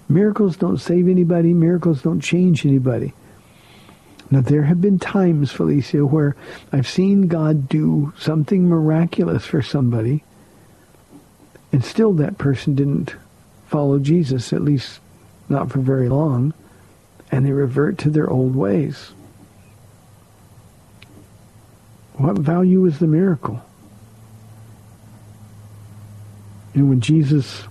Miracles 0.08 0.56
don't 0.56 0.78
save 0.78 1.08
anybody. 1.08 1.54
Miracles 1.54 2.02
don't 2.02 2.20
change 2.20 2.66
anybody. 2.66 3.14
Now, 4.28 4.40
there 4.40 4.64
have 4.64 4.80
been 4.80 4.98
times, 4.98 5.52
Felicia, 5.52 6.04
where 6.04 6.34
I've 6.72 6.88
seen 6.88 7.28
God 7.28 7.68
do 7.68 8.12
something 8.18 8.68
miraculous 8.68 9.46
for 9.46 9.62
somebody, 9.62 10.24
and 11.76 11.84
still 11.84 12.14
that 12.14 12.38
person 12.38 12.74
didn't 12.74 13.14
follow 13.66 13.98
Jesus, 13.98 14.50
at 14.54 14.62
least 14.62 14.98
not 15.46 15.70
for 15.70 15.78
very 15.78 16.08
long, 16.08 16.54
and 17.30 17.44
they 17.44 17.52
revert 17.52 17.98
to 17.98 18.08
their 18.08 18.30
old 18.30 18.56
ways. 18.56 19.12
What 22.14 22.38
value 22.38 22.86
is 22.86 22.98
the 22.98 23.06
miracle? 23.06 23.62
And 26.72 26.88
when 26.88 27.02
Jesus 27.02 27.64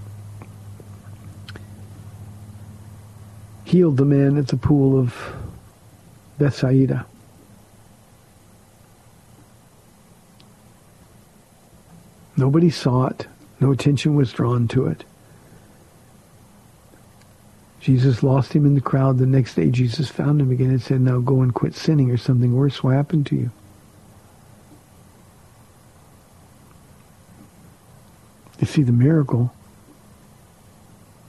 healed 3.64 3.98
the 3.98 4.06
man 4.06 4.38
at 4.38 4.50
the 4.50 4.58
pool 4.58 5.00
of 5.00 5.16
Bethsaida, 6.38 7.08
nobody 12.38 12.70
saw 12.70 13.08
it. 13.08 13.26
No 13.66 13.72
attention 13.72 14.14
was 14.14 14.32
drawn 14.32 14.68
to 14.68 14.86
it. 14.86 15.04
Jesus 17.80 18.22
lost 18.22 18.54
him 18.54 18.64
in 18.64 18.76
the 18.76 18.80
crowd. 18.80 19.18
The 19.18 19.26
next 19.26 19.56
day, 19.56 19.72
Jesus 19.72 20.08
found 20.08 20.40
him 20.40 20.52
again 20.52 20.70
and 20.70 20.80
said, 20.80 21.02
now 21.02 21.18
go 21.18 21.42
and 21.42 21.52
quit 21.52 21.74
sinning 21.74 22.12
or 22.12 22.18
something 22.18 22.54
worse 22.54 22.84
will 22.84 22.92
happen 22.92 23.24
to 23.24 23.36
you. 23.36 23.50
You 28.60 28.68
see, 28.68 28.84
the 28.84 28.92
miracle 28.92 29.52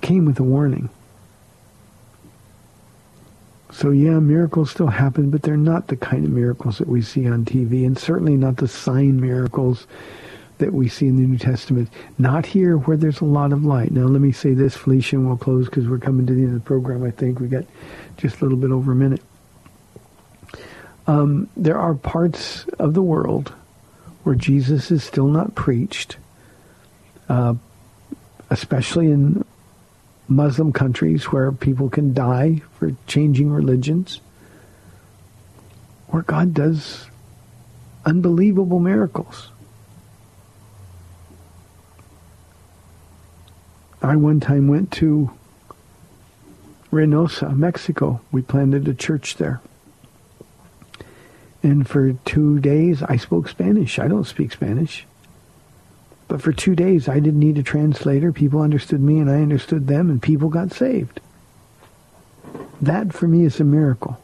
came 0.02 0.26
with 0.26 0.38
a 0.38 0.44
warning. 0.44 0.90
So 3.72 3.92
yeah, 3.92 4.18
miracles 4.18 4.70
still 4.70 4.88
happen, 4.88 5.30
but 5.30 5.40
they're 5.40 5.56
not 5.56 5.86
the 5.86 5.96
kind 5.96 6.26
of 6.26 6.30
miracles 6.32 6.76
that 6.76 6.88
we 6.88 7.00
see 7.00 7.26
on 7.26 7.46
TV, 7.46 7.86
and 7.86 7.98
certainly 7.98 8.36
not 8.36 8.58
the 8.58 8.68
sign 8.68 9.22
miracles 9.22 9.86
that 10.58 10.72
we 10.72 10.88
see 10.88 11.06
in 11.06 11.16
the 11.16 11.22
New 11.22 11.38
Testament. 11.38 11.88
Not 12.18 12.46
here 12.46 12.76
where 12.76 12.96
there's 12.96 13.20
a 13.20 13.26
lot 13.26 13.52
of 13.52 13.64
light. 13.64 13.92
Now 13.92 14.06
let 14.06 14.20
me 14.20 14.32
say 14.32 14.54
this, 14.54 14.76
Felicia, 14.76 15.16
and 15.16 15.26
we'll 15.26 15.36
close 15.36 15.66
because 15.66 15.86
we're 15.86 15.98
coming 15.98 16.26
to 16.26 16.34
the 16.34 16.42
end 16.42 16.54
of 16.54 16.64
the 16.64 16.66
program. 16.66 17.04
I 17.04 17.10
think 17.10 17.40
we 17.40 17.48
got 17.48 17.64
just 18.16 18.40
a 18.40 18.44
little 18.44 18.58
bit 18.58 18.70
over 18.70 18.92
a 18.92 18.96
minute. 18.96 19.22
Um, 21.06 21.48
there 21.56 21.78
are 21.78 21.94
parts 21.94 22.64
of 22.78 22.94
the 22.94 23.02
world 23.02 23.52
where 24.24 24.34
Jesus 24.34 24.90
is 24.90 25.04
still 25.04 25.28
not 25.28 25.54
preached, 25.54 26.16
uh, 27.28 27.54
especially 28.50 29.10
in 29.10 29.44
Muslim 30.28 30.72
countries 30.72 31.26
where 31.26 31.52
people 31.52 31.88
can 31.88 32.12
die 32.12 32.62
for 32.78 32.92
changing 33.06 33.50
religions, 33.50 34.20
where 36.08 36.22
God 36.22 36.54
does 36.54 37.06
unbelievable 38.04 38.80
miracles. 38.80 39.50
I 44.06 44.14
one 44.14 44.38
time 44.38 44.68
went 44.68 44.92
to 44.92 45.32
Reynosa, 46.92 47.56
Mexico. 47.56 48.20
We 48.30 48.40
planted 48.40 48.86
a 48.86 48.94
church 48.94 49.36
there. 49.36 49.60
And 51.60 51.88
for 51.88 52.12
two 52.24 52.60
days, 52.60 53.02
I 53.02 53.16
spoke 53.16 53.48
Spanish. 53.48 53.98
I 53.98 54.06
don't 54.06 54.22
speak 54.24 54.52
Spanish. 54.52 55.04
But 56.28 56.40
for 56.40 56.52
two 56.52 56.76
days, 56.76 57.08
I 57.08 57.18
didn't 57.18 57.40
need 57.40 57.58
a 57.58 57.64
translator. 57.64 58.32
People 58.32 58.60
understood 58.60 59.00
me 59.00 59.18
and 59.18 59.28
I 59.28 59.42
understood 59.42 59.88
them, 59.88 60.08
and 60.08 60.22
people 60.22 60.50
got 60.50 60.72
saved. 60.72 61.20
That, 62.80 63.12
for 63.12 63.26
me, 63.26 63.44
is 63.44 63.58
a 63.58 63.64
miracle. 63.64 64.20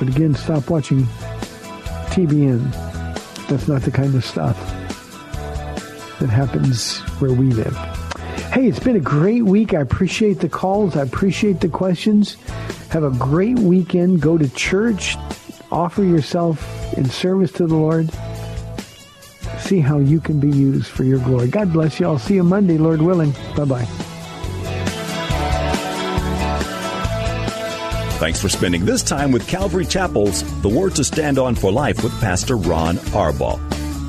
But 0.00 0.08
again, 0.08 0.34
stop 0.34 0.68
watching 0.68 1.04
TBN. 2.10 2.72
That's 3.46 3.68
not 3.68 3.82
the 3.82 3.92
kind 3.92 4.16
of 4.16 4.24
stuff 4.24 4.77
that 6.20 6.28
happens 6.28 6.98
where 7.20 7.32
we 7.32 7.52
live. 7.52 7.76
Hey, 8.52 8.66
it's 8.66 8.80
been 8.80 8.96
a 8.96 9.00
great 9.00 9.44
week. 9.44 9.74
I 9.74 9.80
appreciate 9.80 10.40
the 10.40 10.48
calls. 10.48 10.96
I 10.96 11.02
appreciate 11.02 11.60
the 11.60 11.68
questions. 11.68 12.36
Have 12.90 13.04
a 13.04 13.10
great 13.10 13.58
weekend. 13.58 14.20
Go 14.20 14.38
to 14.38 14.48
church. 14.54 15.16
Offer 15.70 16.02
yourself 16.02 16.96
in 16.96 17.04
service 17.04 17.52
to 17.52 17.66
the 17.66 17.74
Lord. 17.74 18.10
See 19.58 19.80
how 19.80 19.98
you 19.98 20.20
can 20.20 20.40
be 20.40 20.48
used 20.48 20.86
for 20.86 21.04
your 21.04 21.18
glory. 21.18 21.48
God 21.48 21.72
bless 21.72 22.00
you. 22.00 22.06
I'll 22.06 22.18
see 22.18 22.34
you 22.34 22.42
Monday, 22.42 22.78
Lord 22.78 23.02
willing. 23.02 23.32
Bye-bye. 23.54 23.86
Thanks 28.18 28.40
for 28.40 28.48
spending 28.48 28.84
this 28.84 29.02
time 29.04 29.30
with 29.30 29.46
Calvary 29.46 29.84
Chapel's 29.84 30.42
The 30.62 30.68
Word 30.68 30.96
to 30.96 31.04
Stand 31.04 31.38
On 31.38 31.54
for 31.54 31.70
Life 31.70 32.02
with 32.02 32.18
Pastor 32.20 32.56
Ron 32.56 32.96
Arbaugh. 32.96 33.77